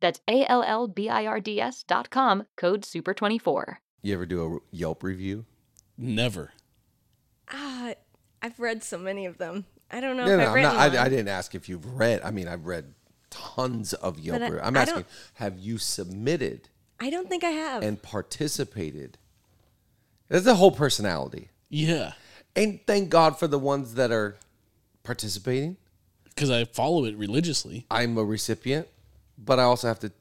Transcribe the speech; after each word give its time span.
That's 0.00 0.20
A 0.28 0.44
L 0.50 0.62
L 0.62 0.88
B 0.88 1.08
I 1.08 1.26
R 1.26 1.40
D 1.40 1.60
S 1.60 1.82
dot 1.82 2.10
com, 2.10 2.44
code 2.56 2.82
SUPER24. 2.82 3.76
You 4.02 4.14
ever 4.14 4.26
do 4.26 4.56
a 4.72 4.76
Yelp 4.76 5.02
review? 5.02 5.44
Never. 5.98 6.52
Ah, 7.52 7.92
I've 8.42 8.58
read 8.58 8.82
so 8.82 8.96
many 8.98 9.26
of 9.26 9.38
them. 9.38 9.66
I 9.90 10.00
don't 10.00 10.16
know 10.16 10.24
No, 10.26 10.32
if 10.34 10.38
no, 10.38 10.44
I've 10.50 10.56
I'm 10.56 10.62
not. 10.62 10.76
I, 10.96 11.04
I 11.04 11.08
didn't 11.08 11.28
ask 11.28 11.54
if 11.54 11.68
you've 11.68 11.84
read. 11.98 12.20
I 12.24 12.30
mean, 12.30 12.48
I've 12.48 12.66
read 12.66 12.94
tons 13.28 13.92
of 13.92 14.18
Yelp. 14.18 14.40
I- 14.40 14.44
reviews. 14.46 14.60
I'm 14.64 14.76
I 14.76 14.80
asking, 14.82 15.04
have 15.34 15.58
you 15.58 15.78
submitted 15.78 16.68
I 16.98 17.10
don't 17.10 17.28
think 17.28 17.44
I 17.44 17.50
have. 17.50 17.82
and 17.82 18.00
participated? 18.00 19.18
There's 20.28 20.46
a 20.46 20.54
whole 20.54 20.70
personality. 20.70 21.50
Yeah. 21.68 22.12
And 22.56 22.80
thank 22.86 23.10
God 23.10 23.38
for 23.38 23.46
the 23.48 23.58
ones 23.58 23.94
that 23.94 24.10
are 24.12 24.36
participating. 25.02 25.76
Because 26.24 26.50
I 26.50 26.64
follow 26.64 27.04
it 27.04 27.16
religiously. 27.16 27.84
I'm 27.90 28.16
a 28.16 28.24
recipient, 28.24 28.86
but 29.44 29.58
I 29.58 29.64
also 29.64 29.88
have 29.88 29.98
to 30.00 30.12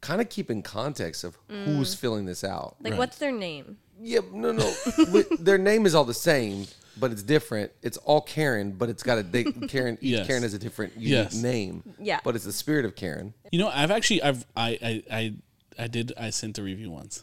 kind 0.00 0.20
of 0.20 0.28
keep 0.28 0.50
in 0.50 0.62
context 0.62 1.22
of 1.24 1.36
Mm. 1.48 1.64
who's 1.66 1.94
filling 1.94 2.24
this 2.24 2.42
out. 2.44 2.76
like, 2.80 2.96
what's 2.98 3.18
their 3.18 3.32
name? 3.32 3.78
Yeah, 4.00 4.20
no, 4.32 4.50
no. 4.52 4.72
Wi- 4.98 5.24
Their 5.38 5.58
name 5.58 5.86
is 5.86 5.94
all 5.94 6.04
the 6.04 6.14
same, 6.14 6.66
but 6.98 7.12
it's 7.12 7.22
different. 7.22 7.70
It's 7.82 7.98
all 7.98 8.20
Karen, 8.20 8.72
but 8.72 8.88
it's 8.88 9.02
got 9.04 9.18
a 9.18 9.22
they, 9.22 9.44
Karen. 9.44 9.96
Each 10.00 10.16
Yes. 10.18 10.26
Karen 10.26 10.42
has 10.42 10.54
a 10.54 10.58
different 10.58 10.94
unique 10.96 11.10
Yes. 11.10 11.34
name. 11.34 11.94
Yeah. 12.00 12.18
but 12.24 12.34
it's 12.34 12.44
the 12.44 12.52
spirit 12.52 12.84
of 12.84 12.96
Karen. 12.96 13.32
You 13.52 13.60
know, 13.60 13.68
I've 13.68 13.92
actually 13.92 14.22
I've 14.22 14.44
I 14.56 14.78
I 14.82 15.02
I, 15.16 15.34
I 15.78 15.86
did 15.86 16.12
I 16.18 16.30
sent 16.30 16.58
a 16.58 16.62
review 16.64 16.90
once. 16.90 17.22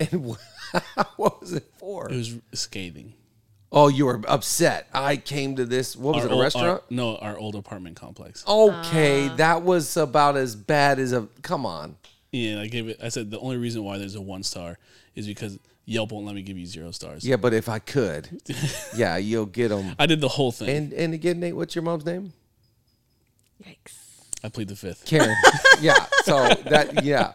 And 0.00 0.24
wh- 0.34 0.78
what 1.16 1.40
was 1.40 1.52
it 1.52 1.64
for? 1.76 2.10
It 2.10 2.16
was 2.16 2.34
scathing. 2.54 3.14
Oh, 3.72 3.86
you 3.88 4.06
were 4.06 4.20
upset. 4.26 4.88
I 4.92 5.16
came 5.16 5.54
to 5.56 5.64
this. 5.64 5.94
What 5.96 6.16
was 6.16 6.24
Our 6.24 6.28
it? 6.28 6.32
A 6.32 6.34
old- 6.34 6.42
restaurant? 6.42 6.68
our- 6.68 6.82
no, 6.90 7.16
our 7.16 7.38
old 7.38 7.54
apartment 7.54 7.96
complex. 7.96 8.44
Okay, 8.46 9.28
Ah. 9.28 9.36
that 9.36 9.62
was 9.62 9.96
about 9.96 10.36
as 10.36 10.56
bad 10.56 10.98
as 10.98 11.12
a. 11.12 11.28
Come 11.42 11.64
on. 11.64 11.96
And 12.32 12.58
I 12.60 12.66
gave 12.66 12.88
it. 12.88 12.98
I 13.02 13.08
said 13.10 13.30
the 13.30 13.38
only 13.38 13.56
reason 13.58 13.84
why 13.84 13.98
there's 13.98 14.14
a 14.16 14.20
one 14.20 14.42
star 14.42 14.78
is 15.14 15.26
because 15.26 15.58
Yelp 15.84 16.12
won't 16.12 16.26
let 16.26 16.34
me 16.34 16.42
give 16.42 16.56
you 16.58 16.66
zero 16.66 16.90
stars. 16.92 17.24
Yeah, 17.24 17.36
but 17.36 17.52
if 17.54 17.68
I 17.68 17.78
could, 17.80 18.40
yeah, 18.96 19.16
you'll 19.16 19.46
get 19.46 19.68
them. 19.68 19.94
I 19.98 20.06
did 20.06 20.20
the 20.20 20.28
whole 20.28 20.52
thing. 20.52 20.68
And 20.68 20.92
and 20.92 21.14
again, 21.14 21.38
Nate, 21.40 21.54
what's 21.56 21.74
your 21.74 21.82
mom's 21.82 22.04
name? 22.06 22.32
Yikes. 23.64 23.94
I 24.42 24.48
plead 24.48 24.68
the 24.68 24.76
fifth. 24.76 25.04
Karen. 25.04 25.34
yeah. 25.80 26.06
So 26.24 26.48
that 26.70 27.04
yeah. 27.04 27.32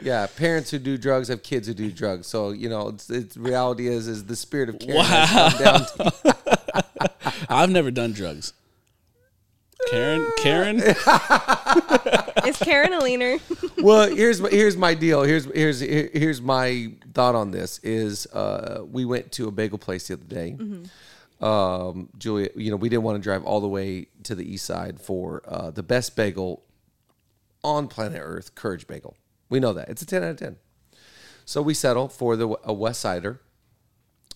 Yeah, 0.00 0.26
parents 0.26 0.70
who 0.70 0.78
do 0.78 0.98
drugs 0.98 1.28
have 1.28 1.42
kids 1.42 1.66
who 1.68 1.74
do 1.74 1.90
drugs. 1.90 2.26
So 2.26 2.50
you 2.50 2.68
know, 2.68 2.88
it's, 2.88 3.08
it's 3.10 3.36
reality 3.36 3.88
is 3.88 4.06
is 4.08 4.24
the 4.26 4.36
spirit 4.36 4.68
of 4.68 4.78
Karen 4.78 5.04
has 5.04 5.52
come 5.54 5.64
down 5.64 5.80
to 5.86 6.36
I've 7.48 7.70
never 7.70 7.90
done 7.90 8.12
drugs. 8.12 8.52
Karen, 9.90 10.26
Karen, 10.38 10.80
Is 12.46 12.56
Karen 12.58 12.92
a 12.92 12.98
leaner? 13.00 13.38
well, 13.78 14.08
here's 14.12 14.40
my, 14.40 14.48
here's 14.48 14.76
my 14.76 14.94
deal. 14.94 15.22
Here's 15.22 15.44
here's 15.46 15.80
here- 15.80 16.10
here's 16.12 16.40
my 16.40 16.92
thought 17.14 17.34
on 17.34 17.50
this. 17.52 17.78
Is 17.82 18.26
uh, 18.32 18.82
we 18.90 19.04
went 19.04 19.30
to 19.32 19.48
a 19.48 19.50
bagel 19.52 19.78
place 19.78 20.08
the 20.08 20.14
other 20.14 20.24
day. 20.24 20.56
Um, 21.40 22.08
Julia, 22.18 22.48
you 22.56 22.70
know, 22.70 22.76
we 22.76 22.88
didn't 22.88 23.04
want 23.04 23.16
to 23.16 23.22
drive 23.22 23.44
all 23.44 23.60
the 23.60 23.68
way 23.68 24.08
to 24.24 24.34
the 24.34 24.50
east 24.50 24.64
side 24.64 25.00
for 25.00 25.42
uh, 25.46 25.70
the 25.70 25.82
best 25.82 26.16
bagel 26.16 26.62
on 27.62 27.86
planet 27.88 28.20
Earth, 28.24 28.54
Courage 28.54 28.86
Bagel. 28.86 29.14
We 29.48 29.60
know 29.60 29.72
that 29.72 29.88
it's 29.88 30.02
a 30.02 30.06
ten 30.06 30.22
out 30.24 30.30
of 30.30 30.36
ten. 30.36 30.56
So 31.44 31.62
we 31.62 31.74
settle 31.74 32.08
for 32.08 32.36
the 32.36 32.48
a 32.64 32.72
West 32.72 33.00
Sider, 33.00 33.40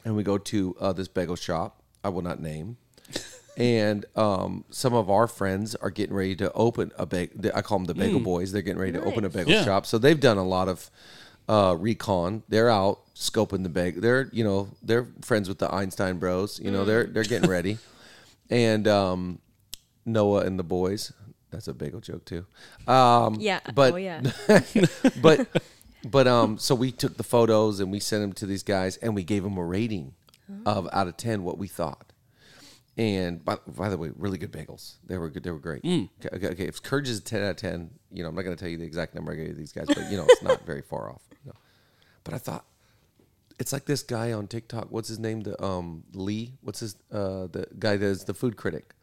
and 0.04 0.14
we 0.16 0.22
go 0.22 0.38
to 0.38 0.76
uh, 0.80 0.92
this 0.92 1.08
bagel 1.08 1.36
shop. 1.36 1.82
I 2.04 2.08
will 2.08 2.22
not 2.22 2.40
name. 2.40 2.76
And 3.56 4.06
um, 4.16 4.64
some 4.70 4.94
of 4.94 5.10
our 5.10 5.26
friends 5.26 5.74
are 5.74 5.90
getting 5.90 6.14
ready 6.14 6.34
to 6.36 6.50
open 6.52 6.92
a 6.96 7.04
bagel. 7.04 7.50
I 7.54 7.60
call 7.60 7.78
them 7.78 7.84
the 7.86 7.94
Bagel 7.94 8.20
Boys. 8.20 8.52
They're 8.52 8.62
getting 8.62 8.78
ready 8.80 8.92
to 8.92 9.02
open 9.02 9.24
a 9.24 9.28
bagel 9.28 9.52
Yeah. 9.52 9.64
shop. 9.64 9.84
So 9.84 9.98
they've 9.98 10.18
done 10.18 10.38
a 10.38 10.46
lot 10.46 10.68
of 10.68 10.88
uh, 11.46 11.76
recon. 11.78 12.42
They're 12.48 12.70
out 12.70 13.00
scoping 13.14 13.62
the 13.64 13.68
bag. 13.68 14.00
They're 14.00 14.30
you 14.32 14.44
know 14.44 14.68
they're 14.82 15.08
friends 15.20 15.46
with 15.46 15.58
the 15.58 15.70
Einstein 15.74 16.18
Bros. 16.18 16.58
You 16.58 16.70
know 16.70 16.86
they're 16.86 17.04
they're 17.04 17.24
getting 17.24 17.50
ready. 17.50 17.76
And 18.48 18.88
um, 18.88 19.40
Noah 20.06 20.40
and 20.42 20.58
the 20.58 20.64
boys. 20.64 21.12
That's 21.50 21.68
a 21.68 21.74
bagel 21.74 22.00
joke 22.00 22.24
too. 22.24 22.46
Um, 22.86 23.36
Yeah. 23.38 23.60
But 23.74 23.94
oh, 23.94 23.96
yeah. 23.96 24.22
but 25.22 25.48
but 26.04 26.26
um 26.26 26.58
so 26.58 26.74
we 26.74 26.90
took 26.92 27.16
the 27.16 27.22
photos 27.22 27.80
and 27.80 27.90
we 27.92 28.00
sent 28.00 28.22
them 28.22 28.32
to 28.32 28.46
these 28.46 28.62
guys 28.62 28.96
and 28.98 29.14
we 29.14 29.22
gave 29.24 29.42
them 29.42 29.56
a 29.58 29.64
rating 29.64 30.14
of 30.66 30.88
out 30.92 31.06
of 31.06 31.16
10 31.16 31.44
what 31.44 31.58
we 31.58 31.68
thought 31.68 32.12
and 32.96 33.44
by, 33.44 33.56
by 33.68 33.88
the 33.88 33.96
way 33.96 34.10
really 34.16 34.38
good 34.38 34.50
bagels 34.50 34.94
they 35.06 35.16
were 35.16 35.28
good 35.30 35.42
they 35.44 35.50
were 35.50 35.58
great 35.58 35.84
okay, 36.24 36.36
okay, 36.36 36.48
okay 36.48 36.64
if 36.64 36.82
courage 36.82 37.08
is 37.08 37.18
a 37.18 37.22
10 37.22 37.42
out 37.42 37.50
of 37.50 37.56
10 37.56 37.90
you 38.12 38.22
know 38.22 38.28
i'm 38.28 38.34
not 38.34 38.42
going 38.42 38.56
to 38.56 38.60
tell 38.60 38.68
you 38.68 38.76
the 38.76 38.84
exact 38.84 39.14
number 39.14 39.32
i 39.32 39.36
gave 39.36 39.56
these 39.56 39.72
guys 39.72 39.86
but 39.86 40.10
you 40.10 40.16
know 40.16 40.24
it's 40.28 40.42
not 40.42 40.64
very 40.66 40.82
far 40.82 41.10
off 41.10 41.22
you 41.30 41.50
know. 41.50 41.56
but 42.24 42.34
i 42.34 42.38
thought 42.38 42.64
it's 43.58 43.72
like 43.72 43.84
this 43.84 44.02
guy 44.02 44.32
on 44.32 44.48
tiktok 44.48 44.90
what's 44.90 45.08
his 45.08 45.18
name 45.18 45.42
the 45.42 45.62
um 45.62 46.02
lee 46.14 46.54
what's 46.62 46.80
his 46.80 46.96
uh 47.12 47.46
the 47.46 47.66
guy 47.78 47.96
that's 47.96 48.24
the 48.24 48.34
food 48.34 48.56
critic 48.56 48.94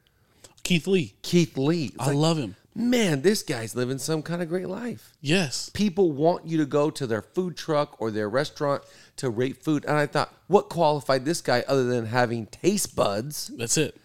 Keith 0.68 0.88
Lee. 0.88 1.14
keith 1.22 1.58
lee 1.58 1.86
It's 1.86 1.96
I 2.00 2.08
like, 2.08 2.16
love 2.16 2.38
him. 2.38 2.56
man 2.76 3.22
this 3.22 3.42
guy's 3.44 3.76
living 3.76 3.98
some 3.98 4.22
kind 4.22 4.42
of 4.42 4.50
great 4.50 4.68
life 4.68 5.14
Yes. 5.22 5.70
people 5.74 6.12
want 6.12 6.46
you 6.46 6.58
to 6.58 6.66
go 6.66 6.90
to 6.90 7.08
their 7.08 7.22
food 7.22 7.56
truck 7.58 8.00
or 8.02 8.12
their 8.12 8.30
restaurant 8.30 8.84
to 9.18 9.30
rate 9.30 9.58
food. 9.64 9.84
And 9.86 9.98
I 9.98 10.06
thought, 10.06 10.32
what 10.48 10.70
qualified 10.70 11.26
this 11.26 11.42
guy 11.42 11.64
other 11.68 11.86
than 11.86 12.06
having 12.06 12.46
taste 12.48 12.96
buds? 12.96 13.48
That's 13.58 13.78
it. 13.78 14.00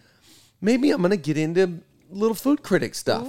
Maybe 0.59 0.89
I'm 0.91 1.01
gonna 1.03 1.17
get 1.17 1.37
into 1.37 1.81
little 2.09 2.33
food 2.35 2.63
critic 2.63 2.95
stuff. 2.95 3.27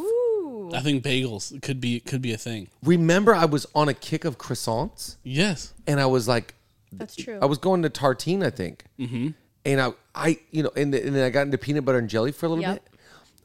I 0.73 0.81
think 0.81 1.05
bagels 1.05 1.61
could 1.63 1.81
be 1.81 2.01
could 2.01 2.23
be 2.23 2.33
a 2.33 2.39
thing. 2.39 2.69
Remember, 2.83 3.35
I 3.35 3.45
was 3.45 3.67
on 3.75 3.89
a 3.89 3.95
kick 3.95 4.25
of 4.25 4.39
croissants, 4.39 5.17
Yes. 5.23 5.75
and 5.87 6.01
I 6.01 6.07
was 6.07 6.27
like, 6.27 6.55
That's 6.91 7.15
true. 7.15 7.39
I 7.43 7.45
was 7.47 7.59
going 7.59 7.83
to 7.83 7.91
tartine, 7.91 8.43
I 8.43 8.51
think, 8.51 8.85
mm-hmm. 8.99 9.29
and 9.67 9.81
I, 9.81 9.91
I, 10.15 10.39
you 10.51 10.63
know, 10.63 10.71
and, 10.75 10.95
and 10.95 11.15
then 11.15 11.23
I 11.25 11.29
got 11.31 11.43
into 11.43 11.59
peanut 11.59 11.85
butter 11.85 11.99
and 11.99 12.09
jelly 12.09 12.33
for 12.33 12.47
a 12.47 12.49
little 12.49 12.63
Yep. 12.63 12.75
bit. 12.83 12.94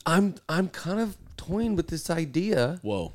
I'm, 0.05 0.35
I'm 0.47 0.69
kind 0.69 0.99
of 0.99 1.17
toying 1.37 1.75
with 1.75 1.87
this 1.87 2.09
idea 2.09 2.79
Whoa. 2.81 3.13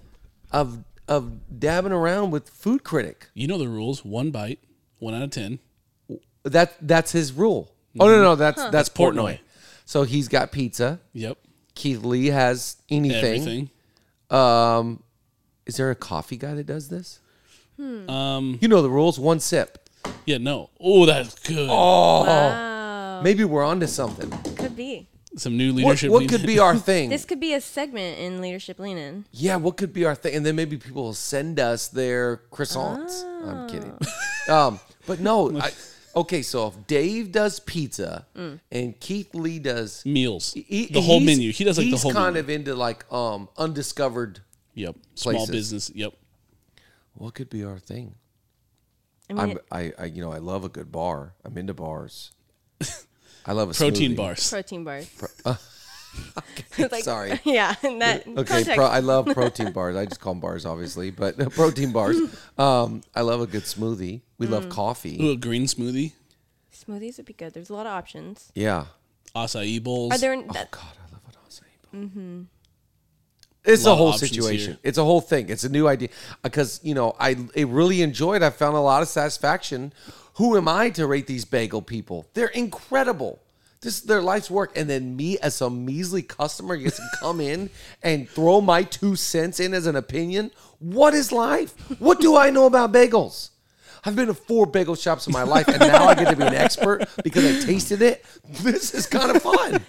of 0.53 0.85
of 1.09 1.59
dabbing 1.61 1.93
around 1.93 2.31
with 2.31 2.49
food 2.49 2.83
critic. 2.85 3.29
You 3.35 3.47
know 3.47 3.59
the 3.59 3.69
rules. 3.69 4.05
One 4.05 4.31
bite. 4.31 4.59
One 4.99 5.15
out 5.15 5.23
of 5.23 5.31
ten. 5.31 5.59
That 6.45 6.75
that's 6.81 7.13
his 7.13 7.33
rule. 7.33 7.75
Oh 8.01 8.07
no, 8.07 8.23
no, 8.23 8.35
that's 8.35 8.65
that's 8.71 8.89
Portnoy. 8.89 9.15
Portnoy. 9.15 9.39
So 9.85 10.03
he's 10.05 10.29
got 10.29 10.51
pizza. 10.51 11.01
Yep. 11.13 11.39
Keith 11.75 12.03
Lee 12.03 12.27
has 12.27 12.77
anything. 12.89 13.25
Everything. 13.25 13.71
Um, 14.31 15.03
is 15.67 15.77
there 15.77 15.91
a 15.91 15.95
coffee 15.95 16.37
guy 16.37 16.55
that 16.55 16.67
does 16.67 16.89
this? 16.89 17.21
Um. 17.79 18.59
You 18.61 18.69
know 18.69 18.83
the 18.83 18.91
rules. 18.91 19.19
One 19.19 19.41
sip. 19.41 19.89
Yeah. 20.25 20.39
No. 20.39 20.71
Oh, 20.81 21.07
that's 21.07 21.35
good. 21.47 21.69
wow. 21.69 23.21
Maybe 23.23 23.45
we're 23.45 23.65
onto 23.65 23.87
something. 23.87 24.31
Could 24.57 24.77
be. 24.77 25.07
Some 25.37 25.57
new 25.57 25.73
leadership. 25.73 26.11
what 26.11 26.21
lead- 26.21 26.31
could 26.31 26.47
be 26.47 26.59
our 26.59 26.77
thing? 26.91 27.11
This 27.11 27.25
could 27.25 27.41
be 27.41 27.55
a 27.55 27.61
segment 27.61 28.19
in 28.19 28.41
Leadership 28.41 28.79
Lean 28.79 28.97
In. 28.99 29.25
yeah, 29.33 29.57
what 29.57 29.77
could 29.77 29.93
be 29.93 30.05
our 30.05 30.15
thing? 30.15 30.35
And 30.37 30.47
then 30.47 30.55
maybe 30.57 30.77
people 30.77 31.03
will 31.05 31.15
send 31.15 31.59
us 31.59 31.89
their 31.89 32.39
croissants. 32.53 33.25
I'm 33.47 33.69
kidding. 33.69 33.97
Oh. 34.49 34.69
um, 34.69 34.81
but 35.07 35.21
no. 35.21 35.59
I, 35.59 35.73
okay, 36.17 36.43
so 36.43 36.69
if 36.69 36.87
Dave 36.87 37.33
does 37.33 37.59
pizza 37.61 38.27
and 38.71 38.99
Keith 39.01 39.35
Lee 39.35 39.59
does 39.59 40.05
meals? 40.07 40.53
he- 40.55 40.87
the 40.87 41.01
whole 41.01 41.21
menu. 41.21 41.51
He 41.53 41.65
does 41.65 41.79
like 41.79 41.87
the 41.87 41.91
he's 41.91 42.03
whole 42.03 42.13
kind 42.13 42.35
menu. 42.35 42.41
of 42.41 42.51
into 42.51 42.75
like 42.77 43.11
um 43.13 43.49
undiscovered. 43.57 44.41
Yep. 44.75 44.97
Small 45.15 45.33
places. 45.35 45.51
business. 45.51 45.91
Yep. 45.95 46.15
What 47.15 47.35
could 47.35 47.49
be 47.51 47.65
our 47.65 47.79
thing? 47.79 48.15
I 49.31 49.33
mean, 49.33 49.41
I'm, 49.41 49.59
I, 49.71 49.93
I, 49.99 50.05
you 50.07 50.21
know, 50.21 50.33
I 50.33 50.39
love 50.39 50.65
a 50.65 50.69
good 50.69 50.93
bar. 50.93 51.35
I'm 51.45 51.57
into 51.57 51.75
bars. 51.75 52.33
I 53.47 53.53
love 53.53 53.71
a 53.71 53.75
Protein 53.75 54.13
smoothie. 54.13 54.17
bars. 54.17 54.51
protein 54.51 54.85
bars. 54.85 55.09
Like- 56.79 57.03
Sorry. 57.05 57.41
Yeah, 57.45 57.75
in 57.83 57.99
that 57.99 58.27
Okay, 58.27 58.65
pro, 58.75 58.85
I 58.87 59.01
love 59.01 59.27
protein 59.35 59.73
bars. 59.73 59.97
I 59.97 60.07
just 60.07 60.21
call 60.21 60.35
them 60.35 60.41
bars, 60.41 60.65
obviously, 60.65 61.11
but 61.11 61.37
protein 61.53 61.91
bars. 61.93 62.17
Um, 62.57 63.03
I 63.15 63.23
love 63.23 63.41
a 63.41 63.47
good 63.47 63.65
smoothie. 63.65 64.21
We 64.39 64.47
Mm. 64.47 64.51
love 64.51 64.69
coffee. 64.69 65.19
Ooh, 65.21 65.33
a 65.33 65.37
green 65.37 65.65
smoothie, 65.65 66.13
Smoothies 66.73 67.17
would 67.17 67.27
be 67.27 67.33
good. 67.33 67.53
There's 67.55 67.71
a 67.71 67.75
lot 67.75 67.87
of 67.87 67.93
options. 67.93 68.51
Yeah. 68.55 68.87
acai 69.35 69.83
bowls. 69.83 70.13
Are 70.13 70.19
there? 70.19 70.35
Oh 70.35 70.53
that, 70.53 70.71
God, 70.71 70.83
I 70.99 71.13
love 71.13 71.23
an 71.27 71.35
acai 71.49 72.15
bowl. 72.15 72.47
It's 73.65 73.85
Lot 73.85 73.93
a 73.93 73.97
whole 73.97 74.13
situation. 74.13 74.73
here. 74.73 74.79
It's 74.83 74.99
a 74.99 75.05
whole 75.05 75.21
thing. 75.23 75.49
It's 75.49 75.65
a 75.65 75.69
new 75.71 75.89
idea 75.89 76.09
because 76.43 76.81
you 76.83 76.95
know 76.95 77.17
I, 77.19 77.37
I 77.57 77.63
really 77.63 78.03
enjoyed. 78.03 78.43
I 78.43 78.51
found 78.51 78.77
a 78.77 78.81
lot 78.81 79.03
of 79.03 79.09
satisfaction. 79.09 79.93
Who 80.35 80.57
am 80.57 80.69
I 80.69 80.91
to 80.91 81.07
rate 81.07 81.27
these 81.27 81.45
bagel 81.45 81.83
people? 81.83 82.27
They're 82.35 82.47
incredible. 82.49 83.41
This 83.81 83.99
is 83.99 84.03
their 84.05 84.23
life's 84.23 84.51
work, 84.51 84.73
and 84.77 84.89
then 84.89 85.15
me 85.15 85.39
as 85.39 85.55
some 85.55 85.85
measly 85.85 86.23
customer 86.23 86.77
gets 86.77 86.97
to 86.97 87.09
come 87.21 87.41
in 87.41 87.69
and 88.03 88.29
throw 88.29 88.61
my 88.63 88.83
two 88.83 89.15
cents 89.15 89.61
in 89.61 89.75
as 89.75 89.87
an 89.87 89.95
opinion. 89.95 90.51
What 90.79 91.13
is 91.15 91.31
life? 91.33 91.73
What 92.01 92.19
do 92.21 92.37
I 92.37 92.49
know 92.51 92.65
about 92.67 92.93
bagels? 92.93 93.51
I've 94.07 94.17
been 94.17 94.27
to 94.29 94.35
four 94.35 94.67
bagel 94.67 94.97
shops 94.97 95.27
in 95.27 95.33
my 95.33 95.43
life, 95.45 95.69
and 95.69 95.79
now 95.81 96.07
I 96.07 96.15
get 96.15 96.31
to 96.31 96.37
be 96.37 96.43
an 96.45 96.55
expert 96.55 97.07
because 97.23 97.45
I 97.45 97.67
tasted 97.67 98.01
it. 98.03 98.25
This 98.63 98.95
is 98.95 99.07
kind 99.07 99.35
of 99.37 99.43
fun. 99.43 99.83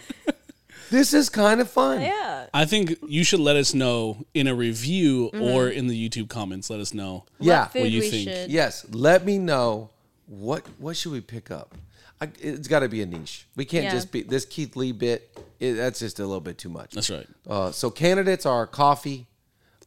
This 0.91 1.13
is 1.13 1.29
kind 1.29 1.59
of 1.61 1.69
fun. 1.69 2.01
yeah. 2.01 2.45
I 2.53 2.65
think 2.65 2.95
you 3.07 3.23
should 3.23 3.39
let 3.39 3.55
us 3.55 3.73
know 3.73 4.25
in 4.33 4.47
a 4.47 4.53
review 4.55 5.31
Mm-hmm. 5.33 5.41
or 5.43 5.67
in 5.69 5.87
the 5.87 6.09
YouTube 6.09 6.29
comments. 6.29 6.69
Let 6.69 6.79
us 6.79 6.93
know. 6.93 7.25
Yeah. 7.39 7.65
What 7.65 7.75
What 7.75 7.91
you 7.91 8.01
think? 8.03 8.29
should. 8.29 8.51
Yes, 8.51 8.85
let 8.91 9.25
me 9.25 9.37
know 9.39 9.89
what 10.27 10.65
what 10.79 10.95
should 10.97 11.11
we 11.11 11.21
pick 11.21 11.51
up. 11.51 11.75
I, 12.21 12.29
it's 12.39 12.69
got 12.69 12.79
to 12.79 12.87
be 12.89 13.01
a 13.01 13.05
niche. 13.05 13.45
We 13.57 13.65
can't 13.65 13.83
Yeah. 13.85 13.91
just 13.91 14.11
be 14.11 14.21
this 14.23 14.45
Keith 14.45 14.75
Lee 14.77 14.93
bit. 14.93 15.37
It, 15.59 15.73
that's 15.73 15.99
just 15.99 16.19
a 16.19 16.23
little 16.25 16.39
bit 16.41 16.57
too 16.57 16.69
much. 16.69 16.93
That's 16.93 17.09
right. 17.09 17.27
Uh, 17.47 17.71
so 17.71 17.89
candidates 17.91 18.45
are 18.45 18.65
coffee, 18.65 19.27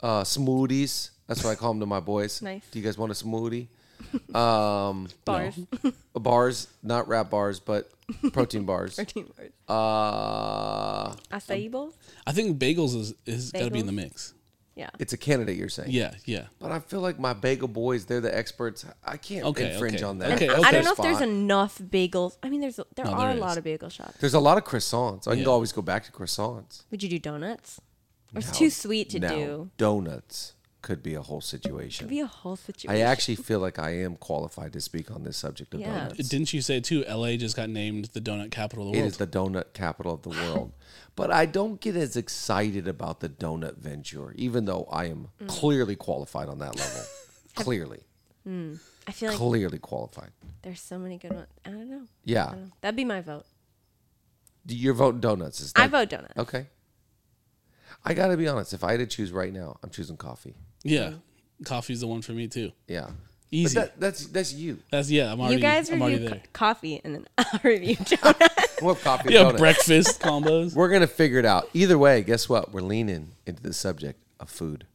uh, 0.03 0.23
smoothies. 0.25 1.11
That's 1.27 1.43
what 1.43 1.51
I 1.51 1.55
call 1.55 1.73
them 1.73 1.81
to 1.81 1.87
my 1.87 2.01
boys. 2.01 2.43
Nice. 2.49 2.63
Do 2.71 2.79
you 2.79 2.85
guys 2.85 2.99
want 2.99 3.13
a 3.13 3.15
smoothie? 3.15 3.69
Um, 4.35 5.09
Bars. 5.25 5.59
bars, 6.15 6.69
not 6.83 7.09
wrap 7.09 7.31
bars, 7.31 7.59
but 7.61 7.91
protein 8.33 8.65
bars. 8.65 8.95
Protein 8.97 9.27
bars. 9.37 9.51
Uh, 9.69 11.15
Acai 11.33 11.71
bowls. 11.71 11.95
I 12.27 12.33
think 12.33 12.59
bagels 12.59 12.95
is 12.95 13.15
is 13.27 13.53
got 13.53 13.65
to 13.65 13.71
be 13.71 13.81
in 13.81 13.87
the 13.87 13.93
mix. 13.93 14.35
Yeah. 14.79 14.91
it's 14.99 15.13
a 15.13 15.17
candidate. 15.17 15.57
You're 15.57 15.69
saying. 15.69 15.91
Yeah, 15.91 16.15
yeah. 16.25 16.45
But 16.61 16.71
I 16.73 16.79
feel 16.79 17.01
like 17.01 17.19
my 17.19 17.33
bagel 17.33 17.67
boys, 17.69 18.05
they're 18.07 18.21
the 18.21 18.35
experts. 18.35 18.87
I 19.05 19.17
can't 19.17 19.45
Okay, 19.47 19.73
infringe 19.73 19.97
okay. 19.97 20.05
on 20.05 20.19
that. 20.19 20.33
Okay, 20.33 20.49
I- 20.49 20.53
okay. 20.59 20.63
I 20.69 20.71
don't 20.71 20.85
know 20.85 20.93
if 20.93 20.99
there's 20.99 21.17
Spot. 21.17 21.29
enough 21.29 21.79
bagels. 21.79 22.37
I 22.43 22.49
mean, 22.49 22.61
there's 22.61 22.77
there 22.95 23.05
No, 23.05 23.11
are 23.13 23.29
there 23.29 23.37
a 23.37 23.41
lot 23.41 23.51
is. 23.53 23.57
of 23.59 23.65
bagel 23.65 23.89
shops. 23.89 24.17
There's 24.21 24.35
a 24.35 24.41
lot 24.41 24.57
of 24.57 24.65
croissants. 24.65 25.27
I 25.27 25.33
can 25.35 25.41
Yeah. 25.43 25.49
always 25.49 25.73
go 25.73 25.83
back 25.83 26.05
to 26.05 26.13
croissants. 26.13 26.83
Would 26.93 27.03
you 27.03 27.09
do 27.09 27.19
donuts? 27.19 27.81
Or 28.35 28.39
it's 28.39 28.49
Now- 28.49 28.53
too 28.55 28.71
sweet 28.71 29.11
to 29.11 29.19
now, 29.21 29.35
do. 29.35 29.71
Donuts 29.79 30.53
could 30.89 31.03
be 31.03 31.13
a 31.15 31.21
whole 31.21 31.43
situation. 31.43 32.07
Could 32.07 32.11
be 32.11 32.21
a 32.21 32.27
whole 32.27 32.57
situation. 32.57 32.91
I 32.91 33.01
actually 33.05 33.37
feel 33.37 33.59
like 33.61 33.79
I 33.79 33.91
am 34.07 34.17
qualified 34.17 34.73
to 34.73 34.81
speak 34.81 35.11
on 35.11 35.23
this 35.23 35.37
subject 35.37 35.75
of 35.75 35.81
Yeah. 35.81 36.09
donuts. 36.09 36.29
Didn't 36.31 36.55
you 36.55 36.63
say 36.63 36.81
too? 36.81 37.05
LA 37.07 37.37
just 37.37 37.55
got 37.57 37.69
named 37.69 38.07
the 38.15 38.21
donut 38.23 38.51
capital 38.51 38.87
of 38.87 38.93
the 38.93 38.99
It 38.99 39.03
world. 39.03 39.13
is 39.13 39.19
the 39.19 39.27
donut 39.27 39.75
capital 39.75 40.15
of 40.15 40.23
the 40.23 40.31
world. 40.31 40.73
But 41.15 41.31
I 41.33 41.47
don't 41.47 41.81
get 41.81 41.95
as 41.97 42.17
excited 42.17 42.87
about 42.89 43.19
the 43.21 43.29
donut 43.29 43.77
venture, 43.77 44.33
even 44.37 44.65
though 44.67 44.85
I 44.91 45.07
am 45.07 45.29
Mm. 45.43 45.49
clearly 45.49 45.97
qualified 45.97 46.49
on 46.49 46.59
that 46.61 46.75
level. 46.77 47.03
clearly. 47.55 48.05
I 48.47 49.13
feel 49.13 49.29
like 49.29 49.37
Clearly 49.39 49.79
qualified. 49.79 50.31
there's 50.63 50.81
so 50.81 50.99
many 50.99 51.19
good 51.19 51.33
ones. 51.35 51.49
I 51.67 51.71
don't 51.71 51.91
know. 51.91 52.05
Yeah. 52.25 52.47
Don't 52.47 52.61
know. 52.63 52.71
That'd 52.81 52.97
be 52.97 53.05
my 53.05 53.21
vote. 53.21 53.45
Do 54.65 54.75
you're 54.77 54.95
voting 54.95 55.21
donuts. 55.21 55.61
Is 55.61 55.73
I 55.77 55.87
vote 55.87 56.09
donuts. 56.09 56.37
Okay. 56.39 56.67
I 58.05 58.15
got 58.15 58.29
to 58.29 58.37
be 58.37 58.49
honest. 58.49 58.73
If 58.73 58.85
I 58.85 58.93
had 58.93 59.01
to 59.01 59.07
choose 59.07 59.33
right 59.33 59.53
now, 59.53 59.77
I'm 59.83 59.91
choosing 59.91 60.17
coffee. 60.17 60.55
yeah, 60.83 61.09
mm-hmm. 61.09 61.65
coffee's 61.65 62.01
the 62.01 62.07
one 62.07 62.23
for 62.23 62.33
me 62.33 62.49
too. 62.49 62.73
Yeah. 62.87 63.11
Easy. 63.51 63.75
But 63.75 63.81
that, 63.81 64.01
that's 64.01 64.27
that's 64.27 64.53
you. 64.53 64.79
That's 64.91 65.11
yeah. 65.11 65.33
I'm 65.33 65.41
already. 65.41 65.57
you 65.57 65.61
guys 65.61 65.89
I'm 65.89 66.03
already 66.03 66.19
review 66.19 66.31
co- 66.31 66.41
coffee 66.53 67.01
and 67.03 67.15
then 67.15 67.29
I'll 67.39 67.61
review 67.63 67.97
donuts. 68.05 68.83
What 68.83 69.01
coffee? 69.01 69.33
Yeah, 69.33 69.45
donuts. 69.45 69.61
breakfast 69.61 70.21
combos. 70.21 70.75
We're 70.75 70.91
gonna 70.91 71.07
figure 71.07 71.39
it 71.39 71.47
out. 71.47 71.71
Either 71.73 71.97
way, 71.97 72.23
guess 72.23 72.49
what? 72.49 72.73
We're 72.73 72.83
leaning 72.83 73.31
into 73.47 73.63
the 73.63 73.73
subject 73.73 74.21
of 74.39 74.51
food. 74.51 74.87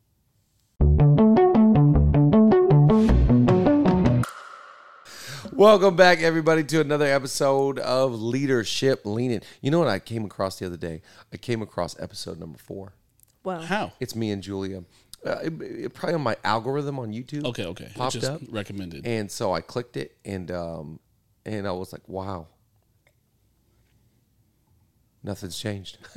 Welcome 5.63 5.95
back, 5.95 6.19
everybody, 6.19 6.61
to 6.65 6.81
another 6.81 7.05
episode 7.05 7.79
of 7.79 8.21
Leadership 8.21 9.05
Lean 9.05 9.31
In. 9.31 9.41
You 9.61 9.71
know 9.71 9.79
what 9.79 9.87
I 9.87 9.97
came 9.97 10.25
across 10.25 10.59
the 10.59 10.65
other 10.65 10.75
day? 10.75 11.01
I 11.31 11.37
came 11.37 11.61
across 11.61 11.97
episode 12.01 12.37
number 12.37 12.57
four. 12.57 12.91
well, 13.45 13.61
How? 13.61 13.93
It's 14.01 14.13
me 14.13 14.31
and 14.31 14.43
Julia. 14.43 14.83
Uh, 15.25 15.37
it, 15.41 15.53
it- 15.61 15.93
probably 15.93 16.15
on 16.15 16.21
my 16.21 16.35
algorithm 16.43 16.99
on 16.99 17.13
YouTube. 17.13 17.45
Okay, 17.45 17.63
okay. 17.63 17.85
It's 17.85 17.93
Popped 17.93 18.11
just 18.11 18.27
up. 18.29 18.41
recommended. 18.49 19.07
And 19.07 19.31
so 19.31 19.53
I 19.53 19.61
clicked 19.61 19.95
it, 19.95 20.17
and 20.25 20.51
um, 20.51 20.99
and 21.45 21.65
I 21.65 21.71
was 21.71 21.93
like, 21.93 22.09
wow, 22.09 22.47
nothing's 25.23 25.57
changed. 25.57 25.97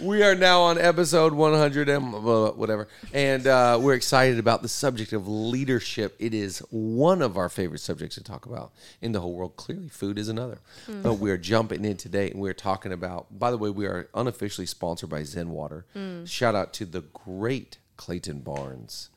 we 0.00 0.22
are 0.22 0.34
now 0.34 0.60
on 0.62 0.78
episode 0.78 1.32
100 1.32 1.88
and 1.88 2.12
whatever, 2.12 2.88
and 3.12 3.46
uh, 3.46 3.78
we're 3.80 3.94
excited 3.94 4.38
about 4.38 4.62
the 4.62 4.68
subject 4.68 5.12
of 5.12 5.26
leadership. 5.28 6.14
It 6.18 6.34
is 6.34 6.58
one 6.70 7.22
of 7.22 7.36
our 7.36 7.48
favorite 7.48 7.80
subjects 7.80 8.16
to 8.16 8.22
talk 8.22 8.46
about 8.46 8.72
in 9.00 9.12
the 9.12 9.20
whole 9.20 9.34
world. 9.34 9.56
Clearly, 9.56 9.88
food 9.88 10.18
is 10.18 10.28
another. 10.28 10.58
But 10.88 11.14
we 11.14 11.30
are 11.30 11.38
jumping 11.38 11.84
in 11.84 11.96
today, 11.96 12.30
and 12.30 12.40
we're 12.40 12.54
talking 12.54 12.92
about. 12.92 13.38
By 13.38 13.50
the 13.50 13.58
way, 13.58 13.70
we 13.70 13.86
are 13.86 14.08
unofficially 14.14 14.66
sponsored 14.66 15.10
by 15.10 15.22
Zen 15.24 15.50
Water. 15.50 15.86
Shout 16.24 16.54
out 16.54 16.72
to 16.74 16.84
the 16.84 17.00
great 17.00 17.78
Clayton 17.96 18.40
Barnes 18.40 19.08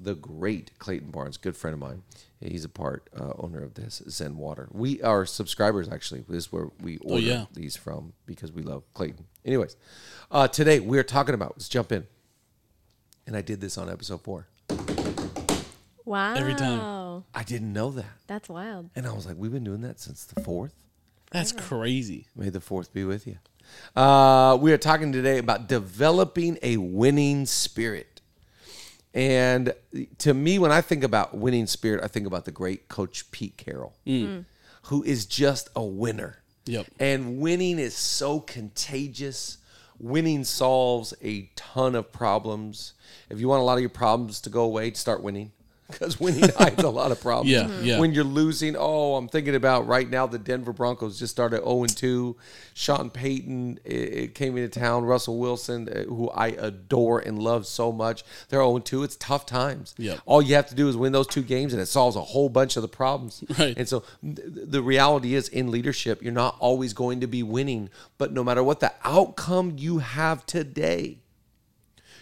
the 0.00 0.14
great 0.14 0.78
Clayton 0.78 1.10
Barnes, 1.10 1.36
good 1.36 1.56
friend 1.56 1.74
of 1.74 1.80
mine. 1.80 2.02
He's 2.50 2.64
a 2.64 2.68
part 2.68 3.08
uh, 3.18 3.32
owner 3.38 3.62
of 3.62 3.74
this 3.74 4.02
Zen 4.08 4.36
Water. 4.36 4.68
We 4.72 5.02
are 5.02 5.24
subscribers 5.26 5.88
actually. 5.88 6.24
This 6.28 6.44
is 6.46 6.52
where 6.52 6.68
we 6.80 6.98
order 6.98 7.22
yeah. 7.22 7.44
these 7.52 7.76
from 7.76 8.12
because 8.26 8.52
we 8.52 8.62
love 8.62 8.82
Clayton. 8.94 9.26
Anyways, 9.44 9.76
uh, 10.30 10.48
today 10.48 10.80
we 10.80 10.98
are 10.98 11.02
talking 11.04 11.34
about. 11.34 11.52
Let's 11.56 11.68
jump 11.68 11.92
in. 11.92 12.06
And 13.26 13.36
I 13.36 13.42
did 13.42 13.60
this 13.60 13.78
on 13.78 13.88
episode 13.88 14.22
four. 14.22 14.48
wow. 16.04 16.34
Every 16.34 16.54
time. 16.54 17.24
I 17.34 17.42
didn't 17.44 17.72
know 17.72 17.90
that, 17.92 18.06
That's 18.26 18.48
wild. 18.48 18.90
and 18.96 19.06
I 19.06 19.12
was 19.12 19.26
like, 19.26 19.36
we've 19.36 19.52
been 19.52 19.64
doing 19.64 19.82
that 19.82 20.00
since 20.00 20.24
the 20.24 20.40
fourth. 20.42 20.74
That's 21.30 21.52
crazy. 21.52 22.26
May 22.36 22.50
the 22.50 22.60
fourth 22.60 22.92
be 22.92 23.04
with 23.04 23.26
you. 23.26 23.38
Uh, 23.96 24.58
we 24.60 24.72
are 24.72 24.78
talking 24.78 25.12
today 25.12 25.38
about 25.38 25.66
developing 25.66 26.58
a 26.62 26.76
winning 26.76 27.46
spirit. 27.46 28.11
And 29.14 29.74
to 30.18 30.32
me, 30.32 30.58
when 30.58 30.72
I 30.72 30.80
think 30.80 31.04
about 31.04 31.36
winning 31.36 31.66
spirit, 31.66 32.02
I 32.02 32.08
think 32.08 32.26
about 32.26 32.44
the 32.44 32.50
great 32.50 32.88
coach 32.88 33.30
Pete 33.30 33.56
Carroll, 33.56 33.94
mm. 34.06 34.26
Mm. 34.26 34.44
who 34.84 35.02
is 35.02 35.26
just 35.26 35.68
a 35.76 35.82
winner. 35.82 36.38
Yep. 36.64 36.86
And 36.98 37.38
winning 37.38 37.78
is 37.78 37.94
so 37.94 38.40
contagious. 38.40 39.58
Winning 39.98 40.44
solves 40.44 41.12
a 41.22 41.50
ton 41.56 41.94
of 41.94 42.12
problems. 42.12 42.94
If 43.28 43.38
you 43.40 43.48
want 43.48 43.60
a 43.60 43.64
lot 43.64 43.74
of 43.74 43.80
your 43.80 43.90
problems 43.90 44.40
to 44.42 44.50
go 44.50 44.62
away, 44.62 44.92
start 44.92 45.22
winning. 45.22 45.52
Because 45.98 46.18
winning 46.20 46.48
hides 46.56 46.82
a 46.82 46.88
lot 46.90 47.12
of 47.12 47.20
problems. 47.20 47.50
Yeah, 47.50 47.64
Mhm. 47.64 47.84
yeah. 47.84 47.98
When 48.00 48.12
you're 48.12 48.24
losing, 48.24 48.76
oh, 48.78 49.16
I'm 49.16 49.28
thinking 49.28 49.54
about 49.54 49.86
right 49.86 50.08
now 50.08 50.26
the 50.26 50.38
Denver 50.38 50.72
Broncos 50.72 51.18
just 51.18 51.30
started 51.32 51.58
0 51.64 51.84
2. 51.86 52.36
Sean 52.74 53.10
Payton 53.10 53.78
it, 53.84 53.90
it 53.94 54.34
came 54.34 54.56
into 54.56 54.80
town. 54.80 55.04
Russell 55.04 55.38
Wilson, 55.38 55.88
uh, 55.88 56.02
who 56.04 56.30
I 56.30 56.48
adore 56.48 57.18
and 57.20 57.38
love 57.38 57.66
so 57.66 57.92
much, 57.92 58.24
they're 58.48 58.60
0 58.60 58.78
2. 58.78 59.02
It's 59.02 59.16
tough 59.16 59.44
times. 59.46 59.94
Yep. 59.98 60.20
All 60.26 60.40
you 60.42 60.54
have 60.54 60.68
to 60.68 60.74
do 60.74 60.88
is 60.88 60.96
win 60.96 61.12
those 61.12 61.26
two 61.26 61.42
games, 61.42 61.72
and 61.72 61.80
it 61.82 61.86
solves 61.86 62.16
a 62.16 62.20
whole 62.22 62.48
bunch 62.48 62.76
of 62.76 62.82
the 62.82 62.88
problems. 62.88 63.44
Right. 63.58 63.76
And 63.76 63.86
so 63.88 64.02
th- 64.24 64.38
the 64.74 64.82
reality 64.82 65.34
is 65.34 65.48
in 65.48 65.70
leadership, 65.70 66.22
you're 66.22 66.32
not 66.32 66.56
always 66.58 66.94
going 66.94 67.20
to 67.20 67.26
be 67.26 67.42
winning, 67.42 67.90
but 68.18 68.32
no 68.32 68.42
matter 68.42 68.62
what 68.62 68.80
the 68.80 68.92
outcome 69.04 69.74
you 69.76 69.98
have 69.98 70.46
today, 70.46 71.18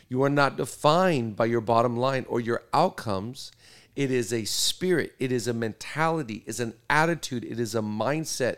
you 0.08 0.22
are 0.24 0.28
not 0.30 0.56
defined 0.56 1.36
by 1.36 1.44
your 1.46 1.60
bottom 1.60 1.96
line 1.96 2.26
or 2.28 2.40
your 2.40 2.62
outcomes. 2.74 3.52
It 3.96 4.10
is 4.10 4.32
a 4.32 4.44
spirit, 4.44 5.14
it 5.18 5.32
is 5.32 5.48
a 5.48 5.52
mentality, 5.52 6.42
it's 6.46 6.60
an 6.60 6.74
attitude, 6.88 7.44
it 7.44 7.58
is 7.58 7.74
a 7.74 7.80
mindset. 7.80 8.56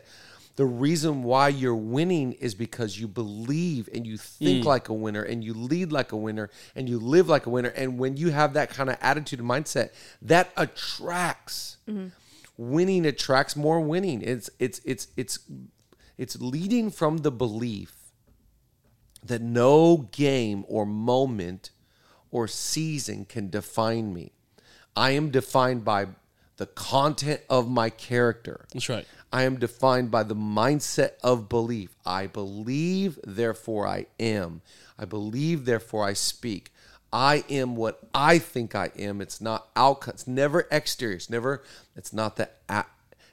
The 0.56 0.66
reason 0.66 1.22
why 1.22 1.48
you're 1.48 1.74
winning 1.74 2.32
is 2.32 2.54
because 2.54 3.00
you 3.00 3.08
believe 3.08 3.88
and 3.94 4.06
you 4.06 4.18
think 4.18 4.64
mm. 4.64 4.66
like 4.66 4.90
a 4.90 4.92
winner 4.92 5.22
and 5.22 5.42
you 5.42 5.54
lead 5.54 5.92
like 5.92 6.12
a 6.12 6.16
winner 6.16 6.50
and 6.76 6.88
you 6.88 6.98
live 6.98 7.28
like 7.28 7.46
a 7.46 7.50
winner. 7.50 7.70
And 7.70 7.98
when 7.98 8.18
you 8.18 8.30
have 8.30 8.52
that 8.52 8.68
kind 8.68 8.90
of 8.90 8.98
attitude 9.00 9.40
and 9.40 9.48
mindset, 9.48 9.92
that 10.20 10.50
attracts 10.58 11.78
mm-hmm. 11.88 12.08
winning 12.58 13.06
attracts 13.06 13.56
more 13.56 13.80
winning. 13.80 14.20
It's 14.20 14.50
it's 14.58 14.82
it's 14.84 15.08
it's 15.16 15.38
it's 16.18 16.38
leading 16.38 16.90
from 16.90 17.18
the 17.18 17.32
belief 17.32 18.02
that 19.24 19.40
no 19.40 20.08
game 20.12 20.64
or 20.68 20.84
moment 20.84 21.70
or 22.30 22.46
season 22.46 23.24
can 23.24 23.48
define 23.48 24.12
me. 24.12 24.32
I 24.96 25.12
am 25.12 25.30
defined 25.30 25.84
by 25.84 26.06
the 26.56 26.66
content 26.66 27.40
of 27.48 27.68
my 27.68 27.90
character. 27.90 28.66
That's 28.72 28.88
right. 28.88 29.06
I 29.32 29.44
am 29.44 29.58
defined 29.58 30.10
by 30.10 30.22
the 30.24 30.36
mindset 30.36 31.12
of 31.22 31.48
belief. 31.48 31.96
I 32.04 32.26
believe, 32.26 33.18
therefore 33.24 33.86
I 33.86 34.06
am. 34.20 34.60
I 34.98 35.06
believe, 35.06 35.64
therefore 35.64 36.04
I 36.04 36.12
speak. 36.12 36.70
I 37.12 37.44
am 37.48 37.76
what 37.76 38.00
I 38.14 38.38
think 38.38 38.74
I 38.74 38.90
am. 38.98 39.20
It's 39.20 39.40
not 39.40 39.68
outcome. 39.74 40.14
It's 40.14 40.26
never 40.26 40.66
exterior. 40.70 41.16
It's 41.16 41.30
never. 41.30 41.62
It's 41.96 42.12
not 42.12 42.36
the. 42.36 42.50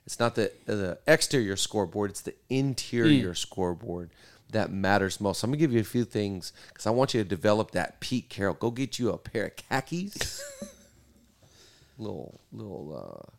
It's 0.05 0.19
not 0.19 0.35
the 0.35 0.47
uh, 0.67 0.75
the 0.75 0.99
exterior 1.05 1.55
scoreboard. 1.55 2.11
It's 2.11 2.21
the 2.21 2.33
interior 2.49 3.29
hmm. 3.29 3.33
scoreboard 3.33 4.09
that 4.51 4.71
matters 4.71 5.21
most. 5.21 5.43
I'm 5.43 5.51
gonna 5.51 5.57
give 5.57 5.71
you 5.71 5.81
a 5.81 5.83
few 5.83 6.03
things 6.03 6.51
because 6.69 6.87
I 6.87 6.89
want 6.89 7.13
you 7.13 7.21
to 7.21 7.29
develop 7.29 7.71
that 7.71 7.99
Pete 7.99 8.29
Carroll. 8.29 8.55
Go 8.55 8.71
get 8.71 8.97
you 8.97 9.11
a 9.11 9.17
pair 9.17 9.45
of 9.45 9.55
khakis. 9.55 10.41
little 11.99 12.41
little. 12.51 12.95
uh 12.95 13.31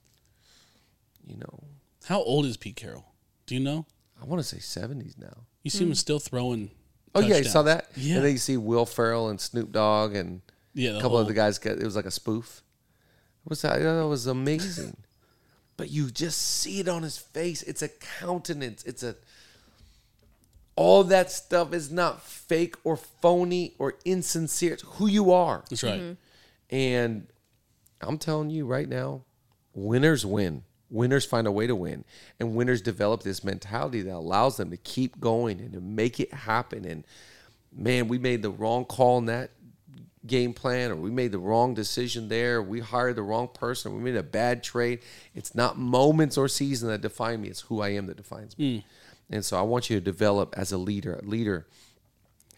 You 1.27 1.37
know, 1.37 1.65
How 2.05 2.23
old 2.23 2.47
is 2.47 2.57
Pete 2.57 2.77
Carroll? 2.77 3.07
Do 3.47 3.55
you 3.55 3.61
know? 3.61 3.87
I 4.21 4.25
want 4.27 4.41
to 4.41 4.45
say 4.45 4.59
70s 4.59 5.19
now. 5.19 5.45
You 5.63 5.71
see 5.71 5.85
him 5.85 5.89
hmm. 5.89 5.95
still 5.95 6.19
throwing. 6.19 6.71
Oh 7.15 7.21
yeah, 7.21 7.39
you 7.39 7.45
saw 7.45 7.63
that? 7.63 7.91
Yeah. 7.97 8.17
And 8.17 8.25
then 8.25 8.33
you 8.33 8.39
see 8.39 8.57
Will 8.57 8.87
Ferrell 8.87 9.29
and 9.29 9.41
Snoop 9.41 9.73
Dogg 9.73 10.15
and 10.15 10.43
Yeah, 10.75 10.91
a 10.91 10.93
the 10.95 11.01
couple 11.01 11.19
of 11.19 11.27
the 11.27 11.35
guys. 11.35 11.59
Got, 11.59 11.79
it 11.79 11.85
was 11.85 11.97
like 11.97 12.07
a 12.07 12.11
spoof. 12.11 12.63
It 13.45 13.51
was 13.51 13.65
uh, 13.65 13.77
that 13.79 14.07
was 14.07 14.27
amazing. 14.27 14.97
but 15.77 15.91
you 15.91 16.11
just 16.11 16.39
see 16.39 16.79
it 16.79 16.89
on 16.89 17.03
his 17.03 17.19
face. 17.19 17.63
It's 17.63 17.83
a 17.83 17.89
countenance. 17.89 18.85
It's 18.85 19.03
a 19.03 19.17
all 20.77 21.05
that 21.05 21.31
stuff 21.31 21.75
is 21.75 21.91
not 21.91 22.23
fake 22.23 22.77
or 22.85 22.97
phony 22.97 23.75
or 23.79 23.95
insincere. 24.05 24.75
It's 24.75 24.83
who 24.83 25.07
you 25.07 25.33
are. 25.33 25.65
That's 25.69 25.83
right. 25.83 26.01
Mm-hmm. 26.01 26.75
And 26.75 27.27
I'm 28.01 28.19
telling 28.19 28.51
you 28.51 28.67
right 28.67 28.89
now, 28.89 29.23
winners 29.75 30.25
win. 30.25 30.65
Winners 30.89 31.25
find 31.25 31.47
a 31.47 31.53
way 31.53 31.67
to 31.67 31.77
win. 31.77 32.05
And 32.39 32.55
winners 32.55 32.83
develop 32.83 33.23
this 33.23 33.45
mentality 33.45 34.03
that 34.03 34.15
allows 34.15 34.57
them 34.57 34.71
to 34.71 34.77
keep 34.77 35.21
going 35.21 35.61
and 35.61 35.73
to 35.73 35.81
make 35.81 36.19
it 36.19 36.33
happen. 36.33 36.85
And 36.85 37.05
man, 37.73 38.09
we 38.09 38.19
made 38.19 38.43
the 38.43 38.51
wrong 38.51 38.85
call 38.85 39.19
in 39.19 39.27
that 39.27 39.51
game 40.27 40.53
plan, 40.53 40.91
or 40.91 40.97
we 40.97 41.11
made 41.11 41.33
the 41.33 41.39
wrong 41.39 41.75
decision 41.75 42.29
there, 42.29 42.63
we 42.63 42.81
hired 42.81 43.17
the 43.17 43.23
wrong 43.23 43.49
person, 43.49 43.95
we 43.95 44.03
made 44.03 44.17
a 44.17 44.23
bad 44.23 44.63
trade. 44.63 45.01
It's 45.35 45.55
not 45.55 45.79
moments 45.79 46.37
or 46.37 46.47
season 46.49 46.89
that 46.89 47.01
define 47.01 47.41
me, 47.41 47.49
it's 47.49 47.63
who 47.63 47.81
I 47.81 47.91
am 47.91 48.07
that 48.07 48.17
defines 48.17 48.57
me. 48.59 48.79
Mm. 48.79 48.85
And 49.31 49.45
so 49.45 49.59
I 49.59 49.63
want 49.63 49.89
you 49.89 49.97
to 49.97 50.05
develop 50.05 50.55
as 50.59 50.73
a 50.73 50.79
leader, 50.79 51.15
a 51.15 51.25
leader 51.25 51.67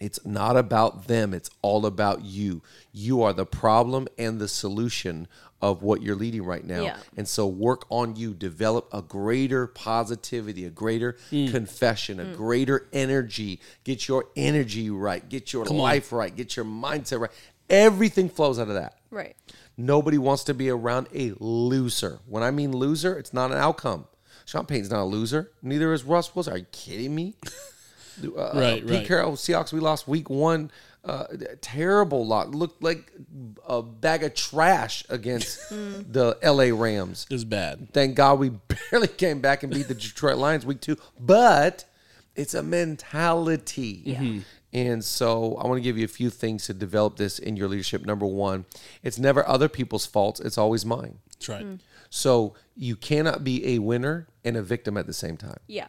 it's 0.02 0.24
not 0.24 0.56
about 0.56 1.06
them, 1.06 1.32
it's 1.32 1.50
all 1.62 1.86
about 1.86 2.24
you. 2.24 2.62
You 2.92 3.22
are 3.22 3.32
the 3.32 3.46
problem 3.46 4.08
and 4.18 4.40
the 4.40 4.48
solution 4.48 5.28
of 5.62 5.82
what 5.82 6.02
you're 6.02 6.16
leading 6.16 6.44
right 6.44 6.64
now. 6.64 6.82
Yeah. 6.82 6.96
And 7.16 7.28
so 7.28 7.46
work 7.46 7.86
on 7.88 8.16
you, 8.16 8.34
develop 8.34 8.88
a 8.92 9.00
greater 9.00 9.68
positivity, 9.68 10.64
a 10.64 10.70
greater 10.70 11.16
mm. 11.30 11.50
confession, 11.52 12.18
a 12.18 12.24
mm. 12.24 12.36
greater 12.36 12.88
energy. 12.92 13.60
Get 13.84 14.08
your 14.08 14.24
energy 14.34 14.90
right, 14.90 15.26
get 15.28 15.52
your 15.52 15.64
life 15.64 16.10
right, 16.10 16.34
get 16.34 16.56
your 16.56 16.64
mindset 16.64 17.20
right. 17.20 17.30
Everything 17.70 18.28
flows 18.28 18.58
out 18.58 18.68
of 18.68 18.74
that. 18.74 18.98
Right. 19.10 19.36
Nobody 19.76 20.18
wants 20.18 20.42
to 20.44 20.54
be 20.54 20.68
around 20.68 21.06
a 21.14 21.32
loser. 21.38 22.18
When 22.26 22.42
I 22.42 22.50
mean 22.50 22.72
loser, 22.72 23.16
it's 23.16 23.32
not 23.32 23.52
an 23.52 23.58
outcome. 23.58 24.06
Sean 24.44 24.66
Payton's 24.66 24.90
not 24.90 25.02
a 25.02 25.04
loser. 25.04 25.52
Neither 25.62 25.92
is 25.92 26.02
Russ 26.02 26.34
Wilson. 26.34 26.54
Are 26.54 26.58
you 26.58 26.66
kidding 26.72 27.14
me? 27.14 27.36
Uh, 28.22 28.52
Right, 28.54 28.82
Pete 28.82 28.90
right. 28.90 29.06
Carroll, 29.06 29.32
Seahawks, 29.32 29.72
we 29.72 29.80
lost 29.80 30.06
week 30.08 30.30
one. 30.30 30.70
Uh, 31.04 31.24
terrible 31.60 32.24
lot. 32.24 32.54
Looked 32.54 32.82
like 32.82 33.10
a 33.66 33.82
bag 33.82 34.22
of 34.22 34.34
trash 34.34 35.04
against 35.08 35.68
the 35.70 36.38
LA 36.44 36.76
Rams. 36.76 37.26
It 37.28 37.34
was 37.34 37.44
bad. 37.44 37.92
Thank 37.92 38.14
God 38.14 38.38
we 38.38 38.50
barely 38.90 39.08
came 39.08 39.40
back 39.40 39.62
and 39.62 39.72
beat 39.72 39.88
the 39.88 39.94
Detroit 39.94 40.38
Lions 40.38 40.64
week 40.64 40.80
two. 40.80 40.96
But 41.18 41.84
it's 42.36 42.54
a 42.54 42.62
mentality. 42.62 44.44
And 44.72 45.04
so 45.04 45.56
I 45.56 45.66
want 45.66 45.78
to 45.78 45.82
give 45.82 45.98
you 45.98 46.04
a 46.04 46.08
few 46.08 46.30
things 46.30 46.66
to 46.66 46.74
develop 46.74 47.16
this 47.16 47.38
in 47.38 47.56
your 47.56 47.68
leadership. 47.68 48.06
Number 48.06 48.24
one, 48.24 48.64
it's 49.02 49.18
never 49.18 49.46
other 49.46 49.68
people's 49.68 50.06
faults, 50.06 50.40
it's 50.40 50.56
always 50.56 50.86
mine. 50.86 51.18
That's 51.32 51.48
right. 51.48 51.66
So 52.08 52.54
you 52.76 52.96
cannot 52.96 53.42
be 53.42 53.74
a 53.74 53.78
winner 53.80 54.28
and 54.44 54.56
a 54.56 54.62
victim 54.62 54.96
at 54.96 55.06
the 55.06 55.12
same 55.12 55.36
time. 55.36 55.58
Yeah. 55.66 55.88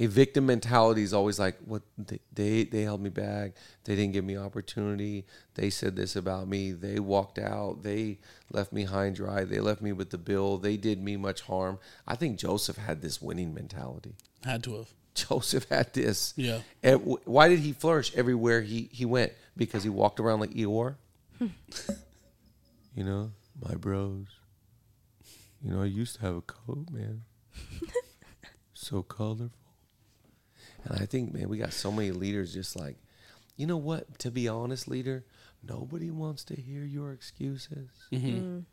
A 0.00 0.06
victim 0.06 0.46
mentality 0.46 1.02
is 1.02 1.12
always 1.12 1.40
like, 1.40 1.58
"What 1.64 1.82
they, 1.98 2.20
they 2.32 2.64
they 2.64 2.82
held 2.82 3.00
me 3.00 3.10
back. 3.10 3.54
They 3.84 3.96
didn't 3.96 4.12
give 4.12 4.24
me 4.24 4.36
opportunity. 4.36 5.26
They 5.54 5.70
said 5.70 5.96
this 5.96 6.14
about 6.14 6.46
me. 6.46 6.70
They 6.70 7.00
walked 7.00 7.38
out. 7.38 7.82
They 7.82 8.20
left 8.52 8.72
me 8.72 8.84
high 8.84 9.06
and 9.06 9.16
dry. 9.16 9.42
They 9.44 9.58
left 9.58 9.82
me 9.82 9.92
with 9.92 10.10
the 10.10 10.18
bill. 10.18 10.56
They 10.56 10.76
did 10.76 11.02
me 11.02 11.16
much 11.16 11.40
harm." 11.42 11.80
I 12.06 12.14
think 12.14 12.38
Joseph 12.38 12.76
had 12.76 13.02
this 13.02 13.20
winning 13.20 13.52
mentality. 13.52 14.14
Had 14.44 14.62
to 14.64 14.76
have. 14.76 14.94
Joseph 15.14 15.68
had 15.68 15.92
this. 15.94 16.32
Yeah. 16.36 16.60
And 16.82 17.18
why 17.24 17.48
did 17.48 17.58
he 17.58 17.72
flourish 17.72 18.14
everywhere 18.14 18.62
he, 18.62 18.88
he 18.92 19.04
went? 19.04 19.32
Because 19.56 19.82
he 19.82 19.88
walked 19.90 20.20
around 20.20 20.38
like 20.38 20.50
Eeyore. 20.50 20.94
you 21.40 23.04
know, 23.04 23.32
my 23.60 23.74
bros. 23.74 24.26
You 25.60 25.72
know, 25.72 25.82
I 25.82 25.86
used 25.86 26.16
to 26.16 26.20
have 26.22 26.36
a 26.36 26.40
coat, 26.42 26.86
man. 26.92 27.22
so 28.72 29.02
colorful. 29.02 29.50
And 30.84 31.00
I 31.00 31.06
think, 31.06 31.34
man, 31.34 31.48
we 31.48 31.58
got 31.58 31.72
so 31.72 31.90
many 31.90 32.10
leaders 32.10 32.52
just 32.54 32.78
like, 32.78 32.96
you 33.56 33.66
know 33.66 33.76
what? 33.76 34.18
To 34.20 34.30
be 34.30 34.48
honest, 34.48 34.88
leader, 34.88 35.24
nobody 35.66 36.10
wants 36.10 36.44
to 36.44 36.54
hear 36.54 36.84
your 36.84 37.12
excuses. 37.12 37.88
Mm-hmm. 38.12 38.28
Mm. 38.28 38.64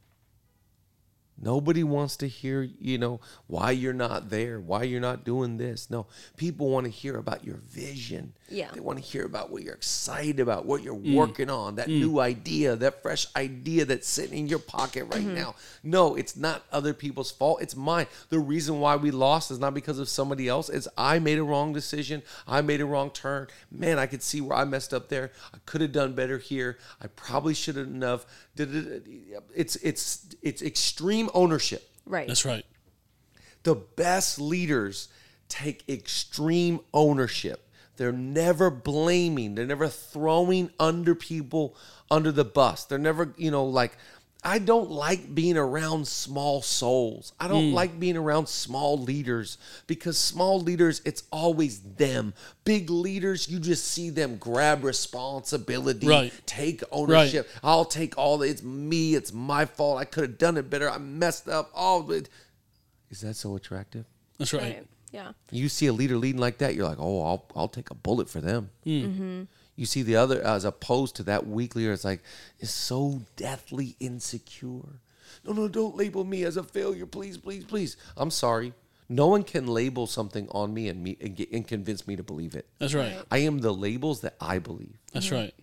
Nobody 1.41 1.83
wants 1.83 2.15
to 2.17 2.27
hear, 2.27 2.63
you 2.79 2.97
know, 2.97 3.19
why 3.47 3.71
you're 3.71 3.93
not 3.93 4.29
there, 4.29 4.59
why 4.59 4.83
you're 4.83 5.01
not 5.01 5.25
doing 5.25 5.57
this. 5.57 5.89
No, 5.89 6.07
people 6.37 6.69
want 6.69 6.85
to 6.85 6.91
hear 6.91 7.17
about 7.17 7.43
your 7.43 7.57
vision. 7.57 8.33
Yeah. 8.47 8.69
They 8.73 8.79
want 8.79 8.99
to 8.99 9.03
hear 9.03 9.25
about 9.25 9.49
what 9.49 9.63
you're 9.63 9.73
excited 9.73 10.39
about, 10.39 10.65
what 10.65 10.83
you're 10.83 10.95
mm. 10.95 11.15
working 11.15 11.49
on, 11.49 11.75
that 11.75 11.87
mm. 11.87 11.99
new 11.99 12.19
idea, 12.19 12.75
that 12.75 13.01
fresh 13.01 13.27
idea 13.35 13.85
that's 13.85 14.07
sitting 14.07 14.37
in 14.37 14.47
your 14.47 14.59
pocket 14.59 15.05
right 15.05 15.21
mm-hmm. 15.21 15.35
now. 15.35 15.55
No, 15.83 16.15
it's 16.15 16.37
not 16.37 16.63
other 16.71 16.93
people's 16.93 17.31
fault. 17.31 17.61
It's 17.61 17.75
mine. 17.75 18.07
The 18.29 18.39
reason 18.39 18.79
why 18.79 18.95
we 18.95 19.11
lost 19.11 19.51
is 19.51 19.59
not 19.59 19.73
because 19.73 19.99
of 19.99 20.07
somebody 20.07 20.47
else. 20.47 20.69
It's 20.69 20.87
I 20.97 21.19
made 21.19 21.39
a 21.39 21.43
wrong 21.43 21.73
decision. 21.73 22.21
I 22.47 22.61
made 22.61 22.81
a 22.81 22.85
wrong 22.85 23.09
turn. 23.09 23.47
Man, 23.71 23.99
I 23.99 24.05
could 24.05 24.21
see 24.21 24.41
where 24.41 24.57
I 24.57 24.63
messed 24.63 24.93
up 24.93 25.09
there. 25.09 25.31
I 25.53 25.57
could 25.65 25.81
have 25.81 25.91
done 25.91 26.13
better 26.13 26.37
here. 26.37 26.77
I 27.01 27.07
probably 27.07 27.55
shouldn't 27.55 28.03
have. 28.03 28.25
It's 28.57 29.75
it's 29.77 30.35
it's 30.41 30.61
extreme 30.61 31.24
ownership 31.33 31.89
Right. 32.05 32.27
That's 32.27 32.45
right. 32.45 32.65
the 33.63 33.75
best 33.75 34.39
leaders 34.39 35.07
take 35.49 35.87
extreme 35.89 36.79
ownership. 36.93 37.61
They're 37.97 38.11
never 38.11 38.69
blaming. 38.69 39.55
They're 39.55 39.65
never 39.65 39.87
throwing 39.87 40.69
under 40.79 41.15
people 41.15 41.75
under 42.11 42.31
the 42.31 42.45
bus. 42.45 42.85
They're 42.85 42.97
never, 42.97 43.33
you 43.37 43.51
know, 43.51 43.65
like 43.65 43.97
I 44.45 44.59
don't 44.59 44.91
like 44.91 45.33
being 45.33 45.57
around 45.57 46.07
small 46.07 46.61
souls. 46.61 47.33
I 47.39 47.47
don't 47.47 47.71
mm. 47.71 47.73
like 47.73 47.99
being 47.99 48.15
around 48.15 48.47
small 48.47 48.95
leaders 48.95 49.57
because 49.87 50.19
small 50.19 50.61
leaders, 50.61 51.01
it's 51.03 51.23
always 51.31 51.79
them. 51.79 52.35
Big 52.63 52.91
leaders, 52.91 53.49
you 53.49 53.59
just 53.59 53.85
see 53.87 54.11
them 54.11 54.37
grab 54.37 54.83
responsibility, 54.83 56.07
Right. 56.07 56.31
take 56.45 56.83
ownership. 56.91 57.49
I'll 57.63 57.85
take 57.85 58.19
all 58.19 58.37
the, 58.37 58.47
it's 58.47 58.61
me, 58.61 59.15
it's 59.15 59.33
my 59.33 59.65
fault. 59.65 59.97
I 59.97 60.05
could 60.05 60.21
have 60.23 60.37
done 60.37 60.57
it 60.57 60.69
better. 60.69 60.91
I 60.91 60.99
messed 60.99 61.49
up. 61.49 61.71
All 61.73 62.01
of 62.01 62.11
it. 62.11 62.29
Is 63.09 63.21
that 63.21 63.35
so 63.35 63.55
attractive? 63.55 64.05
That's 64.37 64.53
right. 64.53 64.61
Right. 64.61 64.87
Yeah. 65.11 65.31
You 65.49 65.69
see 65.69 65.87
a 65.87 65.93
leader 65.93 66.17
leading 66.17 66.41
like 66.41 66.59
that, 66.59 66.75
you're 66.75 66.87
like, 66.87 66.99
oh, 66.99 67.23
I'll 67.23 67.45
I'll 67.55 67.67
take 67.69 67.89
a 67.89 67.95
bullet 67.95 68.29
for 68.29 68.41
them. 68.41 68.69
Mm. 68.85 69.03
Mm-hmm. 69.03 69.43
You 69.75 69.85
see 69.85 70.03
the 70.03 70.15
other 70.15 70.41
as 70.41 70.63
opposed 70.63 71.15
to 71.17 71.23
that 71.23 71.47
weak 71.47 71.75
leader, 71.75 71.91
it's 71.91 72.05
like 72.05 72.23
is 72.59 72.71
so 72.71 73.21
deathly 73.35 73.95
insecure. 73.99 75.01
No, 75.43 75.53
no, 75.53 75.67
don't 75.67 75.97
label 75.97 76.23
me 76.23 76.43
as 76.43 76.57
a 76.57 76.63
failure, 76.63 77.05
please, 77.05 77.37
please, 77.37 77.65
please. 77.65 77.97
I'm 78.15 78.31
sorry. 78.31 78.73
No 79.07 79.27
one 79.27 79.43
can 79.43 79.67
label 79.67 80.07
something 80.07 80.47
on 80.49 80.73
me 80.73 80.87
and 80.87 81.03
me 81.03 81.17
and, 81.21 81.35
get, 81.35 81.51
and 81.51 81.67
convince 81.67 82.07
me 82.07 82.15
to 82.15 82.23
believe 82.23 82.55
it. 82.55 82.67
That's 82.79 82.95
right. 82.95 83.15
I 83.29 83.39
am 83.39 83.59
the 83.59 83.73
labels 83.73 84.21
that 84.21 84.35
I 84.41 84.57
believe. 84.57 84.97
That's 85.13 85.27
mm-hmm. 85.27 85.35
right. 85.35 85.53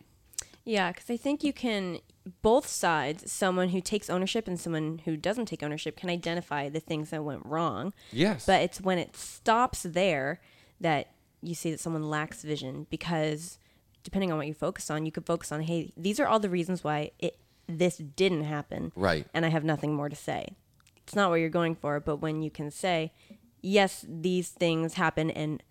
Yeah, 0.65 0.93
because 0.93 1.11
I 1.11 1.17
think 1.17 1.43
you 1.43 1.53
can, 1.53 1.99
both 2.43 2.69
sides, 2.69 3.33
someone 3.33 3.71
who 3.71 3.81
takes 3.81 4.09
ownership 4.09 4.47
and 4.47 4.61
someone 4.61 5.01
who 5.05 5.17
doesn't 5.17 5.47
take 5.47 5.63
ownership, 5.63 5.97
can 5.97 6.09
identify 6.09 6.69
the 6.69 6.79
things 6.79 7.11
that 7.11 7.25
went 7.25 7.45
wrong. 7.45 7.93
Yes. 8.13 8.47
But 8.47 8.63
it's 8.63 8.81
when 8.81 8.99
it 8.99 9.17
stops 9.17 9.83
there 9.83 10.41
that 10.81 11.09
you 11.41 11.57
see 11.57 11.73
that 11.73 11.81
someone 11.81 12.09
lacks 12.09 12.43
vision 12.43 12.87
because 12.91 13.59
depending 14.03 14.31
on 14.33 14.39
what 14.39 14.47
you 14.47 14.55
focus 14.55 14.91
on, 14.91 15.07
you 15.07 15.13
could 15.13 15.27
focus 15.27 15.53
on, 15.53 15.63
hey, 15.63 15.93
these 15.97 16.19
are 16.21 16.27
all 16.27 16.41
the 16.41 16.51
reasons 16.51 16.83
why 16.85 17.11
it 17.19 17.39
this 17.69 17.97
didn't 17.97 18.45
happen. 18.45 18.93
Right. 18.97 19.27
And 19.33 19.47
I 19.47 19.49
have 19.49 19.65
nothing 19.65 19.95
more 19.95 20.09
to 20.09 20.17
say. 20.17 20.57
It's 21.05 21.15
not 21.15 21.31
what 21.31 21.37
you're 21.37 21.49
going 21.49 21.75
for, 21.75 22.01
but 22.01 22.17
when 22.17 22.43
you 22.43 22.51
can 22.51 22.71
say, 22.71 23.13
yes, 23.61 24.05
these 24.09 24.51
things 24.51 24.95
happen 24.95 25.31
and 25.31 25.63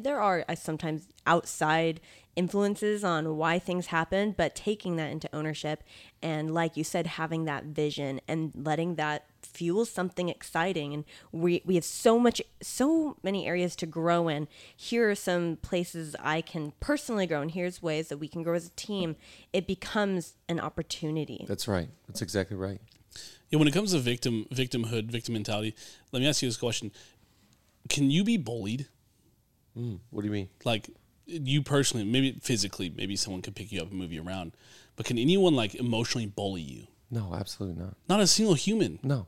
there 0.00 0.20
are 0.20 0.44
sometimes 0.56 1.08
outside 1.26 2.00
influences 2.36 3.02
on 3.04 3.36
why 3.36 3.58
things 3.58 3.86
happen, 3.86 4.34
but 4.36 4.54
taking 4.54 4.96
that 4.96 5.10
into 5.10 5.28
ownership 5.34 5.82
and, 6.22 6.54
like 6.54 6.76
you 6.76 6.84
said, 6.84 7.06
having 7.06 7.44
that 7.44 7.64
vision 7.64 8.20
and 8.28 8.52
letting 8.54 8.94
that 8.96 9.26
fuel 9.42 9.84
something 9.84 10.28
exciting. 10.28 10.94
And 10.94 11.04
we 11.32 11.62
we 11.64 11.74
have 11.74 11.84
so 11.84 12.18
much, 12.18 12.40
so 12.62 13.16
many 13.22 13.46
areas 13.46 13.74
to 13.76 13.86
grow 13.86 14.28
in. 14.28 14.48
Here 14.76 15.10
are 15.10 15.14
some 15.14 15.56
places 15.62 16.14
I 16.20 16.40
can 16.40 16.72
personally 16.80 17.26
grow, 17.26 17.40
and 17.40 17.50
here's 17.50 17.82
ways 17.82 18.08
that 18.08 18.18
we 18.18 18.28
can 18.28 18.42
grow 18.42 18.54
as 18.54 18.66
a 18.66 18.70
team. 18.70 19.16
It 19.52 19.66
becomes 19.66 20.34
an 20.48 20.60
opportunity. 20.60 21.44
That's 21.48 21.66
right. 21.68 21.88
That's 22.06 22.22
exactly 22.22 22.56
right. 22.56 22.80
Yeah, 23.50 23.58
when 23.58 23.66
it 23.66 23.74
comes 23.74 23.92
to 23.92 23.98
victim 23.98 24.46
victimhood, 24.52 25.10
victim 25.10 25.34
mentality, 25.34 25.74
let 26.12 26.20
me 26.20 26.28
ask 26.28 26.42
you 26.42 26.48
this 26.48 26.56
question: 26.56 26.92
Can 27.88 28.10
you 28.10 28.22
be 28.24 28.36
bullied? 28.36 28.86
Mm, 29.76 30.00
what 30.10 30.22
do 30.22 30.26
you 30.26 30.32
mean? 30.32 30.48
Like 30.64 30.90
you 31.30 31.62
personally, 31.62 32.04
maybe 32.04 32.38
physically, 32.42 32.92
maybe 32.94 33.16
someone 33.16 33.42
could 33.42 33.54
pick 33.54 33.70
you 33.72 33.80
up 33.80 33.90
and 33.90 33.98
move 33.98 34.12
you 34.12 34.22
around, 34.22 34.52
but 34.96 35.06
can 35.06 35.18
anyone 35.18 35.54
like 35.54 35.74
emotionally 35.74 36.26
bully 36.26 36.62
you? 36.62 36.86
No, 37.10 37.34
absolutely 37.34 37.82
not. 37.82 37.96
Not 38.08 38.20
a 38.20 38.26
single 38.26 38.54
human, 38.54 38.98
No. 39.02 39.26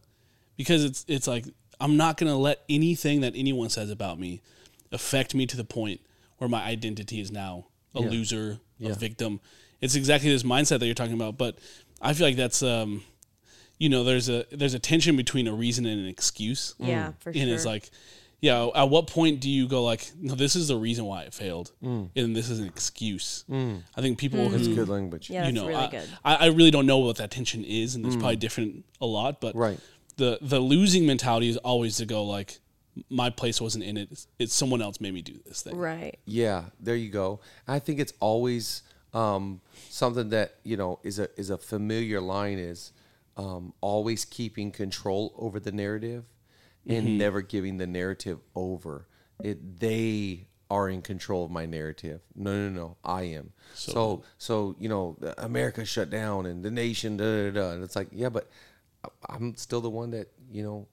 because 0.56 0.85
it's 0.85 1.04
it's 1.09 1.26
like 1.26 1.47
I'm 1.80 1.97
not 1.97 2.16
gonna 2.16 2.37
let 2.38 2.61
anything 2.68 3.21
that 3.23 3.32
anyone 3.37 3.68
says 3.71 3.90
about 3.90 4.18
me 4.21 4.40
affect 4.92 5.35
me 5.35 5.47
to 5.47 5.56
the 5.56 5.64
point 5.64 6.00
where 6.38 6.49
my 6.49 6.62
identity 6.62 7.21
is 7.21 7.30
now 7.32 7.66
a 7.94 8.02
Yeah. 8.02 8.11
loser, 8.11 8.61
a 8.80 8.85
Yeah. 8.88 8.94
victim. 8.94 9.40
It's 9.80 9.94
exactly 9.94 10.30
this 10.30 10.42
mindset 10.44 10.78
that 10.80 10.87
you're 10.87 10.94
talking 10.94 11.14
about, 11.14 11.37
but 11.38 11.59
I 12.00 12.12
feel 12.14 12.26
like 12.26 12.37
that's 12.37 12.62
um, 12.62 13.02
you 13.78 13.88
know, 13.88 14.04
there's 14.04 14.28
a 14.28 14.47
there's 14.52 14.75
a 14.75 14.78
tension 14.78 15.16
between 15.16 15.49
a 15.49 15.52
reason 15.54 15.87
and 15.87 16.00
an 16.00 16.06
excuse. 16.06 16.75
Yeah, 16.78 17.12
for 17.18 17.30
and 17.30 17.38
sure. 17.38 17.54
it's 17.54 17.64
like 17.66 17.90
yeah 18.42 18.68
at 18.75 18.90
what 18.90 19.06
point 19.06 19.40
do 19.40 19.49
you 19.49 19.66
go 19.66 19.82
like 19.82 20.11
no 20.20 20.34
this 20.34 20.54
is 20.56 20.68
the 20.68 20.76
reason 20.76 21.06
why 21.06 21.22
it 21.22 21.32
failed 21.32 21.72
and 21.80 22.37
this 22.37 22.50
is 22.50 22.58
an 22.58 22.66
excuse 22.66 23.44
i 23.50 24.00
think 24.02 24.18
people 24.18 24.50
That's 24.50 24.66
who 24.66 24.75
good 24.75 24.88
language. 24.90 25.30
yeah, 25.30 25.46
you 25.46 25.52
know 25.52 25.66
really 25.68 25.87
I, 25.87 25.90
good. 25.90 26.08
I, 26.22 26.34
I 26.34 26.46
really 26.49 26.70
don't 26.70 26.84
know 26.87 26.99
what 26.99 27.16
that 27.16 27.30
tension 27.30 27.64
is 27.64 27.94
and 27.94 28.04
it's 28.04 28.16
probably 28.16 28.37
different 28.37 28.84
a 29.00 29.06
lot 29.06 29.40
but 29.40 29.54
Right. 29.54 29.78
the 30.16 30.38
the 30.42 30.61
losing 30.61 31.06
mentality 31.06 31.49
is 31.49 31.56
always 31.58 31.96
to 31.96 32.04
go 32.04 32.25
like 32.25 32.58
my 33.08 33.30
place 33.30 33.58
wasn't 33.58 33.84
in 33.84 33.96
it 33.96 34.08
it's, 34.11 34.26
it's 34.38 34.54
someone 34.54 34.82
else 34.82 35.00
made 35.00 35.14
me 35.14 35.22
do 35.22 35.38
this 35.46 35.62
thing 35.62 35.76
Right. 35.76 36.18
Yeah, 36.26 36.64
there 36.78 36.94
you 36.96 37.08
go. 37.11 37.40
I 37.66 37.78
think 37.78 37.99
it's 38.00 38.12
always 38.20 38.82
um, 39.14 39.61
something 39.88 40.28
that 40.30 40.56
you 40.62 40.76
know 40.76 40.99
is 41.02 41.18
a 41.18 41.28
is 41.40 41.49
a 41.50 41.56
familiar 41.58 42.20
line 42.20 42.58
is 42.58 42.92
um, 43.38 43.72
always 43.80 44.25
keeping 44.26 44.70
control 44.72 45.32
over 45.38 45.58
the 45.58 45.72
narrative 45.72 46.25
and 46.86 47.06
mm-hmm. 47.06 47.18
never 47.18 47.42
giving 47.42 47.78
the 47.78 47.86
narrative 47.86 48.38
over. 48.54 49.06
It 49.42 49.80
they 49.80 50.48
are 50.70 50.88
in 50.88 51.02
control 51.02 51.44
of 51.44 51.50
my 51.50 51.66
narrative. 51.66 52.22
No, 52.34 52.68
no, 52.68 52.70
no, 52.70 52.96
I 53.04 53.24
am. 53.24 53.52
So, 53.74 54.22
so, 54.38 54.74
you 54.78 54.88
know, 54.88 55.18
America 55.36 55.84
shut 55.84 56.08
down 56.08 56.46
and 56.46 56.64
the 56.64 56.70
nation, 56.70 57.18
da 57.18 57.24
da 57.24 57.50
da. 57.50 57.70
And 57.72 57.84
it's 57.84 57.94
like, 57.94 58.08
yeah, 58.10 58.30
but 58.30 58.48
I'm 59.28 59.54
still 59.56 59.80
the 59.80 59.90
one 59.90 60.12
that 60.12 60.28
you 60.50 60.62
know 60.62 60.88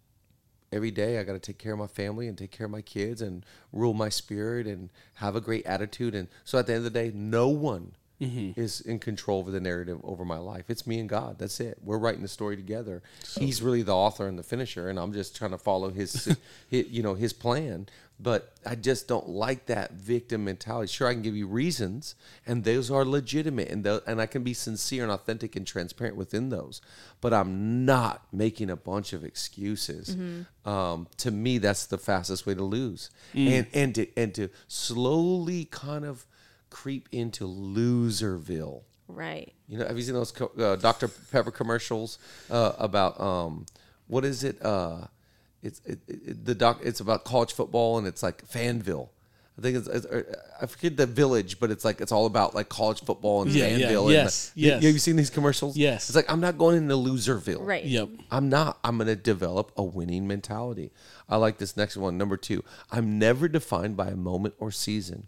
every 0.72 0.92
day 0.92 1.18
I 1.18 1.24
got 1.24 1.34
to 1.34 1.40
take 1.40 1.58
care 1.58 1.74
of 1.74 1.80
my 1.80 1.88
family 1.88 2.28
and 2.28 2.38
take 2.38 2.52
care 2.52 2.66
of 2.66 2.72
my 2.72 2.82
kids 2.82 3.22
and 3.22 3.46
rule 3.72 3.94
my 3.94 4.10
spirit 4.10 4.68
and 4.68 4.90
have 5.16 5.36
a 5.36 5.42
great 5.42 5.66
attitude. 5.66 6.14
And 6.14 6.28
so 6.44 6.60
at 6.60 6.68
the 6.68 6.74
end 6.74 6.86
of 6.86 6.94
the 6.94 7.00
day, 7.00 7.12
no 7.14 7.48
one 7.48 7.94
Mm-hmm. 8.22 8.60
is 8.60 8.82
in 8.82 9.00
control 9.00 9.40
over 9.40 9.50
the 9.50 9.62
narrative 9.62 10.02
over 10.04 10.26
my 10.26 10.38
life. 10.38 10.66
It's 10.70 10.86
me 10.86 11.00
and 11.00 11.08
God. 11.08 11.40
That's 11.40 11.62
it. 11.62 11.78
We're 11.82 11.98
writing 11.98 12.22
the 12.22 12.28
story 12.28 12.58
together. 12.58 13.02
He's 13.38 13.62
really 13.62 13.82
the 13.82 13.96
author 13.96 14.28
and 14.28 14.38
the 14.38 14.44
finisher, 14.44 14.90
and 14.90 15.00
I'm 15.00 15.14
just 15.14 15.38
trying 15.38 15.52
to 15.52 15.58
follow 15.58 15.90
his, 15.90 16.26
his 16.70 16.88
you 16.90 17.02
know, 17.02 17.14
his 17.14 17.32
plan. 17.32 17.88
But 18.22 18.52
I 18.66 18.76
just 18.76 19.08
don't 19.08 19.30
like 19.30 19.68
that 19.68 19.94
victim 19.94 20.44
mentality. 20.44 20.92
Sure, 20.92 21.08
I 21.08 21.14
can 21.14 21.22
give 21.22 21.38
you 21.38 21.48
reasons, 21.48 22.16
and 22.46 22.66
those 22.66 22.92
are 22.92 23.06
legitimate, 23.06 23.70
and 23.70 23.86
tho- 23.86 24.02
and 24.06 24.20
I 24.20 24.26
can 24.26 24.44
be 24.44 24.54
sincere 24.54 25.04
and 25.04 25.12
authentic 25.12 25.56
and 25.56 25.66
transparent 25.66 26.18
within 26.18 26.50
those. 26.50 26.82
But 27.22 27.34
I'm 27.34 27.86
not 27.86 28.26
making 28.34 28.70
a 28.70 28.76
bunch 28.76 29.14
of 29.14 29.24
excuses. 29.24 30.18
Mm-hmm. 30.18 30.70
Um, 30.70 31.08
to 31.20 31.32
me, 31.32 31.60
that's 31.60 31.86
the 31.86 31.98
fastest 31.98 32.46
way 32.46 32.56
to 32.56 32.64
lose, 32.64 33.10
mm. 33.34 33.48
and 33.48 33.68
and 33.74 33.96
to 33.96 34.08
and 34.18 34.36
to 34.36 34.50
slowly 34.68 35.64
kind 35.64 36.04
of 36.04 36.26
creep 36.70 37.08
into 37.12 37.46
loserville. 37.46 38.82
Right. 39.08 39.54
You 39.68 39.80
know, 39.80 39.88
have 39.88 39.98
you 39.98 40.04
seen 40.04 40.14
those 40.14 40.32
co- 40.32 40.52
uh, 40.58 40.76
Dr. 40.76 41.08
Pepper 41.08 41.52
commercials 41.52 42.20
uh, 42.50 42.74
about 42.78 43.20
um, 43.20 43.66
what 44.08 44.24
is 44.26 44.44
it? 44.44 44.64
Uh, 44.64 45.06
it's 45.64 45.82
it, 45.86 46.00
it, 46.08 46.46
the 46.46 46.56
doc. 46.56 46.80
It's 46.84 47.00
about 47.00 47.24
college 47.26 47.54
football, 47.54 47.98
and 47.98 48.08
it's 48.08 48.22
like 48.24 48.48
Fanville. 48.48 49.10
I 49.58 49.62
think 49.62 49.78
it's, 49.78 49.88
it's 49.88 50.06
uh, 50.06 50.24
I 50.62 50.68
forget 50.68 50.96
the 50.96 51.06
village, 51.06 51.60
but 51.60 51.70
it's 51.70 51.84
like 51.84 52.00
it's 52.02 52.12
all 52.14 52.26
about 52.28 52.56
like 52.56 52.70
college 52.70 53.02
football 53.04 53.42
and 53.42 53.52
Yeah, 53.52 53.68
yeah, 53.76 53.88
Fanville. 53.90 54.04
and, 54.04 54.12
yes, 54.14 54.52
you- 54.56 54.68
yes. 54.68 54.84
Have 54.84 54.94
you 54.94 55.00
seen 55.00 55.16
these 55.18 55.30
commercials? 55.30 55.76
Yes. 55.76 56.08
It's 56.10 56.16
like 56.16 56.32
I'm 56.32 56.40
not 56.40 56.58
going 56.58 56.78
into 56.78 56.94
loserville. 56.96 57.66
Right. 57.66 57.84
yep 57.84 58.08
I'm 58.32 58.48
not. 58.48 58.80
I'm 58.86 58.98
going 58.98 59.08
to 59.08 59.16
develop 59.18 59.72
a 59.76 59.84
winning 59.84 60.28
mentality. 60.28 60.92
I 61.28 61.36
like 61.38 61.58
this 61.58 61.76
next 61.76 61.98
one. 61.98 62.18
Number 62.18 62.38
two, 62.38 62.64
I'm 62.92 63.20
never 63.20 63.48
defined 63.50 63.98
by 63.98 64.08
a 64.10 64.16
moment 64.16 64.54
or 64.60 64.72
season. 64.72 65.28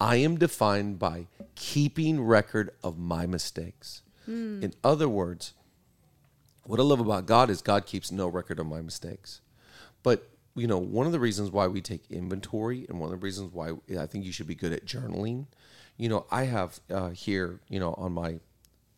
I 0.00 0.16
am 0.16 0.36
defined 0.38 0.98
by 0.98 1.26
keeping 1.54 2.22
record 2.22 2.70
of 2.82 2.98
my 2.98 3.26
mistakes. 3.26 4.02
In 4.28 4.74
other 4.82 5.08
words, 5.08 5.54
what 6.64 6.80
I 6.80 6.82
love 6.82 6.98
about 6.98 7.26
God 7.26 7.48
is 7.48 7.62
God 7.62 7.86
keeps 7.86 8.10
no 8.10 8.26
record 8.26 8.58
of 8.58 8.66
my 8.66 8.80
mistakes. 8.80 9.40
But 10.02 10.28
you 10.56 10.66
know, 10.66 10.78
one 10.78 11.06
of 11.06 11.12
the 11.12 11.20
reasons 11.20 11.50
why 11.52 11.66
we 11.68 11.80
take 11.80 12.10
inventory, 12.10 12.86
and 12.88 12.98
one 12.98 13.12
of 13.12 13.20
the 13.20 13.24
reasons 13.24 13.52
why 13.52 13.72
I 13.98 14.06
think 14.06 14.24
you 14.24 14.32
should 14.32 14.46
be 14.48 14.54
good 14.56 14.72
at 14.72 14.84
journaling. 14.84 15.46
You 15.96 16.08
know, 16.08 16.26
I 16.30 16.44
have 16.44 16.80
uh, 16.90 17.10
here, 17.10 17.60
you 17.68 17.78
know, 17.78 17.94
on 17.94 18.12
my, 18.12 18.40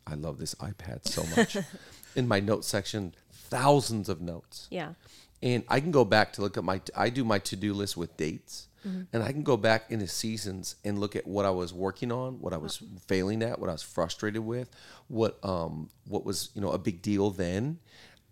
I 0.06 0.14
love 0.14 0.38
this 0.38 0.54
iPad 0.54 1.06
so 1.06 1.24
much. 1.36 1.56
in 2.16 2.26
my 2.28 2.40
notes 2.40 2.68
section, 2.68 3.12
thousands 3.32 4.08
of 4.08 4.20
notes 4.22 4.66
Yeah. 4.70 4.94
and 5.42 5.62
I 5.68 5.80
can 5.80 5.90
go 5.90 6.04
back 6.04 6.32
to 6.34 6.40
look 6.42 6.56
at 6.56 6.64
my 6.64 6.80
I 6.96 7.10
do 7.10 7.24
my 7.24 7.38
to-do 7.38 7.74
list 7.74 7.96
with 7.96 8.16
dates 8.16 8.67
and 8.84 9.22
I 9.22 9.32
can 9.32 9.42
go 9.42 9.56
back 9.56 9.90
into 9.90 10.06
seasons 10.06 10.76
and 10.84 10.98
look 10.98 11.16
at 11.16 11.26
what 11.26 11.44
I 11.44 11.50
was 11.50 11.72
working 11.72 12.12
on, 12.12 12.40
what 12.40 12.52
I 12.52 12.56
was 12.56 12.82
failing 13.06 13.42
at, 13.42 13.58
what 13.58 13.68
I 13.68 13.72
was 13.72 13.82
frustrated 13.82 14.44
with, 14.44 14.70
what 15.08 15.38
um 15.42 15.90
what 16.06 16.24
was, 16.24 16.50
you 16.54 16.60
know, 16.60 16.70
a 16.72 16.78
big 16.78 17.02
deal 17.02 17.30
then. 17.30 17.78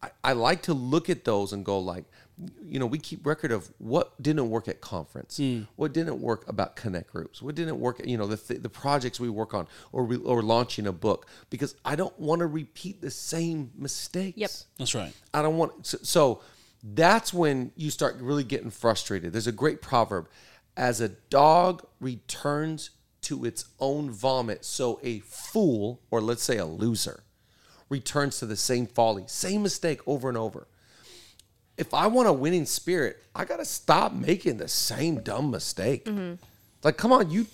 I, 0.02 0.10
I 0.22 0.32
like 0.34 0.62
to 0.62 0.74
look 0.74 1.08
at 1.08 1.24
those 1.24 1.52
and 1.52 1.64
go 1.64 1.78
like, 1.78 2.04
you 2.62 2.78
know, 2.78 2.84
we 2.86 2.98
keep 2.98 3.24
record 3.26 3.50
of 3.50 3.70
what 3.78 4.20
didn't 4.22 4.50
work 4.50 4.68
at 4.68 4.82
conference, 4.82 5.38
what 5.76 5.94
didn't 5.94 6.20
work 6.20 6.46
about 6.48 6.76
connect 6.76 7.10
groups, 7.10 7.40
what 7.40 7.54
didn't 7.54 7.80
work, 7.80 8.00
you 8.04 8.18
know, 8.18 8.26
the 8.26 8.36
th- 8.36 8.60
the 8.62 8.68
projects 8.68 9.18
we 9.18 9.30
work 9.30 9.54
on, 9.54 9.66
or 9.92 10.04
we, 10.04 10.16
or 10.16 10.42
launching 10.42 10.86
a 10.86 10.92
book, 10.92 11.26
because 11.48 11.74
I 11.82 11.96
don't 11.96 12.18
want 12.20 12.40
to 12.40 12.46
repeat 12.46 13.00
the 13.00 13.10
same 13.10 13.70
mistakes. 13.76 14.36
Yep. 14.36 14.50
that's 14.78 14.94
right 14.94 15.14
I 15.32 15.40
don't 15.40 15.56
want 15.56 15.86
so, 15.86 15.98
so 16.02 16.42
that's 16.82 17.32
when 17.32 17.72
you 17.76 17.90
start 17.90 18.16
really 18.20 18.44
getting 18.44 18.70
frustrated. 18.70 19.32
There's 19.32 19.46
a 19.46 19.52
great 19.52 19.82
proverb 19.82 20.28
as 20.76 21.00
a 21.00 21.08
dog 21.08 21.86
returns 22.00 22.90
to 23.22 23.44
its 23.44 23.64
own 23.80 24.10
vomit, 24.10 24.64
so 24.64 25.00
a 25.02 25.20
fool 25.20 26.00
or 26.10 26.20
let's 26.20 26.42
say 26.42 26.58
a 26.58 26.64
loser 26.64 27.24
returns 27.88 28.38
to 28.38 28.46
the 28.46 28.56
same 28.56 28.86
folly, 28.86 29.24
same 29.26 29.62
mistake 29.62 30.00
over 30.06 30.28
and 30.28 30.38
over. 30.38 30.66
If 31.76 31.92
I 31.92 32.06
want 32.06 32.28
a 32.28 32.32
winning 32.32 32.66
spirit, 32.66 33.22
I 33.34 33.44
got 33.44 33.58
to 33.58 33.64
stop 33.64 34.12
making 34.12 34.56
the 34.56 34.68
same 34.68 35.20
dumb 35.20 35.50
mistake. 35.50 36.04
Mm-hmm. 36.06 36.42
Like 36.82 36.96
come 36.96 37.12
on, 37.12 37.30
you 37.30 37.46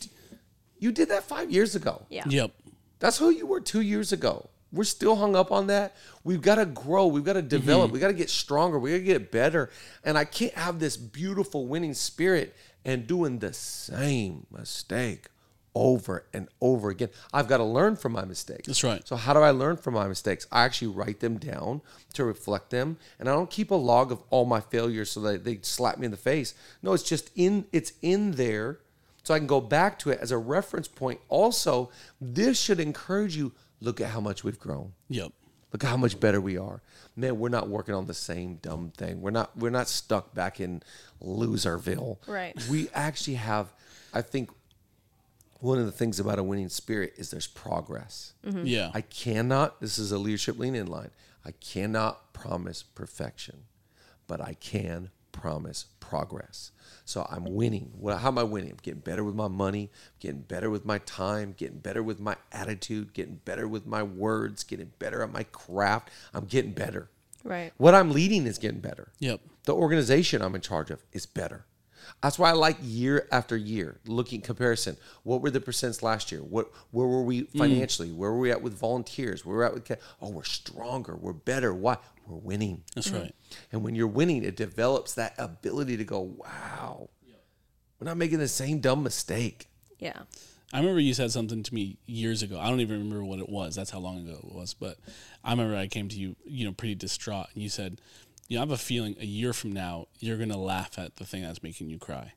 you 0.79 0.93
did 0.93 1.09
that 1.11 1.25
5 1.25 1.51
years 1.51 1.75
ago. 1.75 2.07
Yeah. 2.09 2.25
yep 2.27 2.53
That's 2.99 3.19
who 3.19 3.31
you 3.31 3.47
were 3.47 3.61
two 3.61 3.81
years 3.81 4.13
ago. 4.13 4.49
We're 4.73 4.85
still 4.85 5.17
hung 5.17 5.37
up 5.37 5.53
on 5.53 5.67
that. 5.67 5.95
We've 6.25 6.41
got 6.41 6.57
to 6.57 6.67
grow. 6.67 7.07
We've 7.07 7.25
got 7.25 7.35
to 7.35 7.41
mm-hmm. 7.41 7.49
develop. 7.49 7.91
We 7.91 8.01
got 8.01 8.09
to 8.09 8.15
get 8.15 8.31
stronger. 8.31 8.79
We 8.79 8.91
got 8.91 8.99
to 8.99 9.05
get 9.05 9.31
better. 9.31 9.71
And 10.05 10.17
I 10.17 10.25
can't 10.25 10.55
have 10.55 10.79
this 10.79 10.97
beautiful 10.97 11.67
winning 11.67 11.95
spirit 11.95 12.55
and 12.85 13.07
doing 13.07 13.39
the 13.39 13.53
same 13.53 14.47
mistake 14.51 15.29
over 15.75 16.27
and 16.33 16.49
over 16.61 16.91
again. 16.91 17.09
I've 17.33 17.49
got 17.49 17.59
to 17.59 17.65
learn 17.65 17.97
from 17.97 18.13
my 18.13 18.25
mistakes. 18.25 18.67
That's 18.67 18.85
right. 18.85 19.07
So 19.07 19.17
how 19.17 19.33
do 19.33 19.41
I 19.41 19.51
learn 19.51 19.77
from 19.77 19.95
my 19.95 20.07
mistakes? 20.07 20.47
I 20.53 20.65
actually 20.65 20.89
write 20.89 21.21
them 21.21 21.39
down 21.39 21.81
to 22.15 22.25
reflect 22.25 22.71
them, 22.71 22.99
and 23.19 23.29
I 23.29 23.33
don't 23.33 23.51
keep 23.51 23.71
a 23.71 23.77
log 23.77 24.13
of 24.13 24.23
all 24.31 24.45
my 24.45 24.61
failures 24.61 25.11
so 25.11 25.21
that 25.21 25.45
they 25.45 25.61
slap 25.63 25.99
me 25.99 26.07
in 26.07 26.11
the 26.11 26.17
face. 26.17 26.55
No, 26.83 26.93
it's 26.93 27.03
just 27.03 27.31
in 27.37 27.67
it's 27.73 27.93
in 28.03 28.33
there 28.33 28.81
so 29.23 29.35
I 29.35 29.39
can 29.39 29.47
go 29.47 29.61
back 29.61 29.99
to 30.01 30.11
it 30.11 30.19
as 30.21 30.33
a 30.33 30.39
reference 30.39 30.89
point. 30.89 31.21
Also, 31.29 31.91
this 32.21 32.61
should 32.61 32.81
encourage 32.81 33.37
you 33.37 33.53
look 33.83 34.01
at 34.01 34.11
how 34.11 34.21
much 34.21 34.45
we've 34.45 34.59
grown. 34.59 34.92
yep 35.09 35.33
Look 35.73 35.85
at 35.85 35.88
how 35.88 35.97
much 35.97 36.21
better 36.21 36.38
we 36.38 36.59
are. 36.59 36.83
Man, 37.16 37.38
we're 37.38 37.49
not 37.49 37.66
working 37.66 37.95
on 37.95 38.07
the 38.07 38.12
same 38.12 38.57
dumb 38.57 38.92
thing. 38.95 39.23
We're 39.23 39.31
not 39.31 39.57
we're 39.57 39.71
not 39.71 39.88
stuck 39.88 40.35
back 40.35 40.61
in 40.61 40.83
loserville. 41.23 42.18
Right. 42.27 42.55
We 42.71 42.88
actually 42.92 43.35
have 43.37 43.73
I 44.12 44.21
think 44.21 44.51
one 45.61 45.79
of 45.79 45.87
the 45.87 45.92
things 45.92 46.21
about 46.21 46.38
a 46.38 46.42
winning 46.42 46.68
spirit 46.68 47.14
is 47.16 47.31
there's 47.31 47.47
progress. 47.47 48.35
Mm-hmm. 48.45 48.66
yeah 48.66 48.90
I 48.92 49.01
cannot, 49.01 49.81
this 49.81 49.99
is 49.99 50.12
a 50.12 50.18
leadership 50.18 50.59
lean 50.59 50.75
in 50.75 50.88
line. 50.88 51.11
I 51.45 51.53
cannot 51.53 52.33
promise 52.33 52.83
perfection, 52.83 53.62
but 54.27 54.40
I 54.40 54.55
can 54.55 55.11
promise 55.31 55.87
progress. 56.01 56.71
So 57.05 57.27
I'm 57.31 57.45
winning. 57.45 57.93
Well, 57.99 58.19
how 58.19 58.29
am 58.29 58.38
I 58.38 58.43
winning? 58.43 58.71
I'm 58.71 58.79
getting 58.83 59.01
better 59.01 59.25
with 59.25 59.35
my 59.35 59.49
money, 59.49 59.91
getting 60.21 60.43
better 60.43 60.71
with 60.71 60.85
my 60.85 60.99
time, 60.99 61.55
getting 61.57 61.79
better 61.79 62.03
with 62.03 62.21
my 62.21 62.37
attitude, 62.53 63.12
getting 63.12 63.41
better 63.45 63.67
with 63.67 63.87
my 63.87 64.03
words, 64.03 64.65
getting 64.65 64.93
better 64.99 65.23
at 65.23 65.33
my 65.33 65.45
craft. 65.45 66.11
I'm 66.33 66.45
getting 66.45 66.73
better. 66.73 67.11
Right. 67.45 67.73
What 67.77 67.95
I'm 67.95 68.12
leading 68.12 68.47
is 68.47 68.59
getting 68.59 68.81
better. 68.81 69.12
Yep. 69.19 69.41
The 69.65 69.75
organization 69.75 70.43
I'm 70.43 70.55
in 70.55 70.61
charge 70.61 70.91
of 70.91 71.05
is 71.12 71.27
better. 71.27 71.67
That's 72.23 72.38
why 72.38 72.51
I 72.51 72.53
like 72.53 72.77
year 72.81 73.29
after 73.31 73.57
year 73.57 73.99
looking 74.07 74.41
comparison. 74.41 74.97
What 75.23 75.43
were 75.43 75.51
the 75.51 75.61
percents 75.61 76.03
last 76.03 76.33
year? 76.33 76.41
What 76.41 76.71
where 76.91 77.07
were 77.07 77.23
we 77.23 77.41
hmm. 77.41 77.59
financially? 77.59 78.12
Where 78.12 78.31
were 78.31 78.38
we 78.38 78.51
at 78.51 78.62
with 78.62 78.79
volunteers? 78.79 79.45
Where 79.45 79.57
were 79.57 79.62
we 79.62 79.67
at 79.67 79.75
with 79.75 79.99
oh 80.21 80.31
we're 80.31 80.45
stronger, 80.45 81.17
we're 81.17 81.33
better. 81.33 81.75
Why? 81.75 81.97
We're 82.27 82.37
winning. 82.37 82.85
That's 82.95 83.09
mm-hmm. 83.09 83.23
right. 83.23 83.35
And 83.73 83.83
when 83.83 83.95
you're 83.95 84.07
winning, 84.07 84.45
it 84.45 84.57
develops 84.57 85.15
that 85.15 85.35
ability 85.38 85.97
to 85.97 86.05
go, 86.05 86.21
wow, 86.21 87.09
we're 87.99 88.07
not 88.07 88.17
making 88.17 88.38
the 88.38 88.49
same 88.49 88.79
dumb 88.79 89.03
mistake. 89.03 89.69
Yeah. 89.99 90.23
I 90.73 90.79
remember 90.79 91.01
you 91.01 91.12
said 91.12 91.31
something 91.31 91.62
to 91.62 91.75
me 91.75 91.99
years 92.07 92.43
ago. 92.43 92.59
I 92.59 92.71
don't 92.71 92.81
even 92.81 92.99
remember 92.99 93.25
what 93.25 93.41
it 93.41 93.49
was. 93.49 93.75
That's 93.75 93.91
how 93.91 93.99
long 93.99 94.27
ago 94.27 94.38
it 94.43 94.53
was. 94.53 94.73
But 94.73 94.97
I 95.45 95.51
remember 95.51 95.77
I 95.77 95.87
came 95.87 96.09
to 96.09 96.17
you, 96.17 96.35
you 96.45 96.65
know, 96.65 96.73
pretty 96.73 96.95
distraught, 96.95 97.49
and 97.53 97.62
you 97.62 97.69
said, 97.69 98.01
"You 98.53 98.59
know, 98.59 98.65
I 98.65 98.67
have 98.67 98.71
a 98.71 98.77
feeling 98.77 99.17
a 99.19 99.25
year 99.25 99.55
from 99.55 99.73
now 99.73 100.09
you're 100.21 100.37
gonna 100.37 100.59
laugh 100.59 100.99
at 100.99 101.17
the 101.17 101.25
thing 101.25 101.43
that's 101.43 101.62
making 101.62 101.88
you 101.88 101.99
cry." 101.99 102.35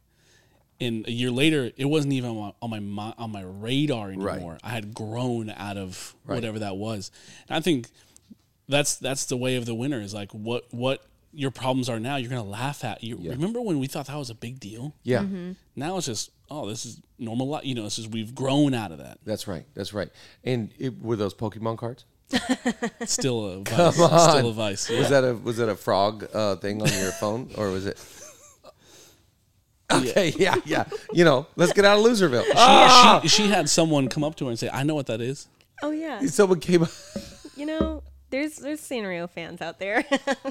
And 0.79 1.05
a 1.07 1.11
year 1.11 1.29
later, 1.29 1.71
it 1.75 1.85
wasn't 1.85 2.13
even 2.13 2.29
on 2.29 2.69
my 2.69 2.77
on 2.77 2.89
my, 2.89 3.13
on 3.17 3.31
my 3.31 3.41
radar 3.41 4.07
anymore. 4.07 4.53
Right. 4.53 4.61
I 4.63 4.69
had 4.69 4.93
grown 4.93 5.49
out 5.49 5.75
of 5.75 6.15
whatever 6.23 6.59
that 6.59 6.77
was. 6.77 7.11
And 7.49 7.57
I 7.57 7.59
think 7.59 7.89
that's 8.69 8.95
that's 8.95 9.25
the 9.25 9.35
way 9.35 9.57
of 9.57 9.65
the 9.65 9.75
winner 9.75 9.99
is 9.99 10.13
like 10.13 10.31
what 10.31 10.65
what 10.71 11.05
your 11.33 11.51
problems 11.51 11.89
are 11.89 11.99
now. 11.99 12.15
You're 12.15 12.29
gonna 12.29 12.43
laugh 12.43 12.83
at. 12.85 13.03
You 13.03 13.17
remember 13.17 13.61
when 13.61 13.79
we 13.79 13.87
thought 13.87 14.07
that 14.07 14.15
was 14.17 14.29
a 14.29 14.35
big 14.35 14.59
deal? 14.59 14.95
Yeah. 15.03 15.19
Mm-hmm. 15.19 15.51
Now 15.75 15.97
it's 15.97 16.05
just, 16.05 16.31
oh, 16.49 16.67
this 16.67 16.85
is 16.85 17.01
normal. 17.19 17.59
You 17.63 17.75
know, 17.75 17.83
this 17.83 17.99
is 17.99 18.07
we've 18.07 18.33
grown 18.33 18.73
out 18.73 18.91
of 18.91 18.99
that. 18.99 19.19
That's 19.25 19.47
right. 19.47 19.65
That's 19.73 19.93
right. 19.93 20.09
And 20.45 20.71
it, 20.79 21.01
were 21.01 21.17
those 21.17 21.33
Pokemon 21.33 21.77
cards? 21.77 22.05
It's 22.31 23.13
still 23.13 23.45
a 23.45 23.59
vice. 23.63 23.95
Still 23.95 24.49
a 24.49 24.53
vice. 24.53 24.89
Was 24.89 25.09
that 25.09 25.23
a 25.23 25.33
was 25.35 25.57
that 25.57 25.69
a 25.69 25.75
frog 25.75 26.27
uh, 26.33 26.55
thing 26.57 26.81
on 26.81 26.87
your 26.87 27.11
phone 27.11 27.49
or 27.57 27.69
was 27.71 27.85
it? 27.85 28.03
Okay, 29.91 30.33
yeah, 30.37 30.55
yeah. 30.65 30.85
You 31.13 31.25
know, 31.25 31.45
let's 31.55 31.71
get 31.71 31.85
out 31.85 31.99
of 31.99 32.03
Loserville. 32.03 33.21
She, 33.21 33.27
she, 33.29 33.43
she 33.43 33.47
had 33.49 33.69
someone 33.69 34.07
come 34.07 34.23
up 34.23 34.35
to 34.37 34.45
her 34.45 34.49
and 34.49 34.57
say, 34.57 34.67
"I 34.73 34.81
know 34.81 34.95
what 34.95 35.05
that 35.05 35.21
is." 35.21 35.47
Oh 35.83 35.91
yeah. 35.91 36.25
Someone 36.25 36.59
came. 36.59 36.81
up. 36.83 36.89
You 37.55 37.67
know, 37.67 38.01
there's 38.31 38.55
there's 38.57 38.81
Sanrio 38.81 39.29
fans 39.29 39.61
out 39.61 39.77
there. 39.77 40.03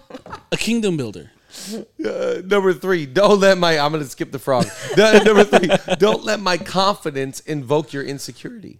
A 0.52 0.56
kingdom 0.56 0.96
builder. 0.96 1.32
Uh, 2.04 2.42
number 2.44 2.72
three, 2.72 3.06
don't 3.06 3.40
let 3.40 3.58
my. 3.58 3.76
I'm 3.76 3.90
going 3.90 4.04
to 4.04 4.08
skip 4.08 4.30
the 4.30 4.38
frog. 4.38 4.66
No, 4.96 5.18
number 5.18 5.42
three, 5.42 5.68
don't 5.98 6.22
let 6.22 6.38
my 6.38 6.56
confidence 6.56 7.40
invoke 7.40 7.92
your 7.92 8.04
insecurity. 8.04 8.78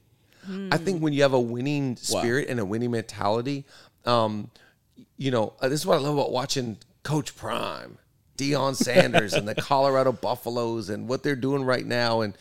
I 0.70 0.76
think 0.76 1.02
when 1.02 1.12
you 1.12 1.22
have 1.22 1.32
a 1.32 1.40
winning 1.40 1.96
spirit 1.96 2.48
and 2.48 2.60
a 2.60 2.64
winning 2.64 2.90
mentality, 2.90 3.64
um, 4.04 4.50
you 5.16 5.30
know, 5.30 5.54
uh, 5.60 5.68
this 5.68 5.80
is 5.80 5.86
what 5.86 5.98
I 5.98 6.00
love 6.00 6.14
about 6.18 6.32
watching 6.32 6.78
Coach 7.02 7.36
Prime, 7.36 7.98
Deion 8.36 8.74
Sanders, 8.84 9.32
and 9.32 9.48
the 9.48 9.54
Colorado 9.54 10.12
Buffaloes, 10.12 10.88
and 10.88 11.08
what 11.08 11.22
they're 11.22 11.36
doing 11.36 11.64
right 11.64 11.84
now, 11.86 12.20
and 12.20 12.36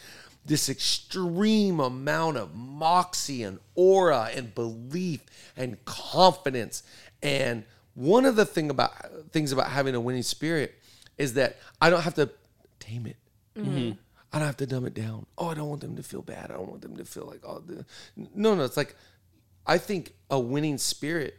this 0.46 0.68
extreme 0.70 1.80
amount 1.80 2.38
of 2.38 2.54
moxie 2.54 3.44
and 3.44 3.60
aura 3.76 4.30
and 4.36 4.54
belief 4.54 5.22
and 5.56 5.84
confidence. 5.86 6.84
And 7.22 7.64
one 7.96 8.26
of 8.26 8.36
the 8.36 8.46
thing 8.46 8.70
about 8.70 8.92
things 9.32 9.52
about 9.52 9.70
having 9.70 9.96
a 9.96 10.02
winning 10.02 10.24
spirit 10.24 10.76
is 11.18 11.36
that 11.36 11.58
I 11.80 11.90
don't 11.90 12.02
have 12.02 12.16
to 12.16 12.30
tame 12.80 13.06
it. 13.06 13.18
I 14.34 14.40
don't 14.40 14.48
have 14.48 14.58
to 14.58 14.66
dumb 14.66 14.86
it 14.86 14.96
down. 14.96 15.28
Oh, 15.38 15.50
I 15.50 15.54
don't 15.54 15.70
want 15.70 15.82
them 15.82 15.96
to 15.96 16.04
feel 16.04 16.24
bad. 16.24 16.50
I 16.50 16.56
don't 16.56 16.68
want 16.70 16.82
them 16.82 16.98
to 16.98 17.06
feel 17.06 17.26
like 17.26 17.42
oh, 17.46 17.60
the, 17.60 17.86
no, 18.18 18.56
no. 18.56 18.64
It's 18.64 18.78
like 18.78 18.96
I 19.66 19.78
think 19.78 20.14
a 20.30 20.40
winning 20.40 20.78
spirit 20.80 21.38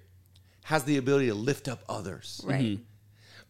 has 0.64 0.84
the 0.84 0.96
ability 0.96 1.26
to 1.26 1.34
lift 1.34 1.68
up 1.68 1.82
others. 1.88 2.40
right. 2.44 2.62
Mm-hmm. 2.62 2.82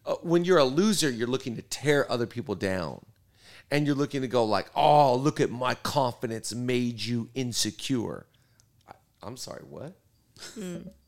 Uh, 0.07 0.15
when 0.21 0.45
you're 0.45 0.59
a 0.59 0.65
loser, 0.65 1.09
you're 1.09 1.27
looking 1.27 1.55
to 1.55 1.63
tear 1.63 2.11
other 2.11 2.27
people 2.27 2.53
down, 2.53 3.03
and 3.71 3.87
you're 3.87 3.95
looking 3.95 4.21
to 4.21 4.27
go 4.27 4.43
like, 4.45 4.67
oh, 4.75 5.15
look 5.15 5.39
at 5.39 5.49
my 5.49 5.73
confidence 5.75 6.53
made 6.53 7.01
you 7.01 7.29
insecure. 7.33 8.27
I, 8.87 8.93
I'm 9.23 9.37
sorry, 9.37 9.63
what? 9.67 9.95
You- 10.55 10.61
mm. 10.63 10.89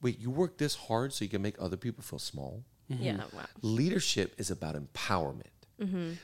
Wait, 0.00 0.18
you 0.20 0.30
work 0.30 0.56
this 0.58 0.74
hard 0.74 1.12
so 1.12 1.24
you 1.24 1.28
can 1.28 1.42
make 1.42 1.56
other 1.58 1.76
people 1.76 2.02
feel 2.02 2.18
small? 2.18 2.62
Yeah. 2.88 3.14
Mm-hmm. 3.14 3.36
Wow. 3.36 3.46
Leadership 3.62 4.34
is 4.38 4.50
about 4.50 4.74
empowerment. 4.76 5.50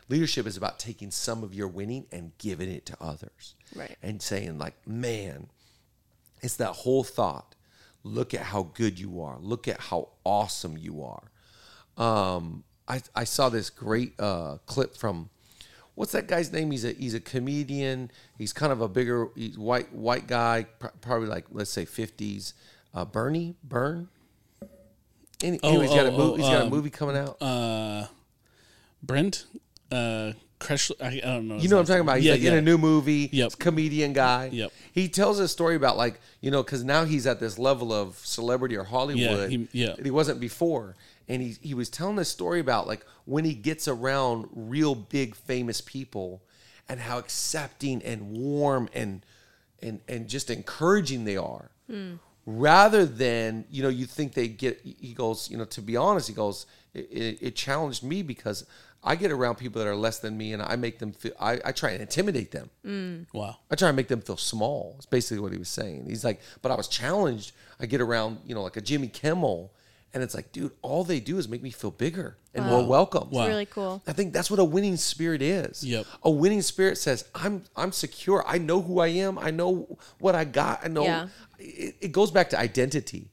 Leadership 0.09 0.47
is 0.47 0.57
about 0.57 0.79
taking 0.79 1.11
some 1.11 1.43
of 1.43 1.55
your 1.55 1.69
winning 1.69 2.07
and 2.11 2.33
giving 2.38 2.71
it 2.71 2.87
to 2.87 2.97
others. 3.01 3.55
Right. 3.75 3.97
And 4.03 4.23
saying, 4.23 4.59
like, 4.59 4.75
man, 4.87 5.49
it's 6.43 6.57
that 6.57 6.73
whole 6.73 7.05
thought. 7.05 7.55
Look 8.05 8.35
at 8.35 8.41
how 8.41 8.71
good 8.75 8.99
you 8.99 9.21
are. 9.23 9.38
Look 9.38 9.69
at 9.69 9.79
how 9.79 10.09
awesome 10.25 10.77
you 10.77 11.05
are. 11.05 11.31
Um, 11.97 12.65
I, 12.88 13.01
I 13.15 13.25
saw 13.25 13.49
this 13.49 13.71
great 13.71 14.19
uh, 14.19 14.59
clip 14.67 14.97
from 14.97 15.31
what's 15.95 16.12
that 16.12 16.27
guy's 16.27 16.53
name? 16.53 16.71
He's 16.71 16.85
a 16.85 16.93
he's 16.93 17.15
a 17.15 17.21
comedian. 17.21 18.11
He's 18.38 18.53
kind 18.53 18.73
of 18.73 18.81
a 18.81 18.88
bigger 18.88 19.29
he's 19.37 19.59
white 19.59 19.93
white 19.93 20.27
guy, 20.27 20.67
pr- 20.79 20.88
probably 21.01 21.29
like 21.29 21.45
let's 21.51 21.71
say 21.71 21.85
fifties. 21.85 22.55
Uh, 22.95 23.05
Bernie 23.05 23.55
Byrne. 23.62 24.09
Any, 25.43 25.59
Oh, 25.62 25.71
anyway, 25.71 25.87
he's 25.87 25.95
got 25.95 26.07
a 26.07 26.11
oh, 26.11 26.17
movie. 26.19 26.33
oh, 26.33 26.37
he's 26.37 26.47
got 26.47 26.61
a 26.62 26.65
um, 26.65 26.71
movie 26.71 26.91
coming 26.91 27.17
out. 27.17 27.41
Uh, 27.41 28.07
Brent, 29.03 29.47
uh, 29.91 30.33
Kreschler. 30.61 31.03
I, 31.03 31.19
I 31.19 31.35
don't 31.35 31.49
know. 31.49 31.57
You 31.57 31.69
know 31.69 31.77
what 31.77 31.81
I'm 31.81 31.87
talking 31.87 32.01
about? 32.03 32.17
He's 32.17 32.27
yeah, 32.27 32.33
like 32.33 32.43
yeah. 32.43 32.53
in 32.53 32.59
a 32.59 32.62
new 32.62 32.79
movie. 32.79 33.29
Yep. 33.33 33.59
Comedian 33.59 34.12
guy. 34.12 34.49
Yep. 34.53 34.73
He 34.93 35.09
tells 35.09 35.38
a 35.41 35.49
story 35.49 35.77
about 35.77 35.97
like, 35.97 36.21
you 36.41 36.51
know, 36.51 36.62
because 36.62 36.85
now 36.85 37.05
he's 37.05 37.27
at 37.27 37.41
this 37.41 37.59
level 37.59 37.93
of 37.93 38.17
celebrity 38.19 38.77
or 38.77 38.85
Hollywood 38.85 39.51
he- 39.51 39.69
yeah. 39.73 39.95
that 39.97 40.05
he 40.05 40.11
wasn't 40.11 40.41
before. 40.41 40.95
And 41.29 41.43
he, 41.43 41.57
he 41.61 41.75
was 41.75 41.88
telling 41.88 42.17
this 42.17 42.29
story 42.29 42.61
about 42.61 42.87
like 42.87 43.05
when 43.25 43.45
he 43.45 43.55
gets 43.55 43.88
around 43.88 44.49
real 44.53 44.95
big 44.95 45.35
famous 45.35 45.81
people 45.81 46.43
and 46.88 47.01
how 47.01 47.19
accepting 47.19 48.03
and 48.03 48.33
warm 48.33 48.88
and 48.93 49.25
and 49.81 50.01
and 50.09 50.29
just 50.29 50.51
encouraging 50.51 51.25
they 51.25 51.37
are. 51.37 51.71
Rather 52.45 53.05
than, 53.05 53.65
you 53.71 53.83
know, 53.83 53.88
you 53.88 54.07
think 54.07 54.35
they 54.35 54.49
get 54.49 54.81
he 54.83 55.12
goes, 55.15 55.51
you 55.51 55.57
know, 55.57 55.65
to 55.67 55.81
be 55.81 55.97
honest, 55.97 56.27
he 56.27 56.35
goes, 56.35 56.67
it, 56.93 57.09
it, 57.11 57.38
it 57.41 57.57
challenged 57.57 58.03
me 58.03 58.23
because 58.23 58.67
I 59.05 59.17
get 59.17 59.33
around 59.33 59.57
people 59.57 59.83
that 59.83 59.88
are 59.88 59.97
less 59.97 60.21
than 60.21 60.37
me 60.37 60.53
and 60.53 60.62
I 60.62 60.77
make 60.77 60.99
them 61.01 61.12
feel 61.12 61.33
I, 61.41 61.61
I 61.65 61.73
try 61.73 61.91
and 61.91 62.01
intimidate 62.01 62.53
them. 62.53 62.71
Mm. 62.87 63.27
Wow. 63.33 63.57
I 63.71 63.75
try 63.75 63.88
and 63.88 63.97
make 63.97 64.09
them 64.09 64.21
feel 64.21 64.37
small. 64.37 64.95
It's 64.99 65.07
basically 65.07 65.41
what 65.41 65.51
he 65.53 65.59
was 65.59 65.69
saying. 65.69 66.07
He's 66.09 66.25
like, 66.25 66.41
but 66.62 66.71
I 66.71 66.77
was 66.77 66.87
challenged. 66.88 67.53
I 67.81 67.87
get 67.87 68.01
around, 68.01 68.38
you 68.47 68.55
know, 68.55 68.62
like 68.62 68.77
a 68.77 68.81
Jimmy 68.81 69.09
Kimmel, 69.09 69.73
and 70.15 70.23
it's 70.23 70.35
like, 70.35 70.53
dude, 70.53 70.73
all 70.83 71.05
they 71.05 71.21
do 71.21 71.38
is 71.38 71.49
make 71.49 71.62
me 71.62 71.71
feel 71.71 71.91
bigger 71.91 72.37
and 72.55 72.67
more 72.67 72.87
welcome. 72.87 73.31
Wow. 73.31 73.49
Really 73.49 73.65
cool. 73.67 74.03
I 74.07 74.12
think 74.12 74.33
that's 74.35 74.51
what 74.51 74.61
a 74.61 74.65
winning 74.65 74.97
spirit 74.99 75.41
is. 75.43 75.83
Yep. 75.83 76.07
A 76.23 76.31
winning 76.31 76.61
spirit 76.62 76.99
says, 76.99 77.25
I'm 77.35 77.65
I'm 77.75 77.93
secure. 77.93 78.45
I 78.47 78.59
know 78.59 78.83
who 78.83 79.01
I 79.01 79.09
am. 79.09 79.38
I 79.38 79.51
know 79.51 79.99
what 80.19 80.35
I 80.35 80.45
got. 80.45 80.85
I 80.85 80.88
know 80.88 81.05
Yeah. 81.05 81.29
it, 81.59 81.97
it 82.03 82.12
goes 82.12 82.31
back 82.31 82.51
to 82.51 82.59
identity. 82.59 83.31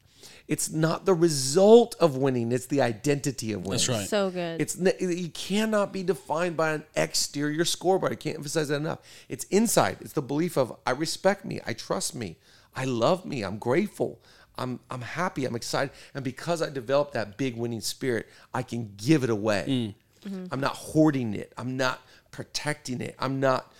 It's 0.49 0.71
not 0.71 1.05
the 1.05 1.13
result 1.13 1.95
of 1.99 2.17
winning, 2.17 2.51
it's 2.51 2.65
the 2.65 2.81
identity 2.81 3.53
of 3.53 3.61
winning. 3.61 3.73
That's 3.73 3.87
right. 3.87 4.07
So 4.07 4.31
good. 4.31 4.59
It's 4.59 4.75
you 4.99 5.29
cannot 5.29 5.93
be 5.93 6.01
defined 6.01 6.57
by 6.57 6.71
an 6.71 6.83
exterior 6.95 7.63
scoreboard. 7.65 8.11
I 8.11 8.15
can't 8.15 8.37
emphasize 8.37 8.69
that 8.69 8.77
enough. 8.77 8.97
It's 9.29 9.43
inside. 9.45 9.97
It's 10.01 10.13
the 10.13 10.23
belief 10.23 10.57
of 10.57 10.75
I 10.87 10.91
respect 10.91 11.45
me, 11.45 11.61
I 11.67 11.73
trust 11.73 12.15
me, 12.15 12.37
I 12.75 12.85
love 12.85 13.25
me, 13.25 13.43
I'm 13.43 13.59
grateful, 13.59 14.23
I'm 14.57 14.79
I'm 14.89 15.01
happy, 15.01 15.45
I'm 15.45 15.55
excited, 15.55 15.91
and 16.15 16.23
because 16.23 16.63
I 16.63 16.71
developed 16.71 17.13
that 17.13 17.37
big 17.37 17.55
winning 17.55 17.81
spirit, 17.81 18.27
I 18.51 18.63
can 18.63 18.93
give 18.97 19.23
it 19.23 19.29
away. 19.29 19.65
Mm. 19.67 19.95
Mm-hmm. 20.27 20.45
I'm 20.51 20.59
not 20.59 20.75
hoarding 20.75 21.35
it. 21.35 21.53
I'm 21.57 21.77
not 21.77 22.01
protecting 22.31 23.01
it. 23.01 23.15
I'm 23.19 23.39
not. 23.39 23.71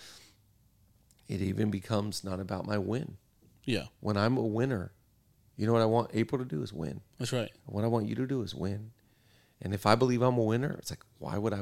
It 1.28 1.40
even 1.40 1.70
becomes 1.72 2.22
not 2.22 2.38
about 2.38 2.64
my 2.64 2.78
win. 2.78 3.16
Yeah, 3.64 3.86
When 4.00 4.16
I'm 4.16 4.36
a 4.36 4.42
winner, 4.42 4.92
you 5.60 5.66
know 5.66 5.74
what 5.74 5.82
I 5.82 5.86
want 5.86 6.10
April 6.14 6.38
to 6.38 6.44
do 6.48 6.62
is 6.62 6.72
win. 6.72 7.02
that's 7.18 7.34
right. 7.34 7.50
What 7.66 7.84
I 7.84 7.86
want 7.86 8.06
you 8.08 8.14
to 8.14 8.26
do 8.26 8.40
is 8.40 8.54
win. 8.54 8.92
And 9.60 9.74
if 9.74 9.84
I 9.84 9.94
believe 9.94 10.22
I'm 10.22 10.38
a 10.38 10.42
winner, 10.42 10.74
it's 10.78 10.90
like, 10.90 11.04
why 11.18 11.36
would 11.36 11.52
I? 11.52 11.60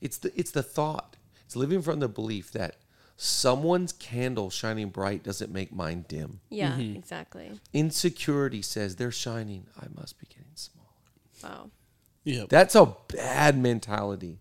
It's 0.00 0.18
the 0.18 0.32
it's 0.38 0.50
the 0.50 0.64
thought. 0.64 1.16
It's 1.44 1.54
living 1.54 1.80
from 1.80 2.00
the 2.00 2.08
belief 2.08 2.50
that 2.52 2.74
someone's 3.16 3.92
candle 3.92 4.50
shining 4.50 4.88
bright 4.88 5.22
doesn't 5.22 5.52
make 5.52 5.72
mine 5.72 6.04
dim. 6.08 6.40
yeah. 6.50 6.72
Mm-hmm. 6.72 6.96
Exactly. 6.96 7.52
Insecurity 7.72 8.62
says 8.62 8.96
they're 8.96 9.12
shining. 9.12 9.66
I 9.80 9.86
must 9.94 10.18
be 10.18 10.26
getting 10.26 10.50
smaller. 10.56 10.86
Wow. 11.44 11.70
Yeah, 12.24 12.46
That's 12.48 12.74
a 12.74 12.92
bad 13.06 13.56
mentality. 13.56 14.40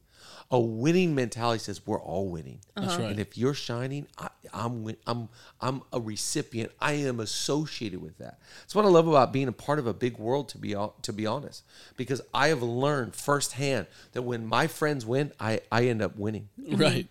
A 0.52 0.60
winning 0.60 1.16
mentality 1.16 1.60
says 1.60 1.86
we're 1.88 2.00
all 2.00 2.30
winning. 2.30 2.60
That's 2.76 2.94
uh-huh. 2.94 3.02
right. 3.02 3.12
And 3.12 3.20
if 3.20 3.38
you're 3.38 3.56
shining, 3.56 4.08
I, 4.18 4.30
I'm 4.54 4.84
win- 4.84 4.98
I'm 5.08 5.30
I'm 5.60 5.82
a 5.92 6.00
recipient. 6.00 6.72
I 6.80 6.94
am 6.94 7.20
associated 7.20 8.02
with 8.02 8.18
that. 8.20 8.40
That's 8.62 8.76
what 8.76 8.86
I 8.86 8.90
love 8.90 9.08
about 9.08 9.34
being 9.34 9.48
a 9.48 9.52
part 9.52 9.80
of 9.80 9.88
a 9.88 9.94
big 9.94 10.20
world. 10.20 10.50
To 10.50 10.58
be 10.58 10.76
to 11.02 11.14
be 11.14 11.26
honest, 11.26 11.64
because 11.98 12.22
I 12.34 12.50
have 12.50 12.62
learned 12.62 13.16
firsthand 13.16 13.88
that 14.12 14.22
when 14.22 14.46
my 14.46 14.68
friends 14.68 15.06
win, 15.06 15.32
I 15.40 15.62
I 15.72 15.88
end 15.88 16.02
up 16.02 16.16
winning. 16.16 16.50
Right. 16.58 17.08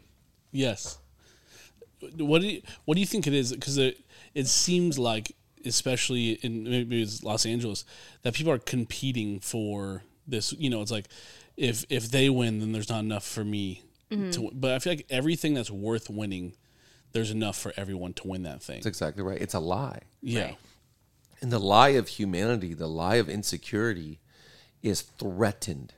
Yes. 0.53 0.99
What 2.17 2.41
do 2.41 2.47
you 2.47 2.63
What 2.85 2.95
do 2.95 3.01
you 3.01 3.07
think 3.07 3.27
it 3.27 3.35
is? 3.35 3.53
Because 3.53 3.79
it 3.79 3.99
it 4.35 4.47
seems 4.47 4.99
like, 4.99 5.35
especially 5.65 6.33
in 6.43 6.65
maybe 6.65 7.03
it's 7.03 7.23
Los 7.25 7.45
Angeles, 7.45 7.85
that 8.23 8.35
people 8.35 8.53
are 8.53 8.59
competing 8.59 9.41
for 9.41 10.03
this. 10.27 10.53
You 10.53 10.71
know, 10.71 10.83
it's 10.83 10.91
like 10.91 11.09
if 11.57 11.85
if 11.89 12.11
they 12.11 12.29
win, 12.31 12.61
then 12.61 12.73
there's 12.73 12.89
not 12.89 13.01
enough 13.01 13.27
for 13.27 13.45
me 13.45 13.83
to. 14.11 14.43
win. 14.43 14.51
But 14.55 14.73
I 14.73 14.79
feel 14.79 14.93
like 14.93 15.07
everything 15.11 15.55
that's 15.55 15.71
worth 15.71 16.09
winning, 16.11 16.55
there's 17.13 17.31
enough 17.31 17.57
for 17.59 17.73
everyone 17.77 18.13
to 18.15 18.29
win 18.29 18.43
that 18.45 18.63
thing. 18.63 18.77
That's 18.77 18.87
exactly 18.87 19.23
right. 19.23 19.41
It's 19.41 19.55
a 19.55 19.61
lie. 19.61 20.01
Yeah. 20.23 20.43
Right. 20.45 20.57
And 21.41 21.53
the 21.53 21.59
lie 21.59 21.91
of 21.91 22.09
humanity, 22.09 22.75
the 22.75 22.87
lie 22.89 23.17
of 23.17 23.29
insecurity 23.29 24.21
is 24.83 25.03
threatened. 25.03 25.93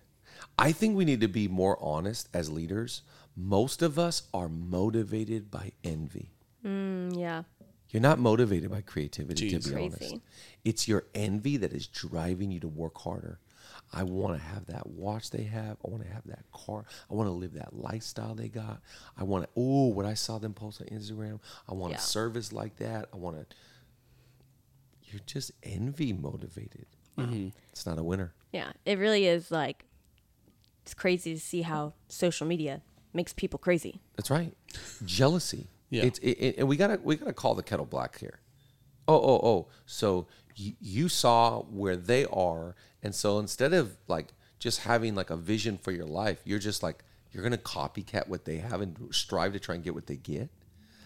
I 0.59 0.73
think 0.73 0.97
we 0.97 1.05
need 1.05 1.21
to 1.21 1.29
be 1.29 1.49
more 1.49 1.79
honest 1.83 2.29
as 2.33 2.51
leaders. 2.51 3.03
Most 3.37 3.83
of 3.83 3.99
us 3.99 4.23
are 4.33 4.49
motivated 4.49 5.51
by 5.51 5.73
envy. 5.85 6.31
Mm, 6.65 7.17
yeah. 7.19 7.43
You're 7.91 8.01
not 8.01 8.19
motivated 8.19 8.71
by 8.71 8.81
creativity, 8.81 9.51
Jeez. 9.51 9.62
to 9.65 9.69
be 9.69 9.75
Crazy. 9.75 9.97
honest. 10.07 10.17
It's 10.65 10.89
your 10.89 11.05
envy 11.15 11.57
that 11.59 11.73
is 11.73 11.87
driving 11.87 12.51
you 12.51 12.61
to 12.61 12.69
work 12.69 12.99
harder. 12.99 13.39
I 13.92 14.03
want 14.03 14.37
to 14.37 14.42
have 14.42 14.66
that 14.66 14.87
watch 14.87 15.31
they 15.31 15.44
have. 15.44 15.77
I 15.85 15.88
want 15.90 16.03
to 16.05 16.11
have 16.12 16.25
that 16.27 16.44
car. 16.53 16.85
I 17.11 17.14
want 17.14 17.29
to 17.29 17.33
live 17.33 17.55
that 17.55 17.75
lifestyle 17.75 18.35
they 18.35 18.49
got. 18.49 18.81
I 19.16 19.25
want 19.25 19.44
to, 19.44 19.51
oh, 19.57 19.87
what 19.88 20.05
I 20.07 20.14
saw 20.14 20.38
them 20.38 20.55
post 20.55 20.81
on 20.81 20.88
Instagram. 20.88 21.38
I 21.68 21.75
want 21.75 21.92
Yeah. 21.92 21.99
a 21.99 22.01
service 22.03 22.53
like 22.53 22.77
that. 22.79 23.09
I 23.12 23.16
want 23.16 23.37
to. 23.37 23.46
You're 25.05 25.20
just 25.27 25.53
envy 25.62 26.12
motivated. 26.12 26.87
Mm-hmm. 27.16 27.49
It's 27.72 27.87
not 27.87 27.99
a 27.99 28.03
winner. 28.03 28.35
Yeah. 28.53 28.72
It 28.85 28.99
really 28.99 29.27
is 29.27 29.51
like, 29.51 29.85
it's 30.83 30.94
crazy 30.94 31.35
to 31.35 31.40
see 31.40 31.62
how 31.62 31.94
social 32.09 32.46
media 32.46 32.83
makes 33.14 33.33
people 33.33 33.59
crazy. 33.59 34.01
That's 34.16 34.31
right. 34.31 34.53
Jealousy. 35.05 35.68
Yeah. 35.90 36.03
It's 36.05 36.18
it, 36.18 36.31
it- 36.33 36.59
and 36.59 36.68
we 36.68 36.77
gotta 36.77 37.01
we 37.03 37.16
gotta 37.16 37.33
call 37.33 37.55
the 37.55 37.62
kettle 37.62 37.87
black 37.87 38.18
here. 38.18 38.40
Oh 39.09 39.14
oh 39.16 39.40
oh. 39.46 39.68
So 39.87 40.27
you, 40.57 40.73
you 40.81 41.09
saw 41.09 41.62
where 41.62 41.97
they 41.97 42.25
are, 42.27 42.75
and 43.03 43.14
so 43.14 43.38
instead 43.38 43.73
of 43.73 43.97
like 44.09 44.33
just 44.59 44.81
having 44.81 45.14
like 45.14 45.31
a 45.31 45.37
vision 45.37 45.79
for 45.79 45.92
your 45.92 46.07
life, 46.07 46.40
you're 46.45 46.59
just 46.59 46.83
like 46.83 47.05
you're 47.33 47.42
gonna 47.42 47.59
copycat 47.59 48.29
what 48.29 48.45
they 48.45 48.57
have 48.57 48.81
and 48.81 48.97
strive 49.11 49.53
to 49.53 49.61
try 49.61 49.75
and 49.75 49.85
get 49.85 49.95
what 49.95 50.07
they 50.07 50.16
get. 50.16 50.49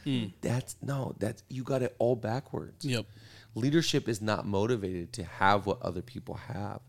Hmm. 0.05 0.27
That's 0.41 0.77
no. 0.81 1.15
That's 1.19 1.43
you 1.49 1.63
got 1.63 1.83
it 1.83 1.95
all 1.99 2.17
backwards. 2.17 2.85
Yep. 2.85 3.07
Leadership 3.55 4.09
is 4.09 4.23
not 4.23 4.47
motivated 4.47 5.13
to 5.15 5.25
have 5.25 5.67
what 5.67 5.83
other 5.83 6.03
people 6.03 6.35
have. 6.35 6.81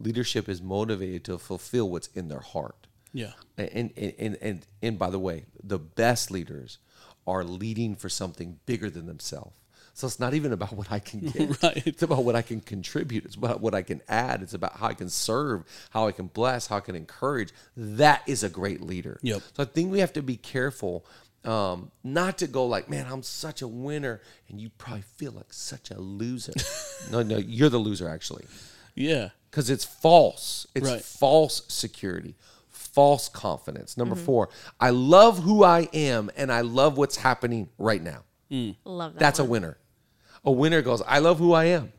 Leadership 0.00 0.48
is 0.48 0.62
motivated 0.62 1.24
to 1.24 1.38
fulfill 1.38 1.90
what's 1.90 2.08
in 2.08 2.28
their 2.28 2.40
heart. 2.40 2.86
Yeah. 3.12 3.32
And 3.56 3.92
and, 3.96 4.14
and 4.18 4.38
and 4.40 4.66
and 4.82 4.98
by 4.98 5.10
the 5.10 5.18
way, 5.18 5.44
the 5.62 5.78
best 5.78 6.30
leaders 6.30 6.78
are 7.26 7.44
leading 7.44 7.96
for 7.96 8.08
something 8.08 8.60
bigger 8.66 8.88
than 8.88 9.06
themselves. 9.06 9.56
So 9.96 10.06
it's 10.06 10.20
not 10.20 10.34
even 10.34 10.52
about 10.52 10.74
what 10.74 10.92
I 10.92 10.98
can 10.98 11.20
get. 11.30 11.62
Right. 11.62 11.82
It's 11.86 12.02
about 12.02 12.22
what 12.22 12.36
I 12.36 12.42
can 12.42 12.60
contribute. 12.60 13.24
It's 13.24 13.34
about 13.34 13.62
what 13.62 13.74
I 13.74 13.80
can 13.80 14.02
add. 14.08 14.42
It's 14.42 14.52
about 14.52 14.76
how 14.76 14.88
I 14.88 14.92
can 14.94 15.08
serve, 15.08 15.64
how 15.88 16.06
I 16.06 16.12
can 16.12 16.26
bless, 16.26 16.66
how 16.66 16.76
I 16.76 16.80
can 16.80 16.94
encourage. 16.94 17.48
That 17.78 18.20
is 18.26 18.42
a 18.44 18.50
great 18.50 18.82
leader. 18.82 19.18
Yep. 19.22 19.40
So 19.54 19.62
I 19.62 19.66
think 19.66 19.90
we 19.90 20.00
have 20.00 20.12
to 20.12 20.22
be 20.22 20.36
careful 20.36 21.06
um, 21.46 21.90
not 22.04 22.36
to 22.38 22.46
go 22.46 22.66
like, 22.66 22.90
man, 22.90 23.06
I'm 23.10 23.22
such 23.22 23.62
a 23.62 23.68
winner, 23.68 24.20
and 24.50 24.60
you 24.60 24.68
probably 24.76 25.00
feel 25.16 25.32
like 25.32 25.50
such 25.52 25.90
a 25.90 25.98
loser. 25.98 26.52
no, 27.10 27.22
no, 27.22 27.38
you're 27.38 27.70
the 27.70 27.78
loser 27.78 28.06
actually 28.06 28.44
Yeah. 28.94 29.30
because 29.50 29.70
it's 29.70 29.84
false. 29.86 30.66
It's 30.74 30.86
Right. 30.86 31.00
false 31.00 31.62
security, 31.68 32.34
false 32.68 33.30
confidence. 33.30 33.96
Number 33.96 34.14
four, 34.16 34.50
I 34.78 34.90
love 34.90 35.38
who 35.44 35.64
I 35.64 35.88
am 35.94 36.30
and 36.36 36.52
I 36.52 36.60
love 36.60 36.98
what's 36.98 37.16
happening 37.16 37.70
right 37.78 38.02
now. 38.02 38.24
Love 38.84 39.14
that. 39.14 39.18
That's 39.20 39.38
a 39.38 39.44
winner. 39.44 39.78
A 40.46 40.52
winner 40.52 40.80
goes, 40.80 41.02
I 41.02 41.18
love 41.18 41.38
who 41.38 41.52
I 41.52 41.66
am. 41.66 41.92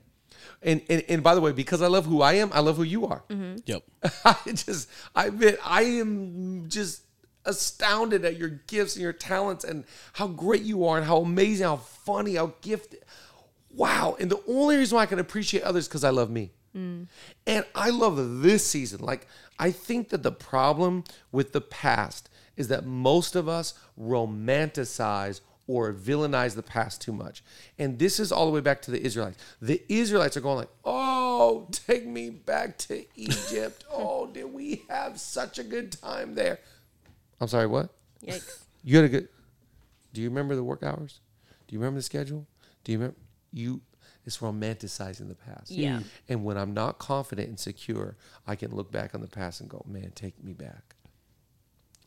And, 0.61 0.81
and, 0.89 1.03
and 1.07 1.23
by 1.23 1.35
the 1.35 1.41
way, 1.41 1.51
because 1.51 1.81
I 1.81 1.87
love 1.87 2.05
who 2.05 2.21
I 2.21 2.33
am, 2.33 2.49
I 2.53 2.61
love 2.61 2.77
who 2.77 2.83
you 2.83 3.05
are. 3.05 3.23
Mm-hmm. 3.29 3.57
Yep. 3.65 3.83
I 4.25 4.35
just, 4.47 4.89
I 5.15 5.27
admit, 5.27 5.59
I 5.63 5.83
am 5.83 6.67
just 6.67 7.03
astounded 7.45 8.25
at 8.25 8.37
your 8.37 8.49
gifts 8.49 8.95
and 8.95 9.03
your 9.03 9.13
talents 9.13 9.63
and 9.63 9.85
how 10.13 10.27
great 10.27 10.63
you 10.63 10.85
are 10.85 10.97
and 10.97 11.05
how 11.05 11.17
amazing, 11.17 11.65
how 11.65 11.77
funny, 11.77 12.35
how 12.35 12.53
gifted. 12.61 12.99
Wow. 13.69 14.17
And 14.19 14.31
the 14.31 14.41
only 14.47 14.77
reason 14.77 14.95
why 14.95 15.03
I 15.03 15.07
can 15.07 15.19
appreciate 15.19 15.63
others 15.63 15.87
because 15.87 16.03
I 16.03 16.09
love 16.09 16.29
me. 16.29 16.51
Mm. 16.75 17.07
And 17.45 17.65
I 17.75 17.89
love 17.89 18.41
this 18.41 18.65
season. 18.65 19.01
Like, 19.01 19.27
I 19.59 19.71
think 19.71 20.09
that 20.09 20.23
the 20.23 20.31
problem 20.31 21.03
with 21.31 21.53
the 21.53 21.61
past 21.61 22.29
is 22.55 22.67
that 22.69 22.85
most 22.85 23.35
of 23.35 23.47
us 23.47 23.73
romanticize 23.99 25.41
or 25.67 25.93
villainize 25.93 26.55
the 26.55 26.63
past 26.63 27.01
too 27.01 27.11
much. 27.11 27.43
And 27.77 27.99
this 27.99 28.19
is 28.19 28.31
all 28.31 28.45
the 28.45 28.51
way 28.51 28.61
back 28.61 28.81
to 28.83 28.91
the 28.91 29.03
Israelites. 29.03 29.37
The 29.61 29.83
Israelites 29.89 30.37
are 30.37 30.41
going 30.41 30.57
like, 30.57 30.69
"Oh, 30.83 31.67
take 31.71 32.07
me 32.07 32.29
back 32.29 32.77
to 32.79 33.05
Egypt. 33.15 33.83
oh, 33.91 34.27
did 34.27 34.53
we 34.53 34.85
have 34.89 35.19
such 35.19 35.59
a 35.59 35.63
good 35.63 35.91
time 35.91 36.35
there?" 36.35 36.59
I'm 37.39 37.47
sorry, 37.47 37.67
what? 37.67 37.89
Yikes. 38.25 38.63
You 38.83 38.95
had 38.95 39.05
a 39.05 39.09
good. 39.09 39.29
Do 40.13 40.21
you 40.21 40.29
remember 40.29 40.55
the 40.55 40.63
work 40.63 40.81
hours? 40.81 41.19
Do 41.67 41.75
you 41.75 41.79
remember 41.79 41.99
the 41.99 42.03
schedule? 42.03 42.47
Do 42.83 42.91
you 42.91 42.97
remember 42.97 43.17
you? 43.51 43.81
It's 44.25 44.39
romanticizing 44.39 45.29
the 45.29 45.35
past. 45.35 45.71
Yeah. 45.71 46.01
And 46.27 46.43
when 46.43 46.57
I'm 46.57 46.73
not 46.73 46.99
confident 46.99 47.47
and 47.47 47.57
secure, 47.57 48.17
I 48.45 48.55
can 48.55 48.75
look 48.75 48.91
back 48.91 49.15
on 49.15 49.21
the 49.21 49.27
past 49.27 49.61
and 49.61 49.69
go, 49.69 49.85
"Man, 49.87 50.11
take 50.15 50.43
me 50.43 50.53
back." 50.53 50.95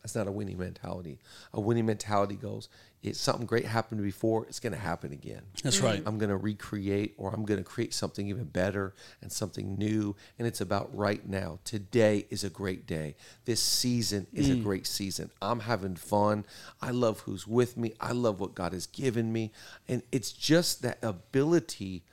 That's 0.01 0.15
not 0.15 0.27
a 0.27 0.31
winning 0.31 0.57
mentality. 0.57 1.19
A 1.53 1.61
winning 1.61 1.85
mentality 1.85 2.35
goes, 2.35 2.69
"It's 3.03 3.19
something 3.19 3.45
great 3.45 3.65
happened 3.65 4.01
before. 4.01 4.45
It's 4.47 4.59
going 4.59 4.73
to 4.73 4.79
happen 4.79 5.11
again." 5.11 5.43
That's 5.63 5.79
right. 5.79 6.01
I'm 6.05 6.17
going 6.17 6.29
to 6.29 6.37
recreate 6.37 7.13
or 7.17 7.33
I'm 7.33 7.45
going 7.45 7.59
to 7.59 7.63
create 7.63 7.93
something 7.93 8.27
even 8.27 8.45
better 8.45 8.93
and 9.21 9.31
something 9.31 9.75
new. 9.77 10.15
And 10.39 10.47
it's 10.47 10.61
about 10.61 10.95
right 10.95 11.27
now. 11.27 11.59
Today 11.65 12.25
is 12.29 12.43
a 12.43 12.49
great 12.49 12.87
day. 12.87 13.15
This 13.45 13.61
season 13.61 14.27
is 14.33 14.49
a 14.49 14.55
mm. 14.55 14.63
great 14.63 14.87
season. 14.87 15.29
I'm 15.41 15.61
having 15.61 15.95
fun. 15.95 16.45
I 16.81 16.91
love 16.91 17.21
who's 17.21 17.45
with 17.45 17.77
me. 17.77 17.93
I 17.99 18.11
love 18.11 18.39
what 18.39 18.55
God 18.55 18.73
has 18.73 18.87
given 18.87 19.31
me. 19.31 19.51
And 19.87 20.01
it's 20.11 20.31
just 20.31 20.81
that 20.81 20.97
ability 21.03 22.03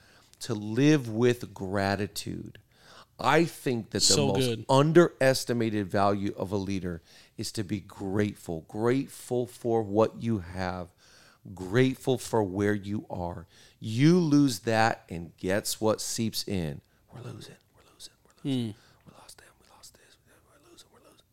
to 0.41 0.53
live 0.53 1.09
with 1.09 1.53
gratitude. 1.53 2.59
I 3.19 3.43
think 3.45 3.89
that 3.89 3.99
the 3.99 4.13
So 4.13 4.27
most 4.27 4.39
good. 4.39 4.65
underestimated 4.69 5.91
value 5.91 6.33
of 6.37 6.51
a 6.51 6.57
leader 6.57 7.01
is 7.39 7.53
to 7.53 7.63
be 7.63 7.79
grateful, 7.79 8.65
grateful 8.67 9.47
for 9.47 9.81
what 9.81 10.21
you 10.21 10.39
have, 10.39 10.89
grateful 11.55 12.17
for 12.17 12.43
where 12.43 12.73
you 12.73 13.05
are. 13.09 13.47
You 13.79 14.19
lose 14.19 14.59
that, 14.59 15.05
and 15.07 15.31
guess 15.37 15.79
what 15.79 16.01
seeps 16.01 16.45
in? 16.45 16.81
We're 17.13 17.21
losing, 17.21 17.55
we're 17.73 17.93
losing, 17.93 18.13
we're 18.25 18.51
losing. 18.51 18.73
Hmm. 18.73 18.77
We 19.07 19.13
lost 19.17 19.37
them, 19.37 19.47
we 19.57 19.73
lost 19.73 19.93
this, 19.93 20.17
we're 20.27 20.69
losing, 20.69 20.89
we're 20.91 20.99
losing. 21.09 21.23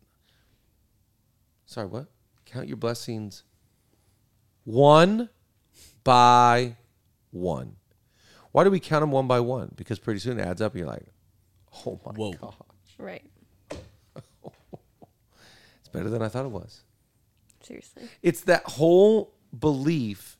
Sorry, 1.66 1.88
what? 1.88 2.06
Count 2.44 2.68
your 2.68 2.76
blessings 2.76 3.42
one 4.62 5.28
by 6.04 6.76
one. 7.32 7.74
Why 8.52 8.62
do 8.62 8.70
we 8.70 8.78
count 8.78 9.02
them 9.02 9.10
one 9.10 9.26
by 9.26 9.40
one? 9.40 9.72
Because 9.74 9.98
pretty 9.98 10.20
soon 10.20 10.38
it 10.38 10.46
adds 10.46 10.62
up, 10.62 10.72
and 10.72 10.78
you're 10.78 10.88
like, 10.88 11.06
oh 11.84 12.00
my 12.06 12.12
Whoa. 12.12 12.32
God. 12.34 12.54
Right. 12.96 13.24
It's 15.86 15.92
better 15.92 16.10
than 16.10 16.20
I 16.20 16.28
thought 16.28 16.44
it 16.44 16.50
was. 16.50 16.82
Seriously. 17.62 18.08
It's 18.20 18.40
that 18.42 18.64
whole 18.64 19.34
belief 19.56 20.36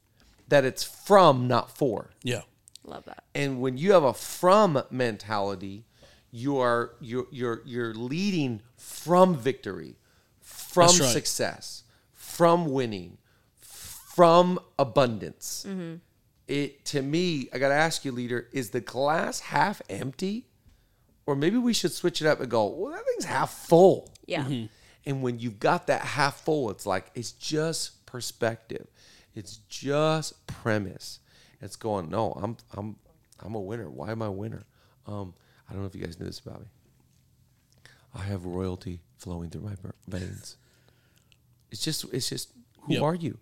that 0.49 0.65
it's 0.65 0.83
from, 0.83 1.47
not 1.47 1.71
for. 1.71 2.11
Yeah. 2.25 2.43
Love 2.83 3.05
that. 3.05 3.23
And 3.33 3.61
when 3.61 3.79
you 3.79 3.93
have 3.93 4.03
a 4.03 4.13
from 4.13 4.83
mentality, 4.91 5.85
you 6.33 6.59
are 6.59 6.97
you're 7.01 7.29
you're 7.31 7.63
you're 7.65 7.95
leading 7.95 8.61
from 8.77 9.37
victory, 9.37 9.99
from 10.41 10.89
right. 10.89 11.11
success, 11.13 11.85
from 12.13 12.67
winning, 12.73 13.19
from 13.61 14.59
abundance. 14.81 15.65
Mm-hmm. 15.69 15.95
It 16.49 16.85
to 16.87 17.03
me, 17.03 17.49
I 17.53 17.59
got 17.59 17.69
to 17.69 17.75
ask 17.75 18.05
you, 18.05 18.11
leader, 18.11 18.49
is 18.53 18.71
the 18.71 18.81
glass 18.81 19.39
half 19.39 19.81
empty, 19.89 20.49
or 21.25 21.37
maybe 21.37 21.57
we 21.57 21.73
should 21.73 21.93
switch 21.93 22.21
it 22.21 22.27
up 22.27 22.41
and 22.41 22.51
go, 22.51 22.67
well, 22.67 22.93
that 22.93 23.05
thing's 23.07 23.27
half 23.27 23.53
full. 23.53 24.11
Yeah. 24.27 24.43
Mm-hmm. 24.43 24.67
And 25.07 25.23
when 25.23 25.39
you've 25.39 25.61
got 25.61 25.87
that 25.87 26.03
half 26.03 26.41
full, 26.41 26.69
it's 26.71 26.85
like 26.85 27.07
it's 27.15 27.31
just 27.33 28.05
perspective. 28.07 28.89
It's 29.35 29.59
just 29.69 30.47
premise. 30.47 31.21
It's 31.61 31.77
going, 31.77 32.11
no, 32.11 32.33
I'm 32.33 32.57
I'm 32.75 32.97
I'm 33.41 33.55
a 33.55 33.61
winner. 33.61 33.89
Why 33.89 34.11
am 34.11 34.23
I 34.23 34.27
a 34.27 34.33
winner? 34.33 34.65
Um, 35.07 35.35
I 35.69 35.73
don't 35.73 35.83
know 35.83 35.87
if 35.87 35.95
you 35.95 36.05
guys 36.05 36.19
knew 36.19 36.27
this 36.27 36.41
about 36.41 36.61
me. 36.61 36.67
I 38.15 38.23
have 38.25 38.45
royalty 38.47 39.01
flowing 39.19 39.51
through 39.51 39.63
my 39.63 39.75
veins. 40.09 40.57
It's 41.71 41.83
just 41.83 42.05
it's 42.13 42.29
just 42.29 42.51
who 42.83 42.95
Yep. 42.95 43.03
are 43.03 43.15
you? 43.15 43.39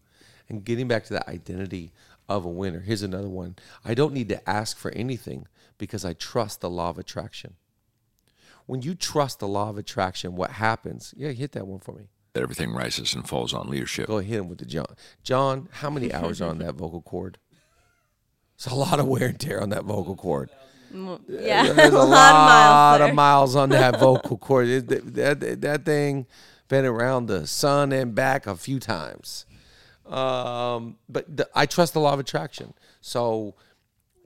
And 0.49 0.65
getting 0.65 0.89
back 0.89 1.05
to 1.05 1.15
that 1.15 1.29
identity 1.29 1.93
of 2.29 2.45
a 2.45 2.49
winner. 2.51 2.81
Here's 2.81 3.03
another 3.03 3.29
one. 3.29 3.57
I 3.85 3.95
don't 3.95 4.13
need 4.13 4.29
to 4.31 4.49
ask 4.51 4.77
for 4.77 4.91
anything 4.93 5.47
because 5.79 6.05
I 6.05 6.13
trust 6.15 6.61
the 6.61 6.71
law 6.71 6.91
of 6.91 6.99
attraction. 6.99 7.55
When 8.67 8.83
you 8.83 8.95
trust 8.95 9.41
the 9.41 9.49
law 9.49 9.69
of 9.71 9.79
attraction, 9.79 10.37
what 10.37 10.53
happens? 10.53 11.13
Yeah, 11.17 11.31
hit 11.31 11.53
that 11.53 11.67
one 11.67 11.81
for 11.81 11.93
me. 11.93 12.05
that 12.33 12.43
everything 12.43 12.73
rises 12.73 13.15
and 13.15 13.29
falls 13.29 13.53
on 13.55 13.69
leadership. 13.69 14.07
Go 14.07 14.19
hit 14.19 14.39
him 14.39 14.49
with 14.49 14.59
the 14.59 14.65
John. 14.67 14.87
John, 15.23 15.69
how 15.71 15.91
many 15.91 16.13
hours 16.13 16.41
are 16.41 16.49
on 16.51 16.59
that 16.59 16.75
vocal 16.75 17.03
cord? 17.03 17.39
It's 18.57 18.67
a 18.67 18.75
lot 18.75 18.99
of 19.01 19.07
wear 19.07 19.29
and 19.29 19.39
tear 19.41 19.61
on 19.61 19.71
that 19.71 19.85
vocal 19.85 20.17
cord. 20.17 20.49
Yeah, 20.93 21.73
There's 21.73 21.93
a, 21.93 21.97
a 21.97 21.99
lot, 21.99 22.09
lot 22.09 23.01
of 23.01 23.01
miles. 23.01 23.11
of 23.11 23.15
miles 23.15 23.57
on 23.57 23.69
that 23.71 23.99
vocal 24.01 24.39
cord. 24.39 24.67
It- 24.69 24.89
that, 24.89 25.41
that, 25.41 25.61
that 25.63 25.85
thing 25.85 26.27
been 26.69 26.85
around 26.87 27.27
the 27.27 27.47
sun 27.47 27.93
and 27.93 28.15
back 28.15 28.47
a 28.47 28.57
few 28.57 28.79
times. 28.81 29.45
Um, 30.07 30.97
but 31.09 31.37
the, 31.37 31.49
I 31.55 31.67
trust 31.67 31.95
the 31.95 32.01
law 32.01 32.13
of 32.15 32.21
attraction. 32.21 32.75
So 33.01 33.55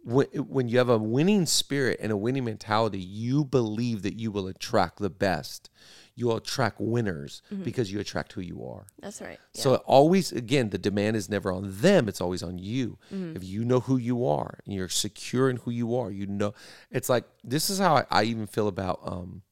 when, 0.08 0.26
when 0.26 0.68
you 0.68 0.78
have 0.78 0.88
a 0.88 0.96
winning 0.96 1.44
spirit 1.44 1.98
and 2.00 2.10
a 2.10 2.16
winning 2.16 2.44
mentality, 2.44 2.98
you 2.98 3.44
believe 3.44 4.00
that 4.02 4.14
you 4.14 4.30
will 4.30 4.46
attract 4.46 4.98
the 5.00 5.10
best. 5.10 5.68
You 6.14 6.28
will 6.28 6.36
attract 6.38 6.80
winners 6.80 7.42
because 7.62 7.92
you 7.92 8.00
attract 8.00 8.32
who 8.32 8.40
you 8.40 8.64
are. 8.66 8.86
That's 9.00 9.20
right. 9.20 9.38
Yeah. 9.52 9.60
So 9.60 9.74
it 9.74 9.82
always, 9.84 10.32
again, 10.32 10.70
the 10.70 10.78
demand 10.78 11.16
is 11.16 11.28
never 11.28 11.52
on 11.52 11.80
them; 11.80 12.08
it's 12.08 12.20
always 12.20 12.42
on 12.42 12.58
you. 12.58 12.98
Mm-hmm. 13.12 13.36
If 13.36 13.44
you 13.44 13.64
know 13.64 13.80
who 13.80 13.98
you 13.98 14.26
are 14.26 14.58
and 14.64 14.74
you're 14.74 14.88
secure 14.88 15.50
in 15.50 15.58
who 15.58 15.70
you 15.70 15.94
are, 15.94 16.10
you 16.10 16.26
know. 16.26 16.54
It's 16.90 17.08
like 17.08 17.24
this 17.44 17.70
is 17.70 17.78
how 17.78 17.98
I, 17.98 18.04
I 18.10 18.22
even 18.24 18.46
feel 18.46 18.66
about 18.66 19.00
um 19.04 19.42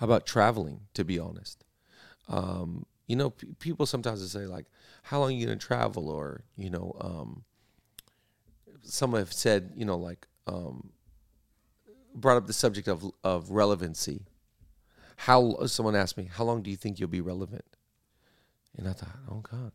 about 0.00 0.26
traveling. 0.26 0.80
To 0.94 1.04
be 1.04 1.18
honest, 1.18 1.62
um, 2.28 2.86
you 3.06 3.14
know, 3.14 3.30
p- 3.30 3.54
people 3.60 3.86
sometimes 3.86 4.28
say 4.32 4.46
like, 4.46 4.66
"How 5.04 5.20
long 5.20 5.28
are 5.28 5.36
you 5.36 5.46
gonna 5.46 5.58
travel?" 5.58 6.08
Or 6.08 6.42
you 6.56 6.70
know, 6.70 6.96
um, 7.00 7.44
some 8.86 9.14
have 9.14 9.32
said, 9.32 9.72
you 9.76 9.84
know, 9.84 9.96
like 9.96 10.26
um, 10.46 10.90
brought 12.14 12.36
up 12.36 12.46
the 12.46 12.52
subject 12.52 12.88
of 12.88 13.04
of 13.24 13.50
relevancy. 13.50 14.26
How 15.16 15.64
someone 15.66 15.96
asked 15.96 16.16
me, 16.16 16.28
"How 16.32 16.44
long 16.44 16.62
do 16.62 16.70
you 16.70 16.76
think 16.76 16.98
you'll 16.98 17.08
be 17.08 17.20
relevant?" 17.20 17.64
And 18.76 18.86
I 18.88 18.92
thought, 18.92 19.16
oh 19.30 19.40
God, 19.40 19.72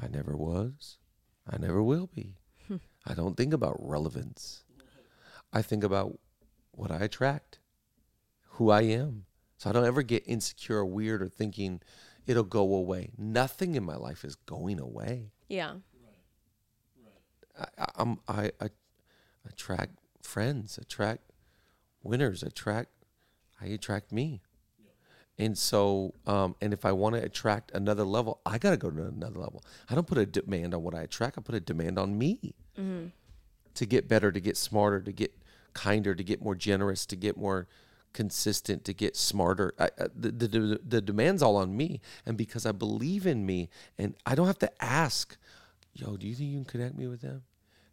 I 0.00 0.08
never 0.08 0.36
was. 0.36 0.98
I 1.50 1.58
never 1.58 1.82
will 1.82 2.06
be. 2.06 2.36
I 3.08 3.14
don't 3.14 3.36
think 3.36 3.52
about 3.52 3.76
relevance. 3.80 4.64
I 5.52 5.62
think 5.62 5.82
about 5.84 6.18
what 6.72 6.90
I 6.90 6.98
attract, 6.98 7.60
who 8.50 8.70
I 8.70 8.82
am. 8.82 9.26
So 9.58 9.70
I 9.70 9.72
don't 9.72 9.86
ever 9.86 10.02
get 10.02 10.24
insecure 10.26 10.78
or 10.78 10.84
weird 10.84 11.22
or 11.22 11.28
thinking 11.28 11.80
it'll 12.26 12.42
go 12.44 12.74
away. 12.74 13.10
Nothing 13.16 13.74
in 13.74 13.84
my 13.84 13.96
life 13.96 14.24
is 14.24 14.34
going 14.34 14.78
away. 14.80 15.30
yeah. 15.48 15.74
I, 17.58 17.86
I'm, 17.96 18.18
I, 18.28 18.50
I 18.60 18.68
attract 19.48 19.98
friends, 20.22 20.78
attract 20.78 21.22
winners, 22.02 22.42
attract, 22.42 22.90
I 23.60 23.66
attract 23.66 24.12
me. 24.12 24.42
And 25.38 25.58
so, 25.58 26.14
um, 26.26 26.56
and 26.62 26.72
if 26.72 26.86
I 26.86 26.92
want 26.92 27.14
to 27.14 27.22
attract 27.22 27.70
another 27.72 28.04
level, 28.04 28.40
I 28.46 28.56
got 28.56 28.70
to 28.70 28.78
go 28.78 28.90
to 28.90 29.02
another 29.04 29.38
level. 29.38 29.62
I 29.90 29.94
don't 29.94 30.06
put 30.06 30.16
a 30.16 30.24
demand 30.24 30.72
on 30.72 30.82
what 30.82 30.94
I 30.94 31.02
attract. 31.02 31.36
I 31.36 31.42
put 31.42 31.54
a 31.54 31.60
demand 31.60 31.98
on 31.98 32.16
me 32.16 32.54
to 33.74 33.86
get 33.86 34.08
better, 34.08 34.32
to 34.32 34.40
get 34.40 34.56
smarter, 34.56 35.00
to 35.00 35.12
get 35.12 35.34
kinder, 35.74 36.14
to 36.14 36.24
get 36.24 36.40
more 36.40 36.54
generous, 36.54 37.04
to 37.06 37.16
get 37.16 37.36
more 37.36 37.66
consistent, 38.14 38.82
to 38.86 38.94
get 38.94 39.14
smarter. 39.14 39.74
I, 39.78 39.90
the, 40.14 40.30
the, 40.30 40.80
the 40.82 41.02
demand's 41.02 41.42
all 41.42 41.56
on 41.56 41.76
me. 41.76 42.00
And 42.24 42.38
because 42.38 42.64
I 42.64 42.72
believe 42.72 43.26
in 43.26 43.44
me 43.44 43.68
and 43.98 44.14
I 44.24 44.34
don't 44.34 44.46
have 44.46 44.58
to 44.60 44.82
ask, 44.82 45.36
yo, 45.96 46.16
do 46.16 46.26
you 46.26 46.34
think 46.34 46.50
you 46.50 46.58
can 46.58 46.64
connect 46.64 46.96
me 46.96 47.06
with 47.06 47.22
them? 47.22 47.42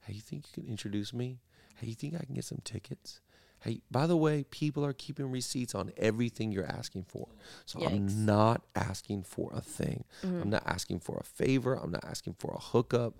Hey, 0.01 0.13
you 0.13 0.21
think 0.21 0.45
you 0.47 0.61
can 0.61 0.71
introduce 0.71 1.13
me? 1.13 1.39
Hey, 1.75 1.87
you 1.87 1.95
think 1.95 2.15
I 2.15 2.25
can 2.25 2.35
get 2.35 2.43
some 2.43 2.59
tickets? 2.63 3.21
Hey, 3.61 3.81
by 3.89 4.07
the 4.07 4.17
way, 4.17 4.43
people 4.43 4.85
are 4.85 4.91
keeping 4.91 5.31
receipts 5.31 5.73
on 5.73 5.91
everything 5.95 6.51
you're 6.51 6.69
asking 6.69 7.03
for. 7.03 7.29
So 7.65 7.79
Yikes. 7.79 7.87
I'm 7.87 8.25
not 8.25 8.61
asking 8.75 9.23
for 9.23 9.51
a 9.53 9.61
thing. 9.61 10.03
Mm-hmm. 10.21 10.41
I'm 10.41 10.49
not 10.49 10.63
asking 10.65 10.99
for 10.99 11.17
a 11.17 11.23
favor. 11.23 11.73
I'm 11.73 11.91
not 11.91 12.03
asking 12.03 12.35
for 12.39 12.53
a 12.53 12.59
hookup. 12.59 13.13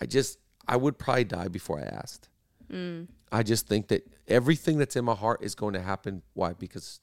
I 0.00 0.06
just, 0.06 0.38
I 0.66 0.76
would 0.76 0.98
probably 0.98 1.24
die 1.24 1.48
before 1.48 1.78
I 1.78 1.82
asked. 1.82 2.30
Mm. 2.72 3.08
I 3.30 3.42
just 3.42 3.66
think 3.66 3.88
that 3.88 4.08
everything 4.26 4.78
that's 4.78 4.96
in 4.96 5.04
my 5.04 5.14
heart 5.14 5.42
is 5.42 5.54
going 5.54 5.74
to 5.74 5.82
happen. 5.82 6.22
Why? 6.32 6.54
Because 6.54 7.00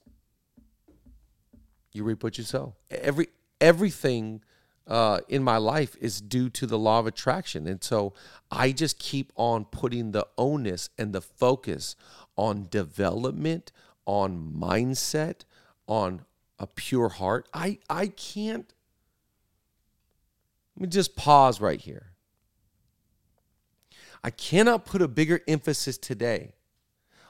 you 1.92 2.02
reap 2.02 2.24
what 2.24 2.36
you 2.36 2.44
sow. 2.44 2.74
Every 2.90 3.28
everything 3.60 4.42
uh, 4.88 5.20
in 5.28 5.42
my 5.42 5.58
life 5.58 5.96
is 6.00 6.20
due 6.20 6.48
to 6.50 6.66
the 6.66 6.78
law 6.78 6.98
of 6.98 7.06
attraction, 7.06 7.66
and 7.66 7.84
so 7.84 8.14
I 8.50 8.72
just 8.72 8.98
keep 8.98 9.32
on 9.36 9.66
putting 9.66 10.12
the 10.12 10.26
onus 10.38 10.88
and 10.98 11.12
the 11.12 11.20
focus 11.20 11.94
on 12.36 12.68
development, 12.70 13.70
on 14.06 14.54
mindset, 14.58 15.42
on 15.86 16.24
a 16.58 16.66
pure 16.66 17.10
heart. 17.10 17.48
I 17.52 17.78
I 17.90 18.08
can't. 18.08 18.72
Let 20.76 20.82
me 20.82 20.88
just 20.88 21.16
pause 21.16 21.60
right 21.60 21.80
here. 21.80 22.12
I 24.24 24.30
cannot 24.30 24.84
put 24.84 25.02
a 25.02 25.08
bigger 25.08 25.40
emphasis 25.46 25.98
today 25.98 26.54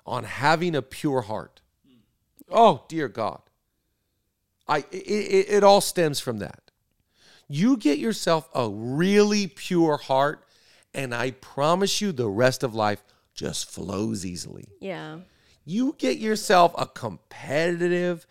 on 0.06 0.24
having 0.24 0.74
a 0.74 0.82
pure 0.82 1.22
heart. 1.22 1.60
Oh, 2.50 2.84
dear 2.88 3.08
God. 3.08 3.42
I 4.66 4.78
it, 4.90 4.94
it, 4.94 5.50
it 5.50 5.64
all 5.64 5.80
stems 5.80 6.20
from 6.20 6.38
that. 6.38 6.67
You 7.48 7.76
get 7.76 7.98
yourself 7.98 8.48
a 8.54 8.68
really 8.68 9.46
pure 9.46 9.96
heart, 9.96 10.44
and 10.92 11.14
I 11.14 11.32
promise 11.32 12.00
you 12.00 12.12
the 12.12 12.28
rest 12.28 12.62
of 12.62 12.74
life 12.74 13.02
just 13.34 13.70
flows 13.70 14.26
easily. 14.26 14.68
Yeah. 14.80 15.18
You 15.64 15.94
get 15.98 16.18
yourself 16.18 16.74
a 16.76 16.86
competitive, 16.86 18.26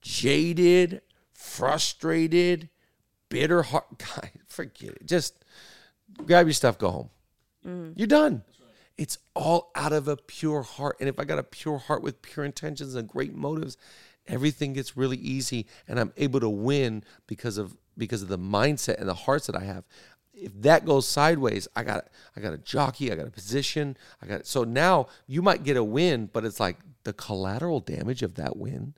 jaded, 0.00 1.02
frustrated, 1.32 2.68
bitter 3.28 3.62
heart. 3.62 3.86
God, 3.98 4.30
forget 4.48 4.90
it. 4.90 5.06
Just 5.06 5.44
grab 6.26 6.46
your 6.46 6.52
stuff, 6.52 6.78
go 6.78 6.90
home. 6.90 7.10
Mm. 7.66 7.94
You're 7.96 8.06
done. 8.06 8.42
It's 8.98 9.18
all 9.34 9.70
out 9.74 9.92
of 9.92 10.08
a 10.08 10.16
pure 10.16 10.62
heart. 10.62 10.96
And 11.00 11.08
if 11.08 11.18
I 11.18 11.24
got 11.24 11.38
a 11.38 11.42
pure 11.42 11.78
heart 11.78 12.02
with 12.02 12.20
pure 12.20 12.44
intentions 12.44 12.94
and 12.94 13.08
great 13.08 13.34
motives, 13.34 13.76
everything 14.26 14.74
gets 14.74 14.96
really 14.96 15.16
easy 15.16 15.66
and 15.88 15.98
I'm 15.98 16.12
able 16.16 16.40
to 16.40 16.48
win 16.48 17.02
because 17.26 17.58
of 17.58 17.76
because 17.96 18.22
of 18.22 18.28
the 18.28 18.38
mindset 18.38 18.98
and 18.98 19.08
the 19.08 19.14
hearts 19.14 19.46
that 19.46 19.56
I 19.56 19.64
have. 19.64 19.84
If 20.34 20.52
that 20.62 20.84
goes 20.84 21.06
sideways, 21.06 21.68
I 21.76 21.84
got 21.84 22.08
I 22.36 22.40
got 22.40 22.54
a 22.54 22.58
jockey, 22.58 23.12
I 23.12 23.16
got 23.16 23.26
a 23.26 23.30
position, 23.30 23.96
I 24.22 24.26
got 24.26 24.46
so 24.46 24.64
now 24.64 25.06
you 25.26 25.42
might 25.42 25.62
get 25.62 25.76
a 25.76 25.84
win, 25.84 26.30
but 26.32 26.44
it's 26.44 26.58
like 26.58 26.78
the 27.04 27.12
collateral 27.12 27.80
damage 27.80 28.22
of 28.22 28.34
that 28.36 28.56
win 28.56 28.94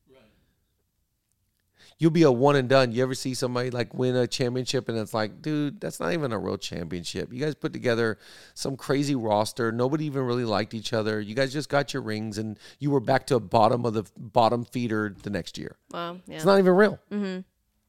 you'll 1.98 2.10
be 2.10 2.22
a 2.22 2.32
one 2.32 2.56
and 2.56 2.68
done. 2.68 2.92
You 2.92 3.02
ever 3.02 3.14
see 3.14 3.34
somebody 3.34 3.70
like 3.70 3.94
win 3.94 4.16
a 4.16 4.26
championship 4.26 4.88
and 4.88 4.98
it's 4.98 5.14
like, 5.14 5.42
dude, 5.42 5.80
that's 5.80 6.00
not 6.00 6.12
even 6.12 6.32
a 6.32 6.38
real 6.38 6.58
championship. 6.58 7.32
You 7.32 7.40
guys 7.40 7.54
put 7.54 7.72
together 7.72 8.18
some 8.54 8.76
crazy 8.76 9.14
roster. 9.14 9.72
Nobody 9.72 10.06
even 10.06 10.22
really 10.22 10.44
liked 10.44 10.74
each 10.74 10.92
other. 10.92 11.20
You 11.20 11.34
guys 11.34 11.52
just 11.52 11.68
got 11.68 11.94
your 11.94 12.02
rings 12.02 12.38
and 12.38 12.58
you 12.78 12.90
were 12.90 13.00
back 13.00 13.26
to 13.28 13.36
a 13.36 13.40
bottom 13.40 13.84
of 13.84 13.94
the 13.94 14.04
bottom 14.16 14.64
feeder 14.64 15.14
the 15.22 15.30
next 15.30 15.58
year. 15.58 15.76
Wow. 15.92 16.18
Yeah. 16.26 16.36
It's 16.36 16.44
not 16.44 16.58
even 16.58 16.74
real. 16.74 16.98
Mm-hmm. 17.10 17.40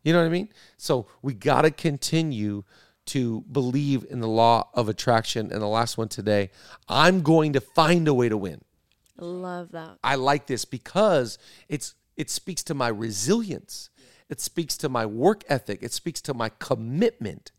You 0.05 0.13
know 0.13 0.19
what 0.19 0.27
I 0.27 0.29
mean? 0.29 0.49
So 0.77 1.07
we 1.21 1.33
got 1.33 1.63
to 1.63 1.71
continue 1.71 2.63
to 3.07 3.41
believe 3.51 4.05
in 4.09 4.19
the 4.19 4.27
law 4.27 4.69
of 4.73 4.87
attraction. 4.87 5.51
And 5.51 5.61
the 5.61 5.67
last 5.67 5.97
one 5.97 6.07
today, 6.07 6.51
I'm 6.87 7.21
going 7.21 7.53
to 7.53 7.59
find 7.59 8.07
a 8.07 8.13
way 8.13 8.29
to 8.29 8.37
win. 8.37 8.61
Love 9.17 9.71
that. 9.71 9.97
I 10.03 10.15
like 10.15 10.45
this 10.45 10.63
because 10.63 11.37
it's 11.67 11.95
it 12.15 12.29
speaks 12.29 12.63
to 12.63 12.73
my 12.73 12.87
resilience. 12.87 13.89
It 14.29 14.39
speaks 14.39 14.77
to 14.77 14.89
my 14.89 15.05
work 15.05 15.43
ethic. 15.49 15.79
It 15.81 15.91
speaks 15.91 16.21
to 16.21 16.33
my 16.33 16.49
commitment. 16.59 17.51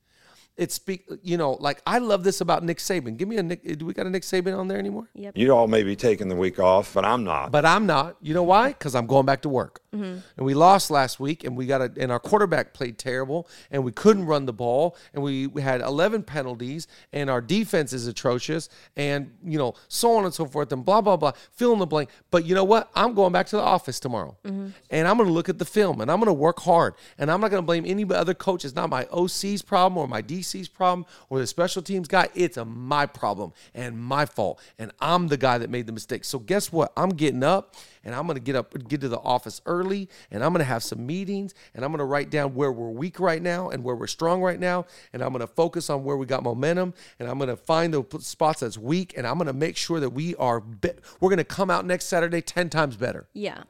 It 0.56 0.72
speak 0.72 1.04
you 1.22 1.36
know 1.36 1.52
like 1.60 1.82
I 1.86 1.98
love 1.98 2.24
this 2.24 2.40
about 2.40 2.64
Nick 2.64 2.78
Saban. 2.78 3.16
Give 3.16 3.28
me 3.28 3.36
a 3.36 3.42
Nick. 3.42 3.78
Do 3.78 3.84
we 3.84 3.92
got 3.92 4.06
a 4.06 4.10
Nick 4.10 4.22
Saban 4.22 4.56
on 4.56 4.68
there 4.68 4.78
anymore? 4.78 5.08
Yep. 5.14 5.36
You 5.36 5.50
all 5.50 5.68
may 5.68 5.82
be 5.82 5.94
taking 5.96 6.28
the 6.28 6.36
week 6.36 6.58
off, 6.58 6.94
but 6.94 7.04
I'm 7.04 7.24
not. 7.24 7.52
But 7.52 7.66
I'm 7.66 7.84
not. 7.84 8.16
You 8.22 8.32
know 8.32 8.42
why? 8.42 8.68
Because 8.68 8.94
I'm 8.94 9.06
going 9.06 9.26
back 9.26 9.42
to 9.42 9.50
work. 9.50 9.82
Mm-hmm. 9.94 10.18
And 10.36 10.46
we 10.46 10.54
lost 10.54 10.90
last 10.90 11.20
week, 11.20 11.44
and 11.44 11.56
we 11.56 11.66
got 11.66 11.80
a, 11.82 11.92
and 11.98 12.10
our 12.10 12.18
quarterback 12.18 12.72
played 12.72 12.98
terrible, 12.98 13.48
and 13.70 13.84
we 13.84 13.92
couldn't 13.92 14.24
run 14.24 14.46
the 14.46 14.52
ball, 14.52 14.96
and 15.12 15.22
we, 15.22 15.46
we 15.46 15.62
had 15.62 15.80
11 15.80 16.22
penalties, 16.22 16.86
and 17.12 17.28
our 17.28 17.40
defense 17.40 17.92
is 17.92 18.06
atrocious, 18.06 18.68
and 18.96 19.30
you 19.44 19.58
know 19.58 19.74
so 19.88 20.16
on 20.16 20.24
and 20.24 20.32
so 20.32 20.46
forth, 20.46 20.72
and 20.72 20.84
blah 20.84 21.00
blah 21.02 21.16
blah. 21.16 21.32
Fill 21.52 21.72
in 21.72 21.78
the 21.78 21.86
blank. 21.86 22.08
But 22.30 22.46
you 22.46 22.54
know 22.54 22.64
what? 22.64 22.90
I'm 22.94 23.12
going 23.12 23.32
back 23.32 23.46
to 23.48 23.56
the 23.56 23.62
office 23.62 24.00
tomorrow, 24.00 24.36
mm-hmm. 24.44 24.68
and 24.90 25.08
I'm 25.08 25.18
going 25.18 25.28
to 25.28 25.34
look 25.34 25.50
at 25.50 25.58
the 25.58 25.66
film, 25.66 26.00
and 26.00 26.10
I'm 26.10 26.18
going 26.18 26.28
to 26.28 26.32
work 26.32 26.60
hard, 26.60 26.94
and 27.18 27.30
I'm 27.30 27.40
not 27.40 27.50
going 27.50 27.62
to 27.62 27.66
blame 27.66 27.84
any 27.86 28.06
other 28.10 28.34
coach. 28.34 28.64
It's 28.64 28.74
not 28.74 28.88
my 28.88 29.04
OC's 29.06 29.60
problem 29.62 29.98
or 29.98 30.08
my 30.08 30.22
DC 30.22 30.45
DC's 30.46 30.68
problem 30.68 31.06
or 31.28 31.38
the 31.38 31.46
special 31.46 31.82
teams 31.82 32.08
guy. 32.08 32.28
It's 32.34 32.56
a 32.56 32.64
my 32.64 33.06
problem 33.06 33.52
and 33.74 33.98
my 33.98 34.26
fault. 34.26 34.60
And 34.78 34.92
I'm 35.00 35.28
the 35.28 35.36
guy 35.36 35.58
that 35.58 35.70
made 35.70 35.86
the 35.86 35.92
mistake. 35.92 36.24
So 36.24 36.38
guess 36.38 36.72
what? 36.72 36.92
I'm 36.96 37.10
getting 37.10 37.42
up 37.42 37.74
and 38.04 38.14
I'm 38.14 38.26
gonna 38.26 38.40
get 38.40 38.56
up 38.56 38.72
get 38.88 39.00
to 39.00 39.08
the 39.08 39.18
office 39.18 39.60
early 39.66 40.08
and 40.30 40.44
I'm 40.44 40.52
gonna 40.52 40.64
have 40.64 40.82
some 40.82 41.04
meetings 41.06 41.54
and 41.74 41.84
I'm 41.84 41.90
gonna 41.90 42.04
write 42.04 42.30
down 42.30 42.54
where 42.54 42.72
we're 42.72 42.90
weak 42.90 43.18
right 43.20 43.42
now 43.42 43.70
and 43.70 43.82
where 43.82 43.96
we're 43.96 44.06
strong 44.06 44.42
right 44.42 44.60
now. 44.60 44.86
And 45.12 45.22
I'm 45.22 45.32
gonna 45.32 45.46
focus 45.46 45.90
on 45.90 46.04
where 46.04 46.16
we 46.16 46.26
got 46.26 46.42
momentum 46.42 46.94
and 47.18 47.28
I'm 47.28 47.38
gonna 47.38 47.56
find 47.56 47.92
the 47.92 48.04
spots 48.20 48.60
that's 48.60 48.78
weak 48.78 49.14
and 49.16 49.26
I'm 49.26 49.38
gonna 49.38 49.52
make 49.52 49.76
sure 49.76 50.00
that 50.00 50.10
we 50.10 50.34
are 50.36 50.60
be- 50.60 50.90
we're 51.20 51.30
gonna 51.30 51.44
come 51.44 51.70
out 51.70 51.84
next 51.84 52.06
Saturday 52.06 52.40
10 52.40 52.70
times 52.70 52.96
better 52.96 53.28
Yeah. 53.32 53.64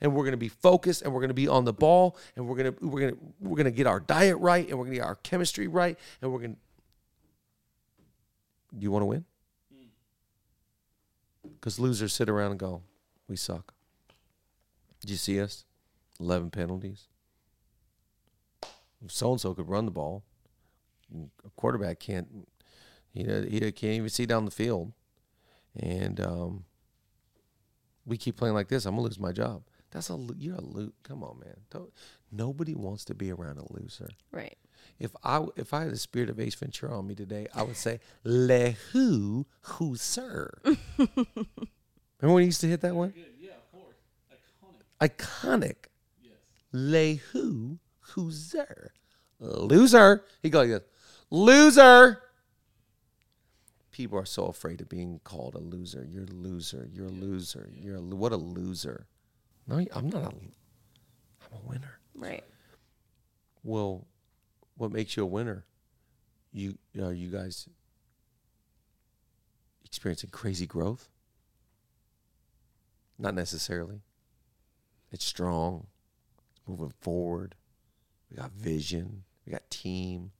And 0.00 0.14
we're 0.14 0.24
going 0.24 0.32
to 0.32 0.36
be 0.36 0.48
focused 0.48 1.02
and 1.02 1.12
we're 1.12 1.20
going 1.20 1.28
to 1.28 1.34
be 1.34 1.48
on 1.48 1.64
the 1.64 1.72
ball 1.72 2.16
and 2.36 2.46
we're 2.46 2.56
going 2.56 2.72
to 2.72 2.86
we're 2.86 3.00
going 3.00 3.14
to 3.14 3.18
we're 3.40 3.56
going 3.56 3.64
to 3.64 3.70
get 3.70 3.86
our 3.86 4.00
diet 4.00 4.36
right 4.38 4.68
and 4.68 4.78
we're 4.78 4.84
going 4.84 4.94
to 4.94 5.00
get 5.00 5.06
our 5.06 5.16
chemistry 5.16 5.66
right 5.66 5.98
and 6.22 6.32
we're 6.32 6.38
going 6.38 6.54
to 6.54 6.60
Do 8.78 8.82
you 8.82 8.90
want 8.90 9.02
to 9.02 9.06
win? 9.06 9.24
Cuz 11.60 11.78
losers 11.78 12.12
sit 12.12 12.28
around 12.28 12.52
and 12.52 12.60
go, 12.60 12.82
"We 13.28 13.36
suck." 13.36 13.74
Did 15.00 15.10
you 15.10 15.16
see 15.16 15.40
us? 15.40 15.64
11 16.20 16.50
penalties. 16.50 17.06
So 19.06 19.32
and 19.32 19.40
so 19.40 19.54
could 19.54 19.68
run 19.68 19.84
the 19.84 19.92
ball. 19.92 20.24
A 21.14 21.50
quarterback 21.56 22.00
can't 22.00 22.46
he 23.10 23.22
he 23.22 23.60
can't 23.72 23.94
even 23.94 24.08
see 24.08 24.26
down 24.26 24.44
the 24.44 24.50
field. 24.50 24.92
And 25.78 26.20
um 26.20 26.64
we 28.08 28.16
keep 28.16 28.36
playing 28.36 28.54
like 28.54 28.68
this, 28.68 28.86
I'm 28.86 28.94
gonna 28.94 29.02
lose 29.02 29.18
my 29.18 29.32
job. 29.32 29.62
That's 29.90 30.10
a 30.10 30.18
you're 30.36 30.56
a 30.56 30.60
lo- 30.60 30.92
come 31.02 31.22
on, 31.22 31.38
man. 31.40 31.56
Don't, 31.70 31.90
nobody 32.32 32.74
wants 32.74 33.04
to 33.06 33.14
be 33.14 33.30
around 33.30 33.58
a 33.58 33.72
loser. 33.72 34.08
Right. 34.32 34.56
If 34.98 35.12
I 35.22 35.44
if 35.56 35.72
I 35.72 35.82
had 35.82 35.92
the 35.92 35.98
spirit 35.98 36.28
of 36.30 36.40
Ace 36.40 36.54
Ventura 36.54 36.96
on 36.98 37.06
me 37.06 37.14
today, 37.14 37.46
I 37.54 37.62
would 37.62 37.76
say 37.76 38.00
le 38.24 38.70
who 38.92 39.46
who 39.60 39.96
sir. 39.96 40.50
Remember 40.98 42.34
when 42.34 42.40
he 42.42 42.46
used 42.46 42.60
to 42.62 42.68
hit 42.68 42.80
that 42.80 42.94
one? 42.94 43.14
Yeah, 43.16 43.50
of 43.50 43.72
course. 43.72 43.96
Iconic. 45.00 45.16
Iconic. 45.16 45.76
Yes. 46.22 46.32
Le 46.72 47.14
who 47.32 47.78
who 48.00 48.30
sir. 48.32 48.90
Loser. 49.40 50.24
He 50.42 50.50
goes, 50.50 50.68
like 50.68 50.82
loser. 51.30 52.22
People 53.98 54.16
are 54.20 54.24
so 54.24 54.46
afraid 54.46 54.80
of 54.80 54.88
being 54.88 55.20
called 55.24 55.56
a 55.56 55.58
loser. 55.58 56.06
You're 56.08 56.22
a 56.22 56.26
loser. 56.26 56.88
You're 56.94 57.06
a 57.06 57.10
loser. 57.10 57.68
You're 57.74 57.96
a 57.96 58.00
lo- 58.00 58.16
what 58.16 58.30
a 58.30 58.36
loser. 58.36 59.08
No, 59.66 59.84
I'm 59.92 60.08
not 60.08 60.22
a. 60.22 60.28
I'm 60.28 60.52
a 61.52 61.68
winner. 61.68 61.98
Right. 62.14 62.44
Well, 63.64 64.06
what 64.76 64.92
makes 64.92 65.16
you 65.16 65.24
a 65.24 65.26
winner? 65.26 65.64
You 66.52 66.78
are 67.02 67.12
you 67.12 67.28
guys 67.28 67.68
experiencing 69.84 70.30
crazy 70.30 70.64
growth? 70.64 71.08
Not 73.18 73.34
necessarily. 73.34 74.02
It's 75.10 75.24
strong. 75.24 75.88
It's 76.52 76.60
moving 76.68 76.92
forward. 77.00 77.56
We 78.30 78.36
got 78.36 78.52
vision. 78.52 79.24
We 79.44 79.50
got 79.50 79.68
team. 79.70 80.30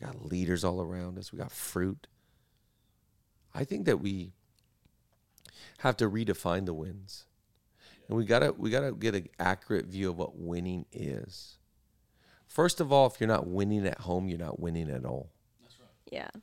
We 0.00 0.06
got 0.06 0.24
leaders 0.24 0.64
all 0.64 0.80
around 0.80 1.18
us. 1.18 1.32
We 1.32 1.38
got 1.38 1.52
fruit. 1.52 2.06
I 3.54 3.64
think 3.64 3.86
that 3.86 4.00
we 4.00 4.32
have 5.78 5.96
to 5.98 6.10
redefine 6.10 6.66
the 6.66 6.74
wins. 6.74 7.24
And 8.08 8.16
we 8.16 8.24
gotta 8.24 8.52
we 8.52 8.70
gotta 8.70 8.92
get 8.92 9.14
an 9.14 9.28
accurate 9.38 9.86
view 9.86 10.10
of 10.10 10.18
what 10.18 10.36
winning 10.36 10.86
is. 10.92 11.58
First 12.46 12.80
of 12.80 12.92
all, 12.92 13.06
if 13.06 13.20
you're 13.20 13.28
not 13.28 13.46
winning 13.46 13.86
at 13.86 14.00
home, 14.00 14.28
you're 14.28 14.38
not 14.38 14.60
winning 14.60 14.90
at 14.90 15.04
all. 15.04 15.30
That's 15.62 15.78
right. 15.80 15.88
Yeah. 16.10 16.40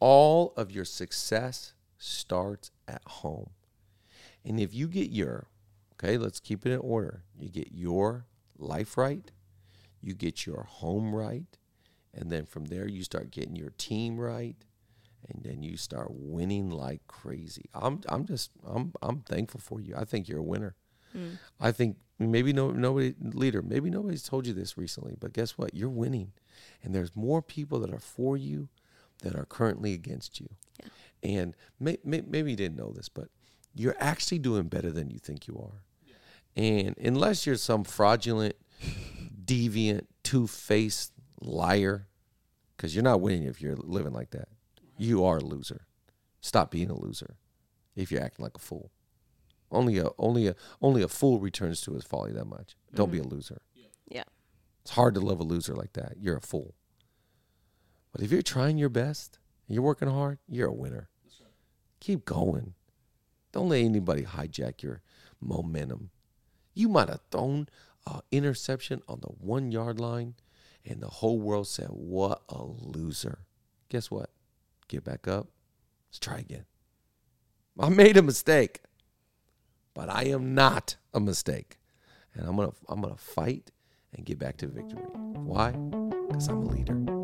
All 0.00 0.52
of 0.56 0.70
your 0.70 0.84
success 0.84 1.72
starts 1.98 2.70
at 2.86 3.02
home. 3.06 3.50
And 4.44 4.60
if 4.60 4.74
you 4.74 4.88
get 4.88 5.10
your, 5.10 5.48
okay, 5.94 6.18
let's 6.18 6.40
keep 6.40 6.66
it 6.66 6.72
in 6.72 6.78
order. 6.78 7.22
You 7.38 7.48
get 7.48 7.72
your 7.72 8.26
life 8.58 8.96
right, 8.96 9.30
you 10.00 10.14
get 10.14 10.46
your 10.46 10.64
home 10.64 11.14
right, 11.14 11.58
and 12.12 12.30
then 12.30 12.46
from 12.46 12.66
there 12.66 12.86
you 12.86 13.02
start 13.02 13.30
getting 13.30 13.56
your 13.56 13.72
team 13.78 14.18
right, 14.18 14.56
and 15.30 15.42
then 15.42 15.62
you 15.62 15.76
start 15.76 16.08
winning 16.10 16.70
like 16.70 17.06
crazy. 17.06 17.64
I'm 17.74 18.00
I'm 18.08 18.26
just 18.26 18.50
I'm 18.66 18.92
I'm 19.02 19.20
thankful 19.20 19.60
for 19.60 19.80
you. 19.80 19.94
I 19.96 20.04
think 20.04 20.28
you're 20.28 20.40
a 20.40 20.42
winner. 20.42 20.76
Hmm. 21.12 21.34
I 21.60 21.72
think 21.72 21.96
maybe 22.18 22.52
no 22.52 22.70
nobody 22.70 23.14
leader, 23.20 23.62
maybe 23.62 23.90
nobody's 23.90 24.22
told 24.22 24.46
you 24.46 24.52
this 24.52 24.76
recently, 24.76 25.14
but 25.18 25.32
guess 25.32 25.56
what? 25.58 25.74
You're 25.74 25.88
winning. 25.88 26.32
And 26.82 26.94
there's 26.94 27.16
more 27.16 27.42
people 27.42 27.80
that 27.80 27.92
are 27.92 27.98
for 27.98 28.36
you 28.36 28.68
that 29.22 29.34
are 29.34 29.46
currently 29.46 29.94
against 29.94 30.40
you. 30.40 30.48
And 31.22 31.54
may, 31.80 31.98
may, 32.04 32.20
maybe 32.20 32.50
you 32.50 32.56
didn't 32.56 32.76
know 32.76 32.92
this, 32.92 33.08
but 33.08 33.28
you're 33.74 33.96
actually 33.98 34.38
doing 34.38 34.64
better 34.64 34.90
than 34.90 35.10
you 35.10 35.18
think 35.18 35.46
you 35.46 35.58
are. 35.58 35.82
And 36.56 36.96
unless 36.98 37.46
you're 37.46 37.56
some 37.56 37.82
fraudulent, 37.82 38.54
deviant, 39.44 40.06
two 40.22 40.46
faced 40.46 41.12
liar, 41.40 42.06
because 42.76 42.94
you're 42.94 43.04
not 43.04 43.20
winning 43.20 43.44
if 43.44 43.60
you're 43.60 43.76
living 43.76 44.12
like 44.12 44.30
that. 44.30 44.48
You 44.96 45.24
are 45.24 45.38
a 45.38 45.44
loser. 45.44 45.86
Stop 46.40 46.70
being 46.70 46.90
a 46.90 46.98
loser 46.98 47.36
if 47.96 48.12
you're 48.12 48.22
acting 48.22 48.44
like 48.44 48.56
a 48.56 48.60
fool. 48.60 48.90
Only 49.70 49.98
a 49.98 50.08
only 50.18 50.46
a 50.46 50.54
only 50.80 51.02
a 51.02 51.08
fool 51.08 51.40
returns 51.40 51.80
to 51.82 51.94
his 51.94 52.04
folly 52.04 52.32
that 52.32 52.44
much. 52.44 52.76
Don't 52.94 53.10
be 53.10 53.18
a 53.18 53.22
mm-hmm. 53.22 53.34
loser. 53.34 53.62
Yeah. 54.08 54.24
It's 54.82 54.92
hard 54.92 55.14
to 55.14 55.20
love 55.20 55.40
a 55.40 55.44
loser 55.44 55.74
like 55.74 55.94
that. 55.94 56.14
You're 56.20 56.36
a 56.36 56.42
fool. 56.42 56.74
But 58.12 58.22
if 58.22 58.30
you're 58.30 58.42
trying 58.42 58.78
your 58.78 58.90
best 58.90 59.38
and 59.66 59.74
you're 59.74 59.82
working 59.82 60.08
hard, 60.08 60.38
you're 60.46 60.68
a 60.68 60.72
winner. 60.72 61.08
Keep 62.00 62.26
going. 62.26 62.74
Don't 63.52 63.70
let 63.70 63.78
anybody 63.78 64.24
hijack 64.24 64.82
your 64.82 65.00
momentum. 65.40 66.10
You 66.74 66.88
might 66.88 67.08
have 67.08 67.20
thrown 67.30 67.68
an 68.06 68.20
interception 68.30 69.00
on 69.08 69.20
the 69.20 69.28
one 69.28 69.72
yard 69.72 69.98
line, 69.98 70.34
and 70.84 71.00
the 71.00 71.08
whole 71.08 71.40
world 71.40 71.66
said, 71.66 71.88
What 71.88 72.42
a 72.50 72.62
loser. 72.62 73.38
Guess 73.88 74.10
what? 74.10 74.30
Get 74.88 75.04
back 75.04 75.28
up. 75.28 75.48
Let's 76.08 76.18
try 76.18 76.38
again. 76.38 76.64
I 77.78 77.88
made 77.88 78.16
a 78.16 78.22
mistake, 78.22 78.82
but 79.94 80.08
I 80.08 80.24
am 80.24 80.54
not 80.54 80.96
a 81.12 81.20
mistake. 81.20 81.78
And 82.34 82.46
I'm 82.46 82.56
gonna 82.56 82.72
I'm 82.88 83.00
gonna 83.00 83.16
fight 83.16 83.70
and 84.12 84.24
get 84.24 84.38
back 84.38 84.56
to 84.58 84.66
victory. 84.66 85.02
Why? 85.02 85.72
Because 85.72 86.48
I'm 86.48 86.62
a 86.62 86.66
leader. 86.66 87.23